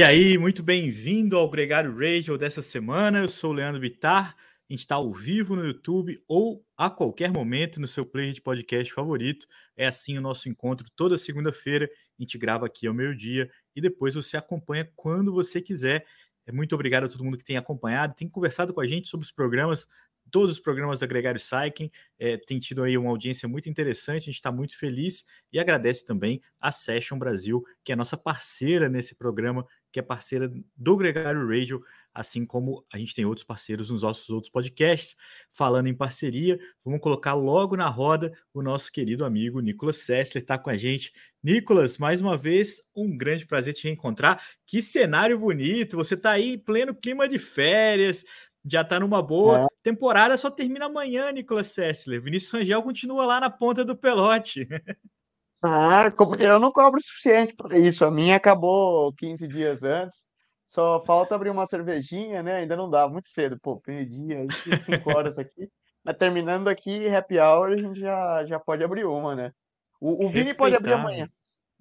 E 0.00 0.02
aí, 0.02 0.38
muito 0.38 0.62
bem-vindo 0.62 1.36
ao 1.36 1.50
Gregário 1.50 1.94
Radio 1.94 2.38
dessa 2.38 2.62
semana. 2.62 3.18
Eu 3.18 3.28
sou 3.28 3.50
o 3.50 3.52
Leandro 3.52 3.78
Bitar. 3.78 4.34
A 4.34 4.72
gente 4.72 4.80
está 4.80 4.94
ao 4.94 5.12
vivo 5.12 5.54
no 5.54 5.62
YouTube 5.62 6.18
ou 6.26 6.64
a 6.74 6.88
qualquer 6.88 7.30
momento 7.30 7.78
no 7.78 7.86
seu 7.86 8.06
player 8.06 8.32
de 8.32 8.40
podcast 8.40 8.90
favorito. 8.94 9.46
É 9.76 9.86
assim 9.86 10.16
o 10.16 10.22
nosso 10.22 10.48
encontro 10.48 10.86
toda 10.96 11.18
segunda-feira. 11.18 11.84
A 12.18 12.22
gente 12.22 12.38
grava 12.38 12.64
aqui 12.64 12.86
ao 12.86 12.94
meio-dia 12.94 13.50
e 13.76 13.80
depois 13.82 14.14
você 14.14 14.38
acompanha 14.38 14.90
quando 14.96 15.34
você 15.34 15.60
quiser. 15.60 16.06
É 16.46 16.50
muito 16.50 16.74
obrigado 16.74 17.04
a 17.04 17.08
todo 17.08 17.22
mundo 17.22 17.36
que 17.36 17.44
tem 17.44 17.58
acompanhado, 17.58 18.14
tem 18.14 18.26
conversado 18.26 18.72
com 18.72 18.80
a 18.80 18.86
gente 18.86 19.06
sobre 19.06 19.26
os 19.26 19.30
programas 19.30 19.86
todos 20.30 20.52
os 20.52 20.60
programas 20.60 21.00
da 21.00 21.06
Gregário 21.06 21.40
Cycling, 21.40 21.90
é, 22.18 22.36
tem 22.36 22.58
tido 22.58 22.82
aí 22.82 22.96
uma 22.96 23.10
audiência 23.10 23.48
muito 23.48 23.68
interessante, 23.68 24.22
a 24.22 24.26
gente 24.26 24.36
está 24.36 24.52
muito 24.52 24.78
feliz 24.78 25.24
e 25.52 25.58
agradece 25.58 26.06
também 26.06 26.40
a 26.60 26.72
Session 26.72 27.18
Brasil, 27.18 27.62
que 27.84 27.92
é 27.92 27.96
nossa 27.96 28.16
parceira 28.16 28.88
nesse 28.88 29.14
programa, 29.14 29.66
que 29.92 29.98
é 29.98 30.02
parceira 30.02 30.52
do 30.76 30.96
Gregário 30.96 31.46
Radio, 31.48 31.82
assim 32.14 32.44
como 32.44 32.84
a 32.92 32.98
gente 32.98 33.14
tem 33.14 33.24
outros 33.24 33.44
parceiros 33.44 33.90
nos 33.90 34.02
nossos 34.02 34.28
outros 34.30 34.50
podcasts. 34.50 35.16
Falando 35.52 35.88
em 35.88 35.94
parceria, 35.94 36.58
vamos 36.84 37.00
colocar 37.00 37.34
logo 37.34 37.76
na 37.76 37.88
roda 37.88 38.32
o 38.52 38.62
nosso 38.62 38.90
querido 38.90 39.24
amigo 39.24 39.60
Nicolas 39.60 39.98
Sessler, 39.98 40.42
está 40.42 40.58
com 40.58 40.70
a 40.70 40.76
gente. 40.76 41.12
Nicolas, 41.42 41.98
mais 41.98 42.20
uma 42.20 42.36
vez, 42.36 42.82
um 42.94 43.16
grande 43.16 43.46
prazer 43.46 43.74
te 43.74 43.84
reencontrar. 43.84 44.42
Que 44.66 44.82
cenário 44.82 45.38
bonito! 45.38 45.96
Você 45.96 46.14
está 46.14 46.32
aí 46.32 46.54
em 46.54 46.58
pleno 46.58 46.94
clima 46.94 47.28
de 47.28 47.38
férias, 47.38 48.24
já 48.64 48.82
está 48.82 49.00
numa 49.00 49.22
boa. 49.22 49.64
É. 49.64 49.66
Temporada 49.82 50.36
só 50.36 50.50
termina 50.50 50.86
amanhã, 50.86 51.32
Nicolas 51.32 51.68
Sessler. 51.68 52.20
Vinícius 52.20 52.52
Rangel 52.52 52.82
continua 52.82 53.24
lá 53.24 53.40
na 53.40 53.50
ponta 53.50 53.84
do 53.84 53.96
pelote. 53.96 54.68
Ah, 55.62 56.10
eu 56.38 56.58
não 56.58 56.72
cobro 56.72 56.98
o 56.98 57.02
suficiente 57.02 57.54
para 57.54 57.78
isso. 57.78 58.04
A 58.04 58.10
minha 58.10 58.36
acabou 58.36 59.12
15 59.14 59.46
dias 59.46 59.82
antes. 59.82 60.26
Só 60.66 61.04
falta 61.04 61.34
abrir 61.34 61.50
uma 61.50 61.66
cervejinha, 61.66 62.42
né? 62.42 62.56
Ainda 62.56 62.76
não 62.76 62.88
dá, 62.88 63.08
muito 63.08 63.28
cedo. 63.28 63.58
Pô, 63.60 63.82
meio-dia, 63.86 64.46
5 64.84 65.10
horas 65.16 65.38
aqui. 65.38 65.68
Mas 66.02 66.16
terminando 66.16 66.68
aqui, 66.68 67.08
happy 67.08 67.38
hour, 67.38 67.72
a 67.72 67.76
gente 67.76 68.00
já, 68.00 68.44
já 68.46 68.58
pode 68.58 68.82
abrir 68.82 69.04
uma, 69.04 69.34
né? 69.34 69.52
O, 70.00 70.24
o 70.24 70.28
Vini 70.28 70.54
pode 70.54 70.74
abrir 70.74 70.94
amanhã. 70.94 71.28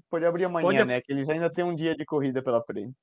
Pode 0.10 0.26
abrir 0.26 0.46
amanhã, 0.46 0.66
pode... 0.66 0.86
né? 0.86 1.02
Que 1.02 1.14
eles 1.14 1.30
ainda 1.30 1.50
tem 1.50 1.64
um 1.64 1.76
dia 1.76 1.96
de 1.96 2.04
corrida 2.04 2.42
pela 2.42 2.62
frente 2.64 2.94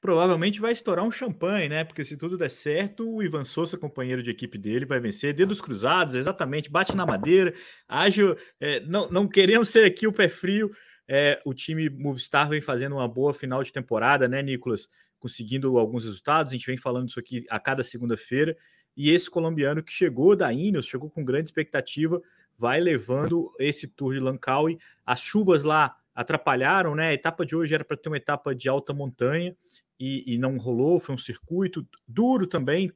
provavelmente 0.00 0.60
vai 0.60 0.72
estourar 0.72 1.04
um 1.04 1.10
champanhe, 1.10 1.68
né? 1.68 1.84
Porque 1.84 2.04
se 2.04 2.16
tudo 2.16 2.38
der 2.38 2.48
certo, 2.48 3.08
o 3.08 3.22
Ivan 3.22 3.44
Souza, 3.44 3.76
companheiro 3.76 4.22
de 4.22 4.30
equipe 4.30 4.56
dele, 4.56 4.86
vai 4.86 4.98
vencer. 4.98 5.34
Dedos 5.34 5.60
cruzados, 5.60 6.14
exatamente, 6.14 6.70
bate 6.70 6.96
na 6.96 7.04
madeira. 7.04 7.52
Ágil, 7.86 8.36
é, 8.58 8.80
não, 8.80 9.08
não 9.10 9.28
queremos 9.28 9.68
ser 9.68 9.84
aqui 9.84 10.06
o 10.06 10.12
pé 10.12 10.28
frio. 10.28 10.70
É, 11.06 11.40
o 11.44 11.52
time 11.52 11.90
Movistar 11.90 12.48
vem 12.48 12.60
fazendo 12.60 12.94
uma 12.96 13.06
boa 13.06 13.34
final 13.34 13.62
de 13.62 13.72
temporada, 13.72 14.26
né, 14.26 14.42
Nicolas? 14.42 14.88
Conseguindo 15.18 15.76
alguns 15.76 16.04
resultados. 16.04 16.52
A 16.52 16.56
gente 16.56 16.66
vem 16.66 16.78
falando 16.78 17.10
isso 17.10 17.20
aqui 17.20 17.44
a 17.50 17.60
cada 17.60 17.84
segunda-feira. 17.84 18.56
E 18.96 19.10
esse 19.10 19.30
colombiano 19.30 19.82
que 19.82 19.92
chegou 19.92 20.34
da 20.34 20.52
Ineos, 20.52 20.86
chegou 20.86 21.10
com 21.10 21.24
grande 21.24 21.48
expectativa, 21.48 22.20
vai 22.56 22.80
levando 22.80 23.52
esse 23.58 23.86
Tour 23.86 24.14
de 24.14 24.20
Langkawi. 24.20 24.78
As 25.04 25.20
chuvas 25.20 25.62
lá 25.62 25.94
atrapalharam, 26.14 26.94
né? 26.94 27.08
A 27.08 27.14
etapa 27.14 27.44
de 27.44 27.54
hoje 27.54 27.74
era 27.74 27.84
para 27.84 27.96
ter 27.96 28.08
uma 28.08 28.16
etapa 28.16 28.54
de 28.54 28.68
alta 28.68 28.94
montanha 28.94 29.54
e, 30.00 30.34
e, 30.34 30.38
não 30.38 30.56
rolou, 30.56 30.98
foi 30.98 31.14
um 31.14 31.18
circuito 31.18 31.86
duro 32.08 32.46
também, 32.46 32.90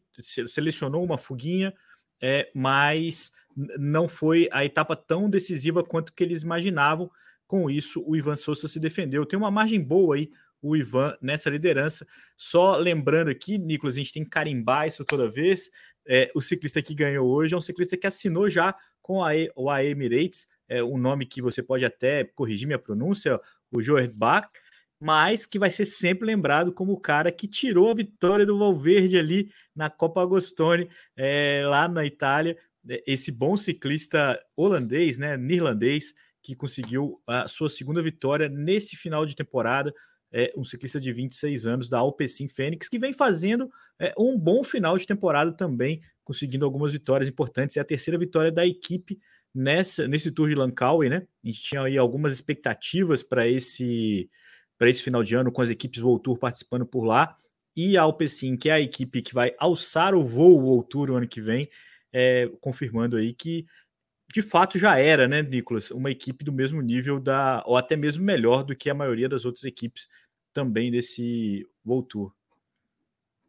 selecionou 0.47 1.05
uma 1.05 1.19
fuguinha, 1.19 1.75
é, 2.19 2.51
mas 2.55 3.31
não 3.79 4.09
foi 4.09 4.49
a 4.51 4.65
etapa 4.65 4.97
tão 4.97 5.29
decisiva 5.29 5.85
quanto 5.85 6.15
que 6.15 6.25
eles 6.25 6.43
imaginavam. 6.43 7.11
Com 7.47 7.71
isso, 7.71 8.03
o 8.07 8.17
Ivan 8.17 8.37
Souza 8.37 8.67
se 8.67 8.81
defendeu. 8.81 9.27
Tem 9.27 9.39
uma 9.39 9.51
margem 9.51 9.79
boa 9.79 10.17
aí, 10.17 10.31
o 10.63 10.75
Ivan, 10.75 11.15
nessa 11.21 11.51
liderança. 11.51 12.07
Só 12.39 12.77
lembrando 12.77 13.29
aqui, 13.29 13.59
Nicolas, 13.59 13.97
a 13.97 13.99
gente 13.99 14.15
tem 14.15 14.25
que 14.25 14.31
carimbar 14.31 14.89
isso 14.89 15.05
toda 15.05 15.29
vez. 15.31 15.71
É, 16.07 16.33
o 16.35 16.41
ciclista 16.41 16.81
que 16.81 16.95
ganhou 16.95 17.29
hoje 17.29 17.53
é 17.53 17.57
um 17.57 17.61
ciclista 17.61 17.99
que 17.99 18.07
assinou 18.07 18.49
já 18.49 18.75
com 19.03 19.23
a, 19.23 19.33
o 19.55 19.71
Emirates, 19.77 20.47
é 20.67 20.83
um 20.83 20.97
nome 20.97 21.27
que 21.27 21.43
você 21.43 21.63
pode 21.63 21.85
até 21.85 22.25
corrigir 22.25 22.67
minha 22.67 22.79
pronúncia, 22.79 23.39
o 23.71 23.83
Joer 23.83 24.11
Bach 24.11 24.49
mas 25.05 25.45
que 25.45 25.59
vai 25.59 25.71
ser 25.71 25.85
sempre 25.85 26.27
lembrado 26.27 26.73
como 26.73 26.93
o 26.93 26.99
cara 26.99 27.31
que 27.31 27.47
tirou 27.47 27.91
a 27.91 27.95
vitória 27.95 28.47
do 28.47 28.59
Valverde 28.59 29.19
ali 29.19 29.51
na 29.77 29.91
Copa 29.91 30.23
Agostoni, 30.23 30.89
é, 31.15 31.63
lá 31.67 31.87
na 31.87 32.07
Itália. 32.07 32.57
É, 32.89 33.05
esse 33.07 33.31
bom 33.31 33.55
ciclista 33.55 34.43
holandês, 34.57 35.19
né, 35.19 35.37
neerlandês, 35.37 36.15
que 36.43 36.57
conseguiu 36.57 37.21
a 37.27 37.47
sua 37.47 37.69
segunda 37.69 38.01
vitória 38.01 38.49
nesse 38.49 38.97
final 38.97 39.27
de 39.27 39.37
temporada. 39.37 39.93
É 40.33 40.55
um 40.57 40.65
ciclista 40.65 40.99
de 40.99 41.13
26 41.13 41.67
anos 41.67 41.91
da 41.91 41.99
Alpecin 41.99 42.49
Fênix, 42.49 42.89
que 42.89 42.99
vem 42.99 43.13
fazendo 43.13 43.69
é, 44.01 44.15
um 44.19 44.39
bom 44.39 44.65
final 44.65 44.97
de 44.97 45.07
temporada 45.07 45.53
também, 45.53 46.01
conseguindo 46.25 46.65
algumas 46.65 46.93
vitórias 46.93 47.29
importantes. 47.29 47.77
É 47.77 47.81
a 47.81 47.85
terceira 47.85 48.19
vitória 48.19 48.51
da 48.51 48.67
equipe 48.67 49.21
nessa, 49.55 50.09
nesse 50.09 50.33
Tour 50.33 50.49
de 50.49 50.55
Langkawi, 50.55 51.11
né? 51.11 51.27
A 51.45 51.47
gente 51.47 51.61
tinha 51.61 51.83
aí 51.83 51.99
algumas 51.99 52.33
expectativas 52.33 53.23
para 53.23 53.47
esse 53.47 54.31
para 54.79 54.91
esse 54.91 55.03
final 55.03 55.23
de 55.23 55.35
ano, 55.35 55.53
com 55.53 55.63
as 55.63 55.71
equipes 55.71 56.03
World 56.03 56.23
Tour 56.23 56.39
participando 56.39 56.87
por 56.87 57.05
lá, 57.05 57.37
e 57.77 57.97
a 57.97 58.03
Alpecin, 58.03 58.57
que 58.57 58.71
é 58.71 58.73
a 58.73 58.81
equipe 58.81 59.23
que 59.23 59.35
vai 59.35 59.55
alçar 59.59 60.15
o 60.15 60.25
voo 60.25 60.61
World 60.61 60.89
Tour 60.89 61.11
o 61.11 61.17
ano 61.17 61.29
que 61.29 61.41
vem, 61.41 61.69
é, 62.13 62.49
confirmando 62.61 63.17
aí 63.17 63.33
que 63.33 63.67
de 64.33 64.43
fato 64.43 64.79
já 64.79 64.99
era, 64.99 65.29
né, 65.29 65.43
Nicolas, 65.43 65.91
uma 65.91 66.11
equipe 66.11 66.45
do 66.45 66.53
mesmo 66.53 66.81
nível 66.81 67.21
da, 67.21 67.63
ou 67.67 67.77
até 67.77 67.97
mesmo 67.97 68.25
melhor 68.25 68.65
do 68.65 68.75
que 68.75 68.91
a 68.91 68.95
maioria 68.95 69.29
das 69.29 69.45
outras 69.45 69.65
equipes 69.65 70.09
também 70.53 70.91
desse 70.91 71.69
World 71.87 72.09
Tour. 72.09 72.35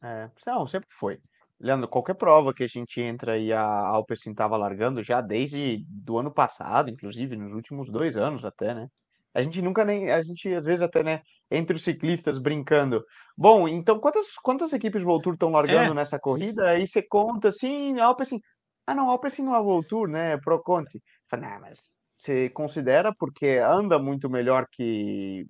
É, 0.03 0.30
não, 0.46 0.68
sempre 0.68 0.90
foi. 0.92 1.19
Leandro, 1.59 1.88
qualquer 1.88 2.16
prova 2.16 2.53
que 2.53 2.63
a 2.63 2.68
gente 2.68 3.00
entra 3.02 3.38
e 3.38 3.52
a 3.53 3.63
Alpecin 3.63 4.31
estava 4.31 4.57
largando 4.57 5.02
já 5.02 5.22
desde 5.22 5.84
do 5.88 6.18
ano 6.18 6.31
passado, 6.31 6.90
inclusive 6.90 7.36
nos 7.36 7.53
últimos 7.53 7.90
dois 7.90 8.16
anos 8.16 8.44
até, 8.44 8.74
né? 8.75 8.90
A 9.35 9.41
gente 9.41 9.62
nunca 9.62 9.84
nem, 9.84 10.09
a 10.09 10.22
gente 10.23 10.53
às 10.53 10.66
vezes 10.66 10.81
até, 10.81 11.03
né, 11.03 11.22
entre 11.51 11.75
os 11.75 11.84
ciclistas 11.84 12.38
brincando. 12.38 13.03
Bom, 13.38 13.68
então 13.68 14.00
quantas, 14.00 14.35
quantas 14.41 14.72
equipes 14.73 15.03
World 15.03 15.23
Tour 15.23 15.34
estão 15.34 15.51
largando 15.51 15.91
é. 15.91 15.94
nessa 15.94 16.18
corrida? 16.18 16.69
Aí 16.69 16.88
você 16.88 17.01
conta 17.01 17.50
assim, 17.50 18.00
Alpecin, 18.00 18.40
ah 18.88 18.95
não, 18.95 19.09
Alpecin 19.09 19.44
não 19.44 19.56
é 19.56 19.59
World 19.59 19.88
Tour, 19.88 20.07
né, 20.07 20.34
é 20.34 20.38
Pro 20.38 20.63
Conti. 20.63 21.03
Fala, 21.29 21.44
não, 21.50 21.62
mas 21.62 21.94
você 22.18 22.50
considera 22.50 23.13
porque 23.13 23.57
anda 23.57 24.00
muito 24.00 24.29
melhor 24.29 24.68
que 24.72 25.45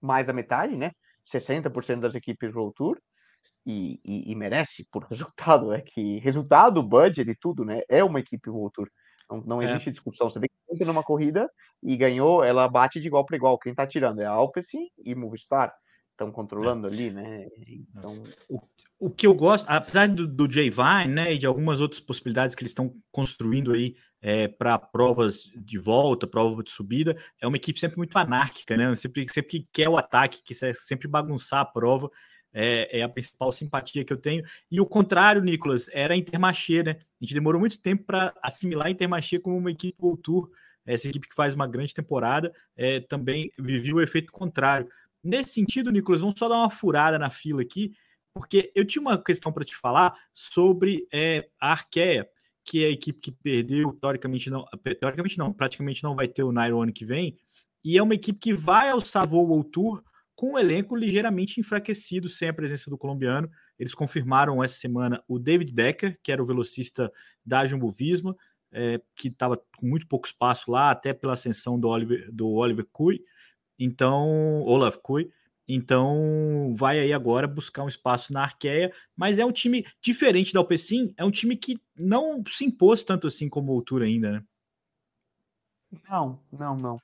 mais 0.00 0.26
da 0.26 0.32
metade, 0.32 0.76
né? 0.76 0.92
60% 1.24 2.00
das 2.00 2.14
equipes 2.14 2.54
World 2.54 2.74
Tour. 2.74 2.98
E, 3.66 4.00
e, 4.04 4.32
e, 4.32 4.34
merece 4.34 4.86
por 4.90 5.04
resultado, 5.10 5.72
é 5.72 5.82
que 5.82 6.18
resultado, 6.20 6.82
budget 6.82 7.30
e 7.30 7.36
tudo, 7.36 7.64
né? 7.64 7.82
É 7.88 8.02
uma 8.02 8.20
equipe 8.20 8.48
World 8.50 8.72
Tour. 8.72 8.88
Não, 9.30 9.40
não 9.40 9.62
é. 9.62 9.66
existe 9.70 9.88
é. 9.88 9.92
discussão. 9.92 10.30
Você 10.30 10.38
vê 10.38 10.48
que 10.48 10.74
entra 10.74 10.86
numa 10.86 11.02
corrida 11.02 11.50
e 11.82 11.96
ganhou, 11.96 12.42
ela 12.42 12.68
bate 12.68 13.00
de 13.00 13.06
igual 13.06 13.24
para 13.24 13.36
igual. 13.36 13.58
Quem 13.58 13.72
está 13.72 13.86
tirando 13.86 14.20
é 14.20 14.26
a 14.26 14.30
Alpecin 14.30 14.88
e 15.04 15.14
Movistar. 15.14 15.74
Estão 16.12 16.32
controlando 16.32 16.88
é. 16.88 16.90
ali, 16.90 17.10
né? 17.10 17.46
Então... 17.68 18.22
O, 18.48 18.60
o 18.98 19.10
que 19.10 19.26
eu 19.26 19.34
gosto, 19.34 19.66
apesar 19.68 20.08
do, 20.08 20.26
do 20.26 20.50
Jay 20.50 20.68
Vine, 20.68 21.14
né, 21.14 21.32
e 21.32 21.38
de 21.38 21.46
algumas 21.46 21.80
outras 21.80 22.00
possibilidades 22.00 22.56
que 22.56 22.62
eles 22.62 22.72
estão 22.72 22.92
construindo 23.12 23.72
aí 23.72 23.94
é, 24.20 24.48
para 24.48 24.76
provas 24.76 25.44
de 25.54 25.78
volta, 25.78 26.26
prova 26.26 26.62
de 26.64 26.72
subida, 26.72 27.16
é 27.40 27.46
uma 27.46 27.56
equipe 27.56 27.78
sempre 27.78 27.98
muito 27.98 28.16
anárquica, 28.16 28.76
né? 28.76 28.92
Sempre, 28.96 29.26
sempre 29.32 29.50
que 29.50 29.64
quer 29.72 29.88
o 29.88 29.96
ataque, 29.96 30.42
que 30.42 30.54
sempre 30.74 31.06
bagunçar 31.06 31.60
a 31.60 31.64
prova 31.64 32.10
é, 32.60 32.98
é, 32.98 33.02
a 33.04 33.08
principal 33.08 33.52
simpatia 33.52 34.04
que 34.04 34.12
eu 34.12 34.16
tenho. 34.16 34.44
E 34.68 34.80
o 34.80 34.86
contrário, 34.86 35.40
Nicolas, 35.40 35.88
era 35.92 36.14
a 36.14 36.16
Intermarché, 36.16 36.82
né? 36.82 36.90
A 36.90 37.24
gente 37.24 37.32
demorou 37.32 37.60
muito 37.60 37.80
tempo 37.80 38.02
para 38.02 38.34
assimilar 38.42 38.88
a 38.88 38.90
Intermarché 38.90 39.38
como 39.38 39.56
uma 39.56 39.70
equipe 39.70 39.96
World 40.02 40.22
Tour, 40.22 40.50
essa 40.84 41.06
equipe 41.08 41.28
que 41.28 41.34
faz 41.36 41.54
uma 41.54 41.68
grande 41.68 41.94
temporada, 41.94 42.52
é, 42.76 42.98
também 42.98 43.52
vivia 43.56 43.94
o 43.94 44.00
efeito 44.00 44.32
contrário. 44.32 44.88
Nesse 45.22 45.50
sentido, 45.50 45.92
Nicolas, 45.92 46.20
vamos 46.20 46.36
só 46.36 46.48
dar 46.48 46.56
uma 46.56 46.70
furada 46.70 47.16
na 47.16 47.30
fila 47.30 47.62
aqui, 47.62 47.92
porque 48.34 48.72
eu 48.74 48.84
tinha 48.84 49.02
uma 49.02 49.22
questão 49.22 49.52
para 49.52 49.64
te 49.64 49.76
falar 49.76 50.16
sobre 50.32 51.06
é, 51.12 51.48
a 51.60 51.72
Arkea, 51.72 52.28
que 52.64 52.82
é 52.82 52.88
a 52.88 52.90
equipe 52.90 53.20
que 53.20 53.30
perdeu, 53.30 53.92
teoricamente 54.00 54.50
não, 54.50 54.64
teoricamente 54.98 55.38
não, 55.38 55.52
praticamente 55.52 56.02
não 56.02 56.16
vai 56.16 56.26
ter 56.26 56.42
o 56.42 56.50
Nairo 56.50 56.80
ano 56.80 56.92
que 56.92 57.04
vem, 57.04 57.38
e 57.84 57.96
é 57.96 58.02
uma 58.02 58.14
equipe 58.14 58.38
que 58.38 58.52
vai 58.52 58.90
ao 58.90 59.00
Savoy 59.00 59.44
World 59.46 59.70
Tour, 59.70 60.02
com 60.38 60.52
um 60.52 60.58
elenco 60.58 60.94
ligeiramente 60.94 61.58
enfraquecido 61.58 62.28
sem 62.28 62.48
a 62.48 62.54
presença 62.54 62.88
do 62.88 62.96
colombiano. 62.96 63.50
Eles 63.76 63.92
confirmaram 63.92 64.62
essa 64.62 64.76
semana 64.76 65.20
o 65.26 65.36
David 65.36 65.72
Decker, 65.72 66.16
que 66.22 66.30
era 66.30 66.40
o 66.40 66.46
velocista 66.46 67.12
da 67.44 67.66
Jumbo 67.66 67.90
Visma, 67.90 68.36
é, 68.70 69.00
que 69.16 69.26
estava 69.26 69.56
com 69.56 69.84
muito 69.84 70.06
pouco 70.06 70.28
espaço 70.28 70.70
lá, 70.70 70.92
até 70.92 71.12
pela 71.12 71.32
ascensão 71.32 71.76
do 71.76 71.88
Oliver, 71.88 72.30
do 72.30 72.50
Oliver 72.50 72.86
Cui, 72.92 73.20
então, 73.76 74.62
Olaf 74.62 74.98
Cui. 74.98 75.28
Então, 75.66 76.72
vai 76.76 77.00
aí 77.00 77.12
agora 77.12 77.48
buscar 77.48 77.82
um 77.82 77.88
espaço 77.88 78.32
na 78.32 78.44
Arqueia, 78.44 78.92
mas 79.16 79.40
é 79.40 79.44
um 79.44 79.50
time 79.50 79.84
diferente 80.00 80.52
da 80.52 80.60
Alpecin, 80.60 81.12
é 81.16 81.24
um 81.24 81.32
time 81.32 81.56
que 81.56 81.80
não 82.00 82.44
se 82.46 82.64
impôs 82.64 83.02
tanto 83.02 83.26
assim 83.26 83.48
como 83.48 83.76
o 83.76 83.82
Tour 83.82 84.02
ainda, 84.02 84.30
né? 84.30 84.44
Não, 86.08 86.40
não, 86.52 86.76
não. 86.76 86.96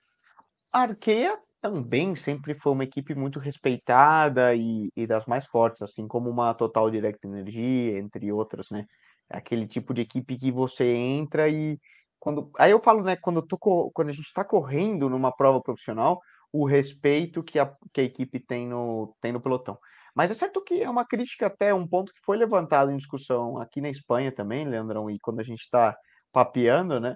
A 0.73 0.83
Arqueia 0.83 1.37
também 1.65 2.15
sempre 2.15 2.55
foi 2.55 2.73
uma 2.73 2.85
equipe 2.85 3.15
muito 3.15 3.39
respeitada 3.39 4.55
e, 4.55 4.93
e 4.95 5.07
das 5.07 5.25
mais 5.25 5.47
fortes, 5.47 5.81
assim 5.81 6.07
como 6.07 6.29
uma 6.29 6.53
Total 6.53 6.91
Direct 6.91 7.27
Energia, 7.27 7.99
entre 7.99 8.31
outras, 8.31 8.69
né? 8.71 8.85
Aquele 9.31 9.67
tipo 9.67 9.95
de 9.95 10.03
equipe 10.03 10.37
que 10.37 10.53
você 10.53 10.85
entra 10.95 11.49
e 11.49 11.79
quando 12.21 12.51
aí 12.59 12.71
eu 12.71 12.81
falo, 12.83 13.03
né, 13.03 13.17
quando, 13.17 13.41
tô, 13.41 13.57
quando 13.95 14.11
a 14.11 14.13
gente 14.13 14.27
está 14.27 14.45
correndo 14.45 15.09
numa 15.09 15.35
prova 15.35 15.59
profissional, 15.63 16.21
o 16.53 16.67
respeito 16.67 17.43
que 17.43 17.59
a, 17.59 17.75
que 17.95 18.03
a 18.03 18.05
equipe 18.05 18.39
tem 18.41 18.69
no, 18.69 19.17
tem 19.23 19.33
no 19.33 19.41
pelotão. 19.41 19.79
Mas 20.15 20.31
é 20.31 20.35
certo 20.35 20.63
que 20.63 20.83
é 20.83 20.91
uma 20.91 21.07
crítica 21.07 21.47
até 21.47 21.73
um 21.73 21.89
ponto 21.89 22.13
que 22.13 22.21
foi 22.23 22.37
levantado 22.37 22.91
em 22.91 22.97
discussão 22.99 23.59
aqui 23.59 23.81
na 23.81 23.89
Espanha 23.89 24.31
também, 24.31 24.69
Leandrão, 24.69 25.11
e 25.11 25.19
quando 25.19 25.41
a 25.41 25.43
gente 25.43 25.63
está 25.63 25.97
papeando, 26.31 27.01
né? 27.01 27.15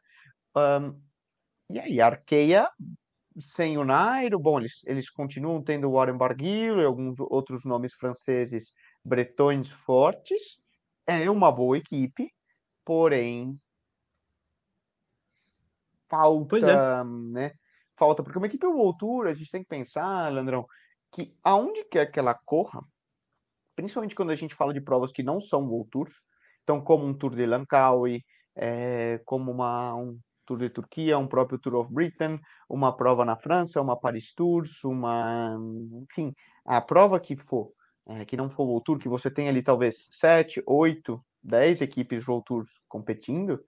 Um, 0.56 0.98
e 1.70 1.78
aí, 1.78 2.00
Arqueia 2.00 2.66
sem 3.40 3.78
o 3.78 3.84
Nairo, 3.84 4.38
bom, 4.38 4.58
eles, 4.58 4.82
eles 4.86 5.10
continuam 5.10 5.62
tendo 5.62 5.88
o 5.88 5.92
Warren 5.92 6.16
Barguil 6.16 6.80
e 6.80 6.84
alguns 6.84 7.18
outros 7.20 7.64
nomes 7.64 7.94
franceses 7.94 8.72
bretões 9.04 9.70
fortes. 9.70 10.58
É 11.06 11.30
uma 11.30 11.50
boa 11.50 11.78
equipe, 11.78 12.30
porém 12.84 13.58
falta, 16.08 16.56
é. 16.58 17.04
né? 17.04 17.52
Falta, 17.96 18.22
porque 18.22 18.38
uma 18.38 18.46
equipe 18.46 18.64
World 18.66 18.98
Tour, 18.98 19.26
a 19.26 19.34
gente 19.34 19.50
tem 19.50 19.62
que 19.62 19.68
pensar, 19.68 20.32
Leandrão, 20.32 20.66
que 21.12 21.34
aonde 21.42 21.84
quer 21.84 22.06
que 22.06 22.18
ela 22.18 22.34
corra, 22.34 22.80
principalmente 23.74 24.14
quando 24.14 24.30
a 24.30 24.36
gente 24.36 24.54
fala 24.54 24.72
de 24.72 24.80
provas 24.80 25.12
que 25.12 25.22
não 25.22 25.40
são 25.40 25.66
World 25.66 25.90
Tours, 25.90 26.12
então 26.62 26.80
como 26.80 27.04
um 27.04 27.14
Tour 27.14 27.34
de 27.34 27.46
Langkawi, 27.46 28.24
é, 28.56 29.20
como 29.24 29.50
uma, 29.50 29.94
um 29.94 30.18
Tour 30.48 30.58
de 30.58 30.70
Turquia, 30.70 31.18
um 31.18 31.28
próprio 31.28 31.58
Tour 31.58 31.74
of 31.74 31.92
Britain, 31.92 32.40
uma 32.66 32.96
prova 32.96 33.22
na 33.22 33.36
França, 33.36 33.82
uma 33.82 34.00
Paris 34.00 34.32
Tours, 34.32 34.82
uma, 34.82 35.58
enfim, 36.10 36.34
a 36.64 36.80
prova 36.80 37.20
que 37.20 37.36
for, 37.36 37.70
é, 38.08 38.24
que 38.24 38.34
não 38.34 38.48
for 38.48 38.64
World 38.64 38.84
Tour, 38.84 38.98
que 38.98 39.08
você 39.08 39.30
tem 39.30 39.46
ali 39.48 39.62
talvez 39.62 40.08
sete, 40.10 40.62
oito, 40.66 41.22
dez 41.42 41.82
equipes 41.82 42.26
World 42.26 42.44
Tours 42.46 42.70
competindo, 42.88 43.60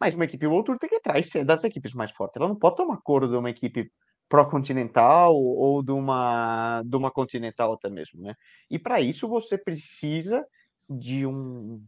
mas 0.00 0.14
uma 0.14 0.24
equipe 0.24 0.46
World 0.46 0.64
Tour 0.66 0.78
tem 0.78 0.88
que 0.88 0.96
atrás 0.96 1.30
das 1.44 1.64
equipes 1.64 1.92
mais 1.92 2.10
fortes. 2.12 2.36
Ela 2.36 2.48
não 2.48 2.56
pode 2.56 2.76
tomar 2.76 2.96
cor 3.02 3.28
de 3.28 3.36
uma 3.36 3.50
equipe 3.50 3.90
pró-continental 4.28 5.36
ou 5.36 5.82
de 5.82 5.92
uma, 5.92 6.82
de 6.84 6.96
uma 6.96 7.10
continental 7.10 7.74
até 7.74 7.88
mesmo, 7.90 8.22
né? 8.22 8.34
E 8.70 8.78
para 8.78 9.00
isso 9.00 9.28
você 9.28 9.56
precisa 9.56 10.44
de 10.88 11.26
um, 11.26 11.80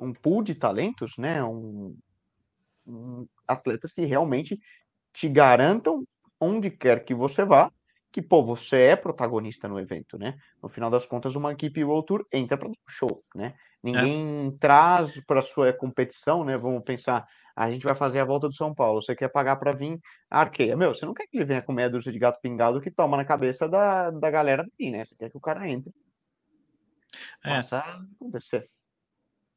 um 0.00 0.12
pool 0.12 0.42
de 0.42 0.54
talentos, 0.54 1.16
né? 1.16 1.42
Um, 1.42 1.96
atletas 3.46 3.92
que 3.92 4.04
realmente 4.04 4.58
te 5.12 5.28
garantam 5.28 6.04
onde 6.40 6.70
quer 6.70 7.04
que 7.04 7.14
você 7.14 7.44
vá, 7.44 7.70
que 8.10 8.22
pô, 8.22 8.42
você 8.42 8.82
é 8.82 8.96
protagonista 8.96 9.68
no 9.68 9.78
evento, 9.78 10.18
né? 10.18 10.36
No 10.62 10.68
final 10.68 10.90
das 10.90 11.04
contas, 11.04 11.34
uma 11.34 11.52
equipe 11.52 11.84
World 11.84 12.06
Tour 12.06 12.26
entra 12.32 12.56
para 12.56 12.68
um 12.68 12.74
show, 12.88 13.22
né? 13.34 13.54
Ninguém 13.82 14.48
é. 14.48 14.58
traz 14.58 15.20
para 15.24 15.42
sua 15.42 15.72
competição, 15.72 16.44
né? 16.44 16.56
Vamos 16.56 16.82
pensar, 16.82 17.26
a 17.54 17.70
gente 17.70 17.84
vai 17.84 17.94
fazer 17.94 18.20
a 18.20 18.24
volta 18.24 18.48
do 18.48 18.54
São 18.54 18.74
Paulo. 18.74 19.02
Você 19.02 19.14
quer 19.14 19.28
pagar 19.28 19.56
para 19.56 19.72
vir 19.72 20.00
arqueia? 20.30 20.76
Meu, 20.76 20.94
você 20.94 21.04
não 21.04 21.14
quer 21.14 21.26
que 21.26 21.36
ele 21.36 21.44
venha 21.44 21.62
com 21.62 21.72
meia 21.72 21.90
dúzia 21.90 22.10
de 22.10 22.18
gato 22.18 22.40
pingado 22.40 22.80
que 22.80 22.90
toma 22.90 23.16
na 23.16 23.24
cabeça 23.24 23.68
da, 23.68 24.10
da 24.10 24.30
galera 24.30 24.64
daqui, 24.64 24.90
né? 24.90 25.04
Você 25.04 25.14
quer 25.14 25.30
que 25.30 25.36
o 25.36 25.40
cara 25.40 25.68
entre. 25.68 25.92
É. 27.44 27.56
Nossa, 27.56 27.78
acontecer. 28.16 28.68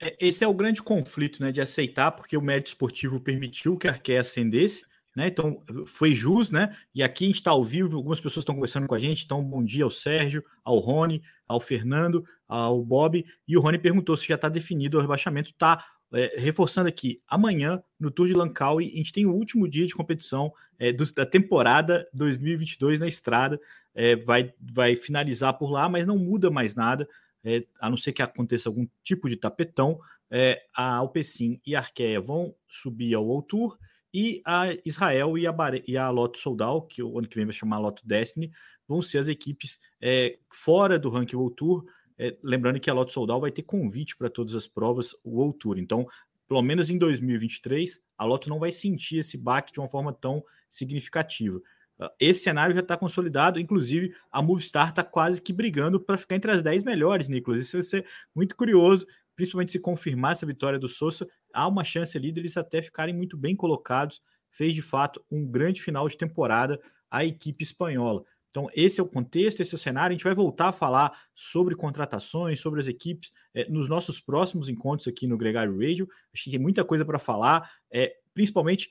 É, 0.02 0.18
esse 0.20 0.44
é 0.44 0.48
o 0.48 0.54
grande 0.54 0.82
conflito, 0.82 1.42
né? 1.42 1.52
De 1.52 1.62
aceitar, 1.62 2.12
porque 2.12 2.36
o 2.36 2.42
mérito 2.42 2.70
esportivo 2.70 3.22
permitiu 3.22 3.78
que 3.78 3.88
a 3.88 3.92
arqueia 3.92 4.22
ascendesse. 4.22 4.84
Né? 5.16 5.28
Então, 5.28 5.62
foi 5.86 6.14
jus, 6.14 6.50
né? 6.50 6.76
E 6.96 7.04
aqui 7.04 7.26
a 7.26 7.28
gente 7.28 7.36
está 7.36 7.52
ao 7.52 7.64
vivo, 7.64 7.98
algumas 7.98 8.20
pessoas 8.20 8.44
estão 8.44 8.56
conversando 8.56 8.88
com 8.88 8.96
a 8.96 9.00
gente. 9.00 9.26
Então, 9.26 9.44
bom 9.44 9.64
dia 9.64 9.84
ao 9.84 9.92
Sérgio, 9.92 10.44
ao 10.64 10.80
Rony, 10.80 11.22
ao 11.48 11.60
Fernando, 11.60 12.24
ao 12.48 12.84
Bob. 12.84 13.24
E 13.48 13.58
o 13.58 13.62
Rony 13.62 13.78
perguntou 13.78 14.16
se 14.18 14.28
já 14.28 14.36
está 14.36 14.50
definido 14.50 14.98
o 14.98 15.02
rebaixamento. 15.02 15.54
Tá 15.54 15.86
é, 16.14 16.34
reforçando 16.38 16.90
aqui, 16.90 17.22
amanhã, 17.28 17.82
no 18.00 18.12
Tour 18.12 18.28
de 18.28 18.34
Langkawi, 18.34 18.92
a 18.94 18.98
gente 18.98 19.12
tem 19.14 19.26
o 19.26 19.34
último 19.34 19.68
dia 19.68 19.86
de 19.86 19.94
competição 19.94 20.52
é, 20.78 20.92
do, 20.92 21.06
da 21.14 21.26
temporada 21.26 22.08
2022 22.14 23.00
na 23.00 23.08
estrada. 23.08 23.60
É, 23.94 24.16
vai, 24.16 24.54
vai 24.60 24.96
finalizar 24.96 25.58
por 25.58 25.70
lá, 25.70 25.88
mas 25.90 26.06
não 26.06 26.18
muda 26.18 26.50
mais 26.50 26.76
nada, 26.76 27.08
é, 27.44 27.66
a 27.80 27.90
não 27.90 27.98
ser 27.98 28.14
que 28.14 28.22
aconteça 28.22 28.70
algum 28.70 28.88
tipo 29.04 29.30
de 29.30 29.36
tapetão. 29.36 30.00
É, 30.30 30.64
a 30.74 30.96
Alpecin 30.96 31.60
e 31.66 31.76
a 31.76 31.80
Arqueia 31.80 32.22
vão 32.22 32.56
subir 32.68 33.14
ao 33.14 33.42
Tour 33.42 33.78
e 34.14 34.42
a 34.46 34.68
Israel 34.86 35.38
e 35.38 35.48
a, 35.48 35.52
Bare 35.52 35.84
e 35.88 35.98
a 35.98 36.10
Lotto 36.10 36.38
Soldal, 36.38 36.84
que 36.84 37.02
o 37.02 37.18
ano 37.18 37.28
que 37.28 37.36
vem 37.36 37.46
vai 37.46 37.54
chamar 37.54 37.80
Lotto 37.80 38.06
Destiny, 38.06 38.52
vão 38.88 39.02
ser 39.02 39.20
as 39.20 39.28
equipes 39.28 39.80
é, 40.02 40.38
fora 40.50 41.00
do 41.00 41.10
ranking 41.10 41.38
Tour 41.56 41.86
é, 42.22 42.38
lembrando 42.44 42.80
que 42.80 42.88
a 42.88 42.94
Lotto 42.94 43.12
Soldal 43.12 43.42
vai 43.42 43.52
ter 43.52 43.64
convite 43.64 44.16
para 44.16 44.30
todas 44.30 44.54
as 44.54 44.68
provas 44.68 45.16
o 45.24 45.52
Tour. 45.54 45.80
Então, 45.80 46.06
pelo 46.48 46.62
menos 46.62 46.92
em 46.92 46.98
2023, 46.98 48.00
a 48.16 48.26
Lotto 48.26 48.48
não 48.48 48.60
vai 48.60 48.72
sentir 48.72 49.18
esse 49.18 49.40
baque 49.40 49.72
de 49.72 49.80
uma 49.80 49.90
forma 49.90 50.14
tão 50.14 50.44
significativa. 50.70 51.60
Ah, 52.02 52.12
esse 52.20 52.42
cenário 52.42 52.74
já 52.74 52.82
está 52.82 52.98
consolidado, 52.98 53.60
inclusive 53.60 54.16
a 54.32 54.42
Movistar 54.42 54.90
está 54.90 55.04
quase 55.04 55.40
que 55.40 55.54
brigando 55.54 56.00
para 56.00 56.18
ficar 56.18 56.36
entre 56.36 56.52
as 56.52 56.64
10 56.64 56.84
melhores, 56.84 57.30
Nicolas. 57.30 57.62
Isso 57.62 57.78
vai 57.78 57.84
ser 57.84 58.06
muito 58.34 58.56
curioso, 58.56 59.06
principalmente 59.36 59.72
se 59.72 59.80
confirmar 59.80 60.32
essa 60.32 60.46
vitória 60.46 60.80
do 60.80 60.90
Sousa. 60.90 61.28
Há 61.54 61.68
uma 61.68 61.84
chance 61.84 62.18
ali 62.18 62.32
deles 62.32 62.58
até 62.58 62.82
ficarem 62.82 63.16
muito 63.16 63.38
bem 63.38 63.56
colocados. 63.56 64.20
Fez 64.50 64.74
de 64.74 64.82
fato 64.82 65.24
um 65.30 65.46
grande 65.46 65.82
final 65.82 66.10
de 66.10 66.18
temporada 66.18 66.82
a 67.10 67.24
equipe 67.24 67.64
espanhola. 67.64 68.24
Então, 68.50 68.68
esse 68.76 69.00
é 69.00 69.04
o 69.04 69.08
contexto, 69.08 69.62
esse 69.62 69.74
é 69.74 69.78
o 69.78 69.80
cenário. 69.80 70.14
A 70.14 70.18
gente 70.18 70.26
vai 70.26 70.36
voltar 70.36 70.70
a 70.70 70.74
falar 70.74 71.18
sobre 71.34 71.74
contratações, 71.74 72.60
sobre 72.60 72.82
as 72.82 72.88
equipes, 72.88 73.32
é, 73.54 73.70
nos 73.70 73.88
nossos 73.88 74.20
próximos 74.20 74.68
encontros 74.68 75.08
aqui 75.08 75.26
no 75.26 75.38
Gregário 75.38 75.74
Radio. 75.78 76.10
Acho 76.34 76.46
que 76.46 76.52
tem 76.52 76.60
muita 76.60 76.84
coisa 76.84 77.06
para 77.06 77.20
falar, 77.20 77.72
é, 77.90 78.14
principalmente. 78.34 78.90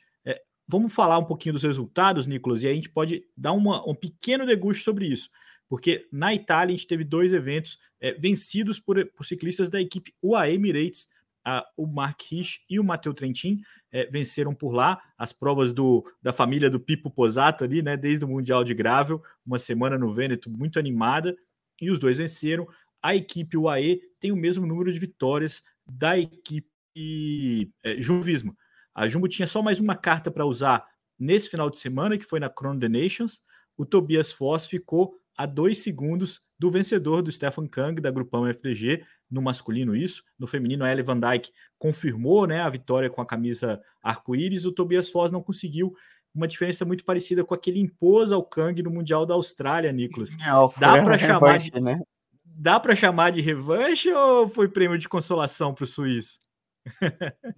É, 0.71 0.73
vamos 0.73 0.93
falar 0.93 1.19
um 1.19 1.25
pouquinho 1.25 1.55
dos 1.55 1.63
resultados, 1.63 2.27
Nicolas, 2.27 2.63
e 2.63 2.69
a 2.69 2.73
gente 2.73 2.89
pode 2.89 3.25
dar 3.37 3.53
uma, 3.53 3.89
um 3.89 3.95
pequeno 3.95 4.47
deguste 4.47 4.85
sobre 4.85 5.07
isso. 5.07 5.31
Porque 5.69 6.07
na 6.13 6.35
Itália 6.35 6.75
a 6.75 6.77
gente 6.77 6.87
teve 6.87 7.05
dois 7.05 7.33
eventos 7.33 7.79
vencidos 8.19 8.81
por, 8.81 9.05
por 9.13 9.25
ciclistas 9.27 9.69
da 9.69 9.81
equipe 9.81 10.15
UAE 10.23 10.55
Emirates 10.55 11.09
a, 11.45 11.67
o 11.77 11.87
Mark 11.87 12.21
Rich 12.31 12.65
e 12.69 12.79
o 12.79 12.85
Matheus 12.85 13.15
Trentin 13.15 13.63
é, 13.91 14.07
venceram 14.07 14.55
por 14.55 14.73
lá 14.73 15.01
as 15.17 15.33
provas 15.33 15.73
do, 15.73 16.05
da 16.23 16.33
família 16.33 16.71
do 16.71 16.81
Pipo 16.81 17.11
Posato 17.11 17.65
ali, 17.65 17.83
né? 17.83 17.97
Desde 17.97 18.25
o 18.25 18.29
Mundial 18.29 18.63
de 18.65 18.75
Gravel, 18.75 19.23
uma 19.45 19.59
semana 19.59 19.99
no 19.99 20.13
Vêneto 20.13 20.51
muito 20.51 20.79
animada, 20.79 21.37
e 21.81 21.91
os 21.91 21.99
dois 21.99 22.19
venceram. 22.19 22.69
A 23.03 23.15
equipe 23.15 23.57
UAE 23.57 24.01
tem 24.19 24.33
o 24.33 24.37
mesmo 24.37 24.67
número 24.67 24.93
de 24.93 24.99
vitórias 24.99 25.63
da 25.87 26.19
equipe 26.19 26.69
é, 27.83 27.97
Jumbo 27.99 28.23
Visma. 28.23 28.55
A 28.95 29.09
Jumbo 29.09 29.29
tinha 29.29 29.47
só 29.47 29.63
mais 29.63 29.79
uma 29.79 29.95
carta 29.95 30.31
para 30.31 30.47
usar 30.47 30.85
nesse 31.19 31.49
final 31.49 31.71
de 31.71 31.79
semana, 31.79 32.19
que 32.19 32.25
foi 32.25 32.41
na 32.41 32.51
Chrono 32.51 32.81
the 32.81 32.89
Nations. 32.89 33.41
O 33.77 33.85
Tobias 33.85 34.33
Foss 34.33 34.67
ficou 34.67 35.15
a 35.37 35.47
dois 35.47 35.79
segundos 35.79 36.41
do 36.59 36.71
vencedor 36.71 37.23
do 37.23 37.33
Stefan 37.33 37.67
Kang, 37.67 38.01
da 38.01 38.11
Grupão 38.11 38.47
FDG, 38.47 39.05
no 39.31 39.41
masculino 39.41 39.97
isso. 39.97 40.23
No 40.39 40.47
feminino, 40.47 40.85
a 40.85 40.93
Ellie 40.93 41.03
Van 41.03 41.19
Dijk 41.19 41.51
confirmou 41.79 42.47
né, 42.47 42.61
a 42.61 42.69
vitória 42.69 43.09
com 43.09 43.23
a 43.23 43.27
camisa 43.27 43.81
arco-íris. 44.03 44.67
O 44.67 44.73
Tobias 44.73 45.09
Foz 45.09 45.31
não 45.31 45.43
conseguiu 45.43 45.95
uma 46.35 46.47
diferença 46.47 46.85
muito 46.85 47.05
parecida 47.05 47.45
com 47.45 47.55
aquele 47.55 47.81
impôs 47.81 48.33
ao 48.33 48.45
Kang 48.45 48.83
no 48.83 48.91
Mundial 48.91 49.25
da 49.25 49.35
Austrália, 49.35 49.93
Nicolas. 49.93 50.33
É, 50.35 50.79
Dá 50.79 51.03
para 51.03 51.19
chamar 51.19 51.59
de 51.59 51.81
né? 51.81 52.01
Dá 52.45 52.79
para 52.79 52.95
chamar 52.95 53.31
de 53.31 53.41
revanche 53.41 54.13
ou 54.13 54.47
foi 54.49 54.69
prêmio 54.69 54.99
de 54.99 55.09
consolação 55.09 55.73
para 55.73 55.85
o 55.85 55.87
suíço? 55.87 56.39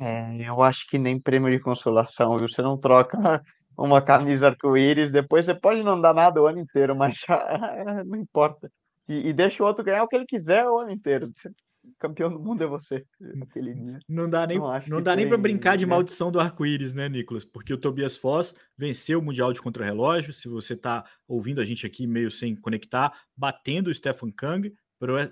É, 0.00 0.48
eu 0.48 0.62
acho 0.62 0.86
que 0.88 0.98
nem 0.98 1.20
prêmio 1.20 1.50
de 1.50 1.60
consolação, 1.60 2.38
viu? 2.38 2.48
Você 2.48 2.62
não 2.62 2.76
troca 2.76 3.42
uma 3.76 4.02
camisa 4.02 4.48
arco-íris, 4.48 5.10
depois 5.10 5.46
você 5.46 5.54
pode 5.54 5.82
não 5.82 6.00
dar 6.00 6.14
nada 6.14 6.40
o 6.40 6.46
ano 6.46 6.60
inteiro, 6.60 6.94
mas 6.94 7.18
já, 7.26 7.38
não 8.06 8.18
importa. 8.18 8.70
E, 9.08 9.28
e, 9.28 9.32
deixa 9.32 9.62
o 9.62 9.66
outro 9.66 9.84
ganhar 9.84 10.02
o 10.02 10.08
que 10.08 10.16
ele 10.16 10.26
quiser 10.26 10.64
o 10.66 10.78
ano 10.78 10.90
inteiro. 10.90 11.30
Campeão 11.98 12.30
do 12.30 12.38
mundo 12.38 12.62
é 12.62 12.66
você 12.66 13.04
aquele 13.42 13.74
dia. 13.74 13.98
Não 14.08 14.30
dá 14.30 14.46
nem, 14.46 14.56
não, 14.56 14.80
não 14.86 15.02
dá 15.02 15.16
nem 15.16 15.26
para 15.26 15.36
brincar 15.36 15.76
de 15.76 15.84
né? 15.84 15.90
maldição 15.90 16.30
do 16.30 16.38
arco-íris, 16.38 16.94
né, 16.94 17.08
Nicolas? 17.08 17.44
Porque 17.44 17.74
o 17.74 17.76
Tobias 17.76 18.16
Foss 18.16 18.54
venceu 18.78 19.18
o 19.18 19.22
Mundial 19.22 19.52
de 19.52 19.60
Contrarrelógio. 19.60 20.32
Se 20.32 20.48
você 20.48 20.74
está 20.74 21.04
ouvindo 21.26 21.60
a 21.60 21.64
gente 21.64 21.84
aqui 21.84 22.06
meio 22.06 22.30
sem 22.30 22.54
conectar, 22.54 23.12
batendo 23.36 23.88
o 23.90 23.94
Stefan 23.94 24.30
Kang, 24.30 24.72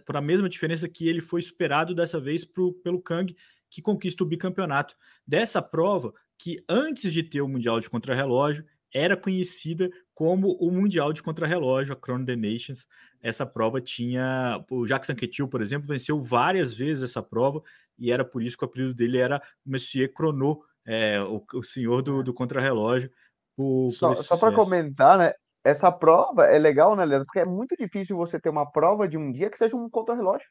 por 0.04 0.16
a 0.16 0.20
mesma 0.20 0.48
diferença 0.48 0.88
que 0.88 1.08
ele 1.08 1.20
foi 1.20 1.40
superado 1.40 1.94
dessa 1.94 2.18
vez 2.18 2.44
pro, 2.44 2.72
pelo 2.82 3.00
Kang, 3.00 3.32
que 3.70 3.80
conquista 3.80 4.24
o 4.24 4.26
bicampeonato. 4.26 4.96
Dessa 5.26 5.62
prova, 5.62 6.12
que 6.36 6.62
antes 6.68 7.12
de 7.12 7.22
ter 7.22 7.40
o 7.40 7.48
Mundial 7.48 7.80
de 7.80 7.88
Contrarrelógio, 7.88 8.64
era 8.92 9.16
conhecida 9.16 9.88
como 10.14 10.52
o 10.54 10.70
Mundial 10.70 11.12
de 11.12 11.22
Contrarrelógio, 11.22 11.94
a 11.94 11.96
Chrono 11.96 12.26
the 12.26 12.36
Nations. 12.36 12.86
Essa 13.22 13.46
prova 13.46 13.80
tinha. 13.80 14.62
O 14.70 14.84
Jacques 14.86 15.08
Anquetil, 15.08 15.48
por 15.48 15.62
exemplo, 15.62 15.88
venceu 15.88 16.20
várias 16.20 16.72
vezes 16.72 17.04
essa 17.04 17.22
prova, 17.22 17.62
e 17.96 18.10
era 18.10 18.24
por 18.24 18.42
isso 18.42 18.58
que 18.58 18.64
o 18.64 18.66
apelido 18.66 18.92
dele 18.92 19.18
era 19.18 19.40
Monsieur 19.64 20.10
Chrono, 20.12 20.62
é, 20.84 21.20
o, 21.22 21.44
o 21.54 21.62
senhor 21.62 22.02
do, 22.02 22.22
do 22.22 22.34
contrarrelógio. 22.34 23.10
Por, 23.56 23.92
só, 23.92 24.12
só 24.14 24.36
para 24.36 24.54
comentar, 24.54 25.16
né? 25.16 25.32
essa 25.64 25.92
prova 25.92 26.46
é 26.46 26.58
legal, 26.58 26.96
né, 26.96 27.04
Leandro? 27.04 27.26
Porque 27.26 27.40
é 27.40 27.44
muito 27.44 27.76
difícil 27.76 28.16
você 28.16 28.40
ter 28.40 28.48
uma 28.48 28.70
prova 28.70 29.06
de 29.06 29.16
um 29.16 29.30
dia 29.30 29.50
que 29.50 29.58
seja 29.58 29.76
um 29.76 29.88
contra-relógio. 29.88 30.48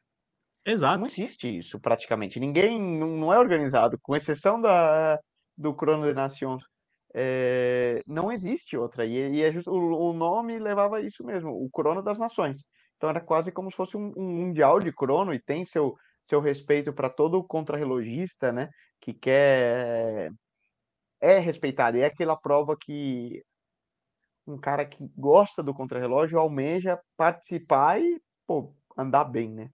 Exato. 0.69 0.99
Não 0.99 1.07
existe 1.07 1.57
isso 1.57 1.79
praticamente. 1.79 2.39
Ninguém 2.39 2.79
não 2.79 3.33
é 3.33 3.39
organizado, 3.39 3.97
com 4.01 4.15
exceção 4.15 4.59
da, 4.61 5.19
do 5.57 5.73
Crono 5.73 6.05
de 6.07 6.13
Nations. 6.13 6.63
É, 7.13 8.01
não 8.05 8.31
existe 8.31 8.77
outra. 8.77 9.05
E, 9.05 9.13
e 9.13 9.43
é 9.43 9.51
o, 9.65 10.09
o, 10.09 10.13
nome 10.13 10.59
levava 10.59 11.01
isso 11.01 11.23
mesmo, 11.23 11.51
o 11.51 11.69
Crono 11.71 12.03
das 12.03 12.19
Nações. 12.19 12.61
Então 12.97 13.09
era 13.09 13.21
quase 13.21 13.51
como 13.51 13.71
se 13.71 13.77
fosse 13.77 13.97
um, 13.97 14.13
um 14.15 14.23
mundial 14.23 14.79
de 14.79 14.91
crono 14.91 15.33
e 15.33 15.41
tem 15.41 15.65
seu, 15.65 15.95
seu 16.25 16.41
respeito 16.41 16.93
para 16.93 17.09
todo 17.09 17.43
contrarrelogista, 17.43 18.51
né? 18.51 18.69
Que 19.01 19.13
quer 19.13 20.31
é 21.21 21.39
respeitado. 21.39 21.97
E 21.97 22.01
é 22.01 22.05
aquela 22.05 22.35
prova 22.35 22.75
que 22.79 23.41
um 24.47 24.57
cara 24.57 24.85
que 24.85 25.09
gosta 25.17 25.63
do 25.63 25.73
contrarrelógio 25.73 26.39
almeja 26.39 26.99
participar 27.17 28.01
e 28.01 28.21
pô, 28.47 28.73
andar 28.97 29.25
bem, 29.25 29.49
né? 29.49 29.69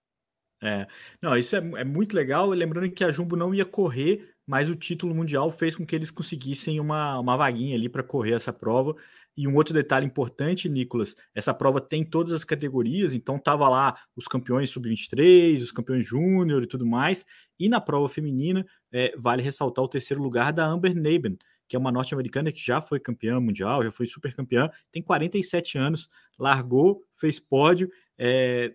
É, 0.66 0.88
não, 1.22 1.36
isso 1.36 1.54
é, 1.54 1.58
é 1.58 1.84
muito 1.84 2.14
legal. 2.14 2.48
Lembrando 2.48 2.90
que 2.90 3.04
a 3.04 3.12
Jumbo 3.12 3.36
não 3.36 3.54
ia 3.54 3.64
correr, 3.64 4.34
mas 4.44 4.68
o 4.68 4.74
título 4.74 5.14
mundial 5.14 5.50
fez 5.50 5.76
com 5.76 5.86
que 5.86 5.94
eles 5.94 6.10
conseguissem 6.10 6.80
uma, 6.80 7.18
uma 7.20 7.36
vaguinha 7.36 7.76
ali 7.76 7.88
para 7.88 8.02
correr 8.02 8.32
essa 8.32 8.52
prova. 8.52 8.96
E 9.36 9.46
um 9.46 9.54
outro 9.54 9.74
detalhe 9.74 10.06
importante, 10.06 10.68
Nicolas, 10.68 11.14
essa 11.34 11.52
prova 11.52 11.80
tem 11.80 12.02
todas 12.04 12.32
as 12.32 12.42
categorias, 12.42 13.12
então 13.12 13.38
tava 13.38 13.68
lá 13.68 13.94
os 14.16 14.26
campeões 14.26 14.70
sub-23, 14.70 15.62
os 15.62 15.70
campeões 15.70 16.06
júnior 16.06 16.62
e 16.62 16.66
tudo 16.66 16.86
mais. 16.86 17.24
E 17.60 17.68
na 17.68 17.80
prova 17.80 18.08
feminina, 18.08 18.66
é, 18.90 19.14
vale 19.16 19.42
ressaltar 19.42 19.84
o 19.84 19.88
terceiro 19.88 20.22
lugar 20.22 20.52
da 20.52 20.66
Amber 20.66 20.94
Neben, 20.94 21.36
que 21.68 21.76
é 21.76 21.78
uma 21.78 21.92
norte-americana 21.92 22.50
que 22.50 22.64
já 22.64 22.80
foi 22.80 22.98
campeã 22.98 23.38
mundial, 23.38 23.84
já 23.84 23.92
foi 23.92 24.06
super 24.06 24.34
campeã, 24.34 24.70
tem 24.90 25.02
47 25.02 25.76
anos, 25.76 26.08
largou, 26.38 27.04
fez 27.14 27.38
pódio. 27.38 27.90
É, 28.18 28.72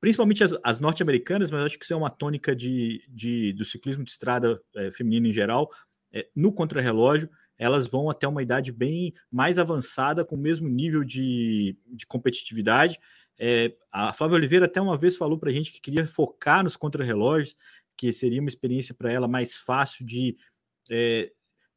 principalmente 0.00 0.42
as, 0.42 0.54
as 0.62 0.80
norte-americanas, 0.80 1.50
mas 1.50 1.64
acho 1.64 1.78
que 1.78 1.84
isso 1.84 1.92
é 1.92 1.96
uma 1.96 2.10
tônica 2.10 2.54
de, 2.54 3.04
de 3.08 3.52
do 3.52 3.64
ciclismo 3.64 4.04
de 4.04 4.10
estrada 4.10 4.60
é, 4.74 4.90
feminino 4.90 5.26
em 5.26 5.32
geral, 5.32 5.70
é, 6.12 6.28
no 6.34 6.52
contrarrelógio, 6.52 7.30
elas 7.58 7.86
vão 7.86 8.10
até 8.10 8.26
uma 8.26 8.42
idade 8.42 8.72
bem 8.72 9.14
mais 9.30 9.58
avançada, 9.58 10.24
com 10.24 10.34
o 10.34 10.38
mesmo 10.38 10.68
nível 10.68 11.04
de, 11.04 11.76
de 11.86 12.06
competitividade. 12.06 12.98
É, 13.38 13.74
a 13.90 14.12
Flávia 14.12 14.36
Oliveira 14.36 14.66
até 14.66 14.80
uma 14.80 14.98
vez 14.98 15.16
falou 15.16 15.38
para 15.38 15.50
a 15.50 15.52
gente 15.52 15.72
que 15.72 15.80
queria 15.80 16.06
focar 16.06 16.64
nos 16.64 16.76
contrarrelógios, 16.76 17.56
que 17.96 18.12
seria 18.12 18.40
uma 18.40 18.48
experiência 18.48 18.94
para 18.94 19.12
ela 19.12 19.28
mais 19.28 19.56
fácil 19.56 20.04
de 20.04 20.36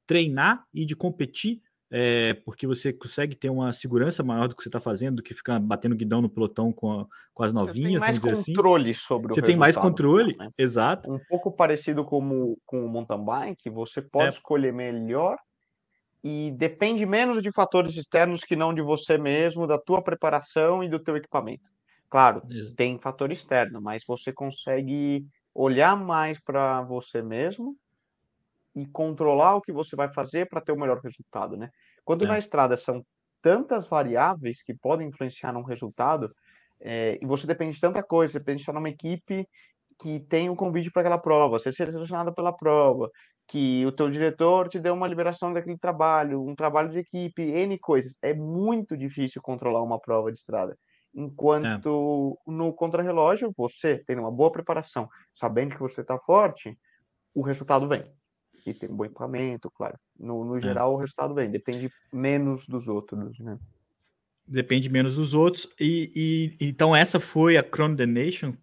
treinar 0.07 0.65
e 0.73 0.85
de 0.85 0.95
competir 0.95 1.61
é, 1.97 2.33
porque 2.33 2.67
você 2.67 2.91
consegue 2.91 3.37
ter 3.37 3.49
uma 3.49 3.71
segurança 3.71 4.21
maior 4.21 4.49
do 4.49 4.55
que 4.55 4.61
você 4.61 4.67
está 4.67 4.81
fazendo, 4.81 5.15
do 5.15 5.23
que 5.23 5.33
ficar 5.33 5.57
batendo 5.59 5.95
guidão 5.95 6.21
no 6.21 6.27
pelotão 6.27 6.73
com, 6.73 6.91
a, 6.91 7.07
com 7.33 7.41
as 7.41 7.53
novinhas, 7.53 8.03
você 8.03 8.11
tem 8.11 8.19
mais 8.19 8.25
assim. 8.37 8.53
controle 8.53 8.91
assim. 8.91 8.99
sobre 8.99 9.31
o 9.31 9.33
Você 9.33 9.41
tem 9.41 9.55
mais 9.55 9.77
controle, 9.77 10.35
né? 10.35 10.49
exato. 10.57 11.09
Um 11.09 11.19
pouco 11.29 11.49
parecido 11.49 12.03
com, 12.03 12.57
com 12.65 12.85
o 12.85 12.89
mountain 12.89 13.23
bike, 13.23 13.69
você 13.69 14.01
pode 14.01 14.25
é. 14.25 14.29
escolher 14.29 14.73
melhor 14.73 15.37
e 16.21 16.51
depende 16.57 17.05
menos 17.05 17.41
de 17.41 17.49
fatores 17.53 17.95
externos 17.95 18.41
que 18.41 18.57
não 18.57 18.73
de 18.73 18.81
você 18.81 19.17
mesmo, 19.17 19.65
da 19.65 19.79
tua 19.79 20.01
preparação 20.01 20.83
e 20.83 20.89
do 20.89 20.99
teu 20.99 21.15
equipamento. 21.15 21.71
Claro, 22.09 22.41
exato. 22.51 22.75
tem 22.75 22.99
fator 22.99 23.31
externo, 23.31 23.79
mas 23.79 24.03
você 24.05 24.33
consegue 24.33 25.25
olhar 25.53 25.95
mais 25.95 26.37
para 26.41 26.81
você 26.81 27.21
mesmo 27.21 27.73
e 28.75 28.85
controlar 28.85 29.55
o 29.55 29.61
que 29.61 29.71
você 29.71 29.95
vai 29.95 30.11
fazer 30.11 30.49
para 30.49 30.61
ter 30.61 30.73
o 30.73 30.79
melhor 30.79 30.99
resultado, 30.99 31.55
né? 31.55 31.69
Quando 32.03 32.25
é. 32.25 32.27
na 32.27 32.37
estrada 32.37 32.75
são 32.75 33.05
tantas 33.41 33.87
variáveis 33.87 34.61
que 34.61 34.73
podem 34.73 35.07
influenciar 35.07 35.53
num 35.53 35.63
resultado, 35.63 36.29
é, 36.81 37.17
e 37.21 37.25
você 37.25 37.47
depende 37.47 37.75
de 37.75 37.81
tanta 37.81 38.03
coisa, 38.03 38.33
você 38.33 38.39
depende 38.39 38.57
de 38.57 38.61
estar 38.63 38.73
numa 38.73 38.89
equipe 38.89 39.47
que 39.99 40.19
tem 40.19 40.49
um 40.49 40.55
convite 40.55 40.91
para 40.91 41.03
aquela 41.03 41.17
prova, 41.17 41.57
ser 41.57 41.71
selecionada 41.71 42.33
pela 42.33 42.51
prova, 42.51 43.09
que 43.47 43.85
o 43.85 43.91
teu 43.91 44.09
diretor 44.09 44.67
te 44.67 44.79
deu 44.79 44.93
uma 44.93 45.07
liberação 45.07 45.53
daquele 45.53 45.77
trabalho, 45.77 46.45
um 46.45 46.55
trabalho 46.55 46.89
de 46.89 46.99
equipe, 46.99 47.43
N 47.43 47.77
coisas. 47.79 48.13
É 48.21 48.33
muito 48.33 48.97
difícil 48.97 49.41
controlar 49.41 49.81
uma 49.83 49.99
prova 49.99 50.31
de 50.31 50.37
estrada. 50.37 50.77
Enquanto 51.13 52.37
é. 52.45 52.51
no 52.51 52.73
contrarrelógio, 52.73 53.53
você 53.55 54.03
tem 54.05 54.19
uma 54.19 54.31
boa 54.31 54.51
preparação, 54.51 55.07
sabendo 55.33 55.75
que 55.75 55.81
você 55.81 56.01
está 56.01 56.19
forte, 56.19 56.77
o 57.33 57.41
resultado 57.41 57.87
vem 57.87 58.03
que 58.73 58.79
tem 58.79 58.89
um 58.89 58.95
bom 58.95 59.05
equipamento, 59.05 59.69
claro. 59.69 59.97
No, 60.19 60.43
no 60.43 60.57
é. 60.57 60.61
geral, 60.61 60.91
é. 60.91 60.95
o 60.95 60.97
resultado 60.97 61.35
vem, 61.35 61.51
depende 61.51 61.91
menos 62.11 62.65
dos 62.67 62.87
outros, 62.87 63.39
né? 63.39 63.59
Depende 64.47 64.89
menos 64.89 65.15
dos 65.15 65.33
outros. 65.33 65.67
E, 65.79 66.11
e 66.59 66.67
então 66.67 66.95
essa 66.95 67.19
foi 67.19 67.57
a 67.57 67.63
the 67.63 68.05
Nation, 68.05 68.53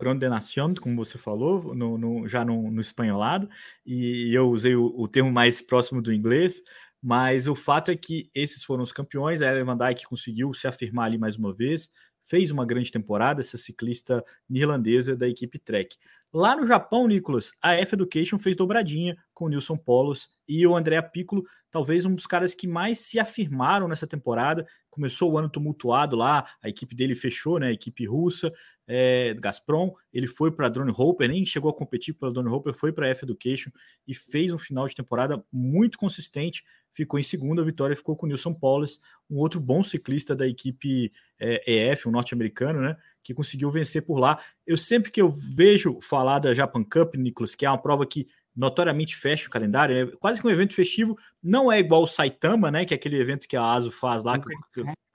como 0.81 0.97
você 1.05 1.19
falou, 1.19 1.75
no, 1.75 1.97
no 1.97 2.29
já 2.29 2.45
no, 2.45 2.71
no, 2.71 2.81
espanholado, 2.81 3.49
e 3.87 4.33
eu 4.35 4.49
usei 4.51 4.75
o, 4.75 4.87
o, 4.97 5.07
termo 5.09 5.31
mais 5.31 5.61
próximo 5.61 6.03
do 6.03 6.13
inglês, 6.13 6.63
mas 7.01 7.47
o 7.47 7.55
fato 7.55 7.91
é 7.91 7.97
que 7.97 8.29
esses 8.35 8.65
foram 8.65 8.83
os 8.83 8.93
campeões, 8.93 9.43
a 9.43 9.51
Ellen 9.51 9.65
Van 9.65 9.77
Dijk 9.77 10.07
conseguiu 10.07 10.53
se 10.55 10.67
afirmar 10.67 11.07
ali 11.07 11.19
mais 11.19 11.37
uma 11.37 11.53
vez, 11.53 11.91
fez 12.25 12.51
uma 12.51 12.65
grande 12.65 12.93
temporada, 12.93 13.41
essa 13.41 13.57
ciclista 13.57 14.25
neerlandesa 14.49 15.17
da 15.17 15.29
equipe 15.29 15.59
Trek. 15.59 15.97
Lá 16.35 16.57
no 16.57 16.67
Japão, 16.67 17.07
Nicolas, 17.07 17.53
a 17.61 17.75
F 17.75 17.95
Education 17.95 18.39
fez 18.39 18.57
dobradinha 18.57 19.17
com 19.35 19.45
o 19.45 19.49
Nilson 19.51 19.77
Polos 19.77 20.31
e 20.49 20.67
o 20.67 20.75
André 20.75 21.01
Piccolo, 21.03 21.45
talvez 21.71 22.07
um 22.07 22.15
dos 22.15 22.27
caras 22.27 22.55
que 22.55 22.67
mais 22.67 23.01
se 23.01 23.19
afirmaram 23.19 23.87
nessa 23.87 24.07
temporada. 24.07 24.67
Começou 24.89 25.31
o 25.31 25.39
ano 25.39 25.51
tumultuado 25.51 26.17
lá, 26.17 26.47
a 26.63 26.71
equipe 26.71 26.95
dele 26.95 27.15
fechou, 27.15 27.59
né? 27.59 27.69
A 27.69 27.73
equipe 27.73 28.07
russa, 28.07 28.51
é, 28.87 29.35
Gazprom. 29.35 29.93
Ele 30.11 30.27
foi 30.27 30.51
para 30.51 30.67
a 30.67 30.69
Drone 30.71 30.93
Hopper, 30.97 31.29
nem 31.29 31.45
chegou 31.45 31.71
a 31.71 31.75
competir 31.75 32.15
pela 32.15 32.33
Drone 32.33 32.49
Hopper, 32.49 32.73
foi 32.73 32.93
para 32.93 33.07
a 33.07 33.11
F 33.11 33.25
Education 33.27 33.71
e 34.09 34.15
fez 34.15 34.55
um 34.55 34.59
final 34.59 34.89
de 34.89 34.95
temporada 34.95 35.45
muito 35.53 35.99
consistente. 35.99 36.65
Ficou 36.93 37.19
em 37.19 37.23
segunda, 37.23 37.63
a 37.63 37.65
vitória 37.65 37.97
ficou 37.97 38.17
com 38.17 38.27
o 38.27 38.29
Nilson 38.29 38.53
Polos, 38.53 39.01
um 39.31 39.39
outro 39.39 39.59
bom 39.59 39.83
ciclista 39.83 40.37
da 40.37 40.47
equipe 40.47 41.13
é, 41.39 41.91
EF, 41.91 42.07
um 42.07 42.13
norte-americano, 42.13 42.81
né? 42.81 42.97
que 43.23 43.33
conseguiu 43.33 43.71
vencer 43.71 44.05
por 44.05 44.19
lá. 44.19 44.39
Eu 44.67 44.77
sempre 44.77 45.11
que 45.11 45.21
eu 45.21 45.31
vejo 45.31 46.01
falar 46.03 46.39
da 46.39 46.55
Japan 46.55 46.85
Cup, 46.85 47.15
Nicolas, 47.15 47.55
que 47.55 47.65
é 47.65 47.71
uma 47.71 47.81
prova 47.81 48.05
que 48.07 48.29
notoriamente 48.55 49.17
fecha 49.17 49.47
o 49.47 49.51
calendário, 49.51 49.97
é 49.97 50.17
quase 50.19 50.41
que 50.41 50.47
um 50.47 50.51
evento 50.51 50.75
festivo, 50.75 51.17
não 51.43 51.73
é 51.73 51.79
igual 51.79 52.03
o 52.03 52.07
Saitama, 52.07 52.71
né, 52.71 52.85
que 52.85 52.93
é 52.93 52.97
aquele 52.97 53.19
evento 53.19 53.49
que 53.49 53.57
a 53.57 53.65
ASO 53.65 53.91
faz 53.91 54.23
lá, 54.23 54.39
que, 54.39 54.49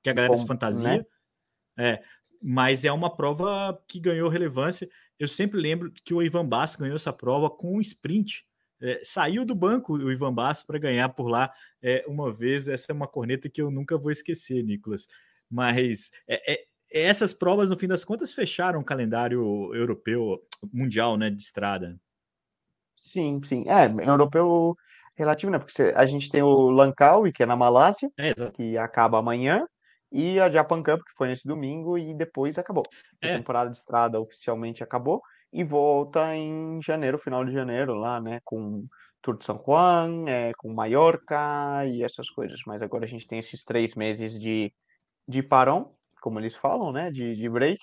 que 0.01 0.09
a 0.09 0.13
galera 0.13 0.33
Bom, 0.33 0.39
se 0.39 0.47
fantasia, 0.47 0.97
né? 0.97 1.05
é, 1.77 2.03
mas 2.41 2.83
é 2.83 2.91
uma 2.91 3.15
prova 3.15 3.79
que 3.87 3.99
ganhou 3.99 4.29
relevância. 4.29 4.89
Eu 5.19 5.27
sempre 5.27 5.59
lembro 5.59 5.91
que 5.91 6.13
o 6.13 6.21
Ivan 6.21 6.45
Basso 6.47 6.79
ganhou 6.79 6.95
essa 6.95 7.13
prova 7.13 7.49
com 7.49 7.77
um 7.77 7.81
sprint, 7.81 8.45
é, 8.81 9.01
saiu 9.03 9.45
do 9.45 9.55
banco 9.55 9.93
o 9.93 10.11
Ivan 10.11 10.33
Basso 10.33 10.65
para 10.65 10.79
ganhar 10.79 11.09
por 11.09 11.27
lá 11.27 11.51
é, 11.81 12.03
uma 12.07 12.31
vez. 12.31 12.67
Essa 12.67 12.91
é 12.91 12.95
uma 12.95 13.07
corneta 13.07 13.49
que 13.49 13.61
eu 13.61 13.71
nunca 13.71 13.97
vou 13.97 14.11
esquecer, 14.11 14.63
Nicolas. 14.63 15.07
Mas 15.49 16.11
é, 16.27 16.53
é 16.53 16.65
essas 16.89 17.33
provas, 17.33 17.69
no 17.69 17.77
fim 17.77 17.87
das 17.87 18.05
contas, 18.05 18.33
fecharam 18.33 18.79
o 18.79 18.85
calendário 18.85 19.73
europeu, 19.73 20.39
mundial, 20.71 21.17
né, 21.17 21.29
de 21.29 21.41
estrada. 21.41 21.99
Sim, 22.95 23.41
sim. 23.43 23.65
É, 23.67 23.85
europeu 24.09 24.75
relativo, 25.15 25.51
né? 25.51 25.59
Porque 25.59 25.81
a 25.95 26.05
gente 26.05 26.29
tem 26.29 26.41
o 26.41 26.69
Langkawi, 26.69 27.33
que 27.33 27.43
é 27.43 27.45
na 27.45 27.55
Malásia, 27.55 28.09
é, 28.17 28.33
que 28.51 28.77
acaba 28.77 29.19
amanhã, 29.19 29.65
e 30.11 30.39
a 30.39 30.49
Japan 30.49 30.81
Cup, 30.81 31.01
que 31.01 31.15
foi 31.17 31.27
nesse 31.27 31.47
domingo, 31.47 31.97
e 31.97 32.13
depois 32.13 32.57
acabou. 32.57 32.83
É. 33.21 33.33
A 33.33 33.37
temporada 33.37 33.69
de 33.69 33.77
estrada 33.77 34.19
oficialmente 34.19 34.83
acabou, 34.83 35.21
e 35.51 35.63
volta 35.63 36.35
em 36.35 36.81
janeiro, 36.81 37.17
final 37.17 37.43
de 37.45 37.51
janeiro, 37.51 37.93
lá, 37.93 38.19
né? 38.21 38.39
Com 38.43 38.85
Tour 39.21 39.37
de 39.37 39.45
São 39.45 39.61
Juan, 39.65 40.25
é, 40.27 40.53
com 40.57 40.73
Maiorca 40.73 41.85
e 41.85 42.03
essas 42.03 42.29
coisas. 42.29 42.59
Mas 42.65 42.81
agora 42.81 43.05
a 43.05 43.07
gente 43.07 43.27
tem 43.27 43.39
esses 43.39 43.63
três 43.63 43.95
meses 43.95 44.39
de, 44.39 44.73
de 45.27 45.43
parão, 45.43 45.93
como 46.21 46.39
eles 46.39 46.55
falam, 46.55 46.91
né, 46.91 47.11
de, 47.11 47.35
de 47.35 47.49
break. 47.49 47.79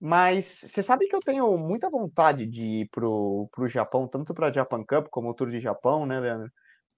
Mas 0.00 0.60
você 0.62 0.82
sabe 0.82 1.06
que 1.08 1.14
eu 1.14 1.20
tenho 1.20 1.56
muita 1.58 1.90
vontade 1.90 2.46
de 2.46 2.62
ir 2.62 2.88
pro, 2.90 3.48
pro 3.52 3.68
Japão, 3.68 4.08
tanto 4.08 4.32
para 4.32 4.52
Japan 4.52 4.82
Cup 4.84 5.08
como 5.10 5.30
o 5.30 5.34
Tour 5.34 5.50
de 5.50 5.60
Japão, 5.60 6.06
né, 6.06 6.18
Leandro? 6.18 6.50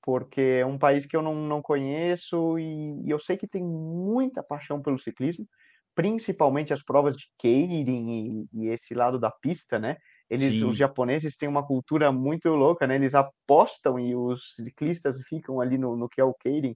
Porque 0.03 0.41
é 0.61 0.67
um 0.67 0.79
país 0.79 1.07
que 1.07 1.17
eu 1.17 1.23
não, 1.23 1.35
não 1.35 1.63
conheço 1.63 2.59
e, 2.59 3.05
e 3.07 3.11
eu 3.11 3.19
sei 3.19 3.37
que 3.37 3.49
tem 3.49 3.63
muita 3.63 4.43
paixão 4.43 4.81
pelo 4.81 4.99
ciclismo, 4.99 5.47
principalmente 5.95 6.73
as 6.73 6.83
provas 6.83 7.17
de 7.17 7.25
Keirin 7.39 8.47
e, 8.55 8.67
e 8.67 8.69
esse 8.69 8.95
lado 8.95 9.19
da 9.19 9.31
pista, 9.31 9.79
né? 9.79 9.97
Eles, 10.31 10.55
Sim. 10.55 10.65
os 10.65 10.77
japoneses 10.77 11.37
têm 11.37 11.49
uma 11.49 11.67
cultura 11.67 12.11
muito 12.11 12.49
louca, 12.51 12.87
né? 12.87 12.95
Eles 12.95 13.15
apostam 13.15 13.99
e 13.99 14.17
os 14.17 14.55
ciclistas 14.55 15.21
ficam 15.29 15.61
ali 15.61 15.77
no, 15.77 15.97
no 15.97 16.09
que 16.09 16.21
é 16.21 16.25
o 16.25 16.35
Keirin 16.35 16.75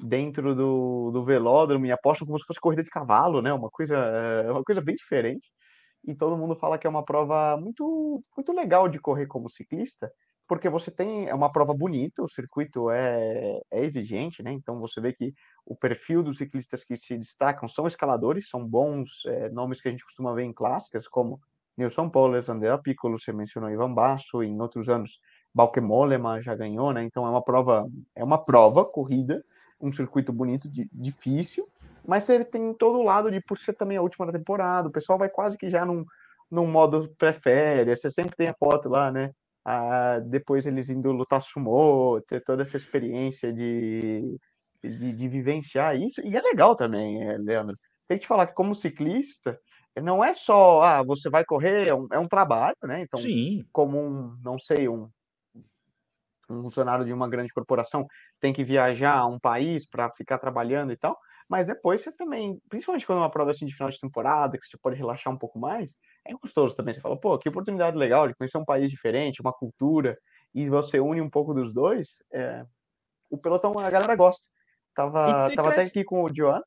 dentro 0.00 0.54
do, 0.54 1.10
do 1.12 1.24
velódromo 1.24 1.86
e 1.86 1.92
apostam 1.92 2.26
como 2.26 2.38
se 2.38 2.46
fosse 2.46 2.60
corrida 2.60 2.82
de 2.82 2.90
cavalo, 2.90 3.42
né? 3.42 3.52
Uma 3.52 3.70
coisa, 3.70 3.96
é 3.96 4.50
uma 4.50 4.64
coisa 4.64 4.80
bem 4.80 4.94
diferente. 4.94 5.48
E 6.06 6.14
todo 6.14 6.36
mundo 6.36 6.56
fala 6.56 6.78
que 6.78 6.86
é 6.86 6.90
uma 6.90 7.04
prova 7.04 7.56
muito, 7.56 8.20
muito 8.36 8.52
legal 8.52 8.88
de 8.88 8.98
correr 8.98 9.26
como 9.26 9.48
ciclista, 9.50 10.10
porque 10.46 10.68
você 10.68 10.90
tem 10.90 11.28
é 11.28 11.34
uma 11.34 11.50
prova 11.50 11.72
bonita, 11.72 12.22
o 12.22 12.28
circuito 12.28 12.90
é, 12.90 13.60
é 13.70 13.84
exigente, 13.84 14.42
né? 14.42 14.52
Então 14.52 14.78
você 14.78 15.00
vê 15.00 15.12
que 15.12 15.32
o 15.64 15.74
perfil 15.74 16.22
dos 16.22 16.38
ciclistas 16.38 16.84
que 16.84 16.96
se 16.96 17.16
destacam 17.16 17.68
são 17.68 17.86
escaladores, 17.86 18.48
são 18.48 18.66
bons 18.66 19.24
é, 19.26 19.48
nomes 19.48 19.80
que 19.80 19.88
a 19.88 19.90
gente 19.90 20.04
costuma 20.04 20.34
ver 20.34 20.44
em 20.44 20.52
clássicas, 20.52 21.08
como 21.08 21.40
Nilson 21.76 22.08
Powles, 22.08 22.48
Andrea 22.48 22.78
Piccolo, 22.78 23.18
você 23.18 23.32
mencionou 23.32 23.70
Ivan 23.70 23.92
Basso, 23.92 24.42
em 24.42 24.60
outros 24.60 24.88
anos 24.88 25.18
Bauke 25.54 25.80
Mollema 25.80 26.40
já 26.42 26.54
ganhou, 26.54 26.92
né? 26.92 27.02
Então 27.02 27.26
é 27.26 27.30
uma 27.30 27.42
prova, 27.42 27.86
é 28.14 28.22
uma 28.22 28.38
prova 28.38 28.84
corrida, 28.84 29.44
um 29.80 29.92
circuito 29.92 30.32
bonito, 30.32 30.68
de, 30.68 30.88
difícil, 30.92 31.68
mas 32.06 32.28
ele 32.28 32.44
tem 32.44 32.72
todo 32.74 32.98
o 32.98 33.02
lado 33.02 33.30
de 33.30 33.40
por 33.40 33.58
ser 33.58 33.72
também 33.74 33.96
a 33.96 34.02
última 34.02 34.26
da 34.26 34.32
temporada, 34.32 34.88
o 34.88 34.92
pessoal 34.92 35.18
vai 35.18 35.28
quase 35.28 35.56
que 35.56 35.70
já 35.70 35.84
num, 35.86 36.04
num 36.50 36.66
modo 36.66 37.12
pré-férias, 37.18 38.00
você 38.00 38.10
sempre 38.10 38.36
tem 38.36 38.48
a 38.48 38.54
foto 38.54 38.88
lá, 38.88 39.10
né? 39.10 39.30
Ah, 39.64 40.20
depois 40.20 40.66
eles 40.66 40.90
indo 40.90 41.10
lutar 41.10 41.40
sumô, 41.40 42.20
ter 42.28 42.42
toda 42.44 42.62
essa 42.62 42.76
experiência 42.76 43.52
de, 43.52 44.38
de, 44.82 45.12
de 45.12 45.28
vivenciar 45.28 45.96
isso, 45.96 46.20
e 46.22 46.36
é 46.36 46.40
legal 46.42 46.76
também, 46.76 47.22
é, 47.22 47.38
Leandro. 47.38 47.74
Tem 48.06 48.18
que 48.18 48.26
falar 48.26 48.46
que 48.46 48.54
como 48.54 48.74
ciclista, 48.74 49.58
não 50.02 50.22
é 50.22 50.32
só, 50.34 50.82
ah, 50.82 51.02
você 51.02 51.30
vai 51.30 51.44
correr, 51.44 51.88
é 51.88 51.94
um, 51.94 52.06
é 52.12 52.18
um 52.18 52.28
trabalho, 52.28 52.76
né? 52.82 53.00
Então, 53.00 53.20
Sim. 53.20 53.64
como 53.72 53.98
um, 53.98 54.36
não 54.42 54.58
sei, 54.58 54.88
um, 54.88 55.08
um 56.50 56.62
funcionário 56.62 57.04
de 57.04 57.12
uma 57.12 57.28
grande 57.28 57.52
corporação 57.52 58.06
tem 58.40 58.52
que 58.52 58.64
viajar 58.64 59.16
a 59.16 59.26
um 59.26 59.38
país 59.38 59.88
para 59.88 60.10
ficar 60.10 60.38
trabalhando 60.38 60.92
e 60.92 60.96
tal, 60.96 61.16
mas 61.54 61.68
depois 61.68 62.00
você 62.00 62.10
também, 62.10 62.60
principalmente 62.68 63.06
quando 63.06 63.18
é 63.18 63.20
uma 63.20 63.30
prova 63.30 63.52
assim 63.52 63.64
de 63.64 63.72
final 63.72 63.88
de 63.88 64.00
temporada, 64.00 64.58
que 64.58 64.66
você 64.66 64.76
pode 64.76 64.96
relaxar 64.96 65.32
um 65.32 65.38
pouco 65.38 65.56
mais, 65.56 65.96
é 66.26 66.34
gostoso 66.34 66.74
também. 66.74 66.92
Você 66.92 67.00
fala, 67.00 67.16
pô, 67.16 67.38
que 67.38 67.48
oportunidade 67.48 67.96
legal 67.96 68.26
de 68.26 68.34
conhecer 68.34 68.58
um 68.58 68.64
país 68.64 68.90
diferente, 68.90 69.40
uma 69.40 69.52
cultura, 69.52 70.18
e 70.52 70.68
você 70.68 70.98
une 70.98 71.20
um 71.20 71.30
pouco 71.30 71.54
dos 71.54 71.72
dois. 71.72 72.08
É... 72.32 72.64
O 73.30 73.38
pelotão, 73.38 73.78
a 73.78 73.88
galera 73.88 74.16
gosta. 74.16 74.44
Tava, 74.96 75.48
tava 75.54 75.68
até 75.68 75.82
aqui 75.82 76.02
com 76.02 76.24
o 76.24 76.28
Joan, 76.34 76.60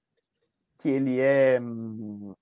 que 0.80 0.88
ele 0.88 1.20
é. 1.20 1.60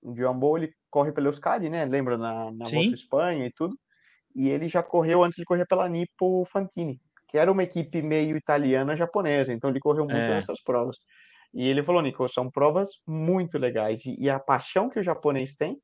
O 0.00 0.14
Joan 0.16 0.38
Bo, 0.38 0.56
ele 0.56 0.72
corre 0.88 1.10
pela 1.10 1.26
Euskadi, 1.26 1.68
né? 1.68 1.84
Lembra 1.84 2.16
na, 2.16 2.52
na 2.52 2.64
Espanha 2.70 3.44
e 3.44 3.52
tudo. 3.52 3.76
E 4.36 4.48
ele 4.48 4.68
já 4.68 4.84
correu 4.84 5.24
antes 5.24 5.36
de 5.36 5.44
correr 5.44 5.66
pela 5.66 5.88
Nippo 5.88 6.46
Fantini, 6.52 7.00
que 7.26 7.38
era 7.38 7.50
uma 7.50 7.64
equipe 7.64 8.00
meio 8.02 8.36
italiana 8.36 8.94
japonesa, 8.94 9.52
então 9.52 9.68
ele 9.68 9.80
correu 9.80 10.04
muito 10.04 10.16
é. 10.16 10.34
nessas 10.34 10.62
provas. 10.62 10.96
E 11.52 11.68
ele 11.68 11.82
falou, 11.82 12.02
Nico, 12.02 12.28
são 12.28 12.50
provas 12.50 12.90
muito 13.06 13.58
legais. 13.58 14.04
E, 14.04 14.16
e 14.18 14.30
a 14.30 14.38
paixão 14.38 14.90
que 14.90 14.98
o 14.98 15.02
japonês 15.02 15.54
tem 15.54 15.80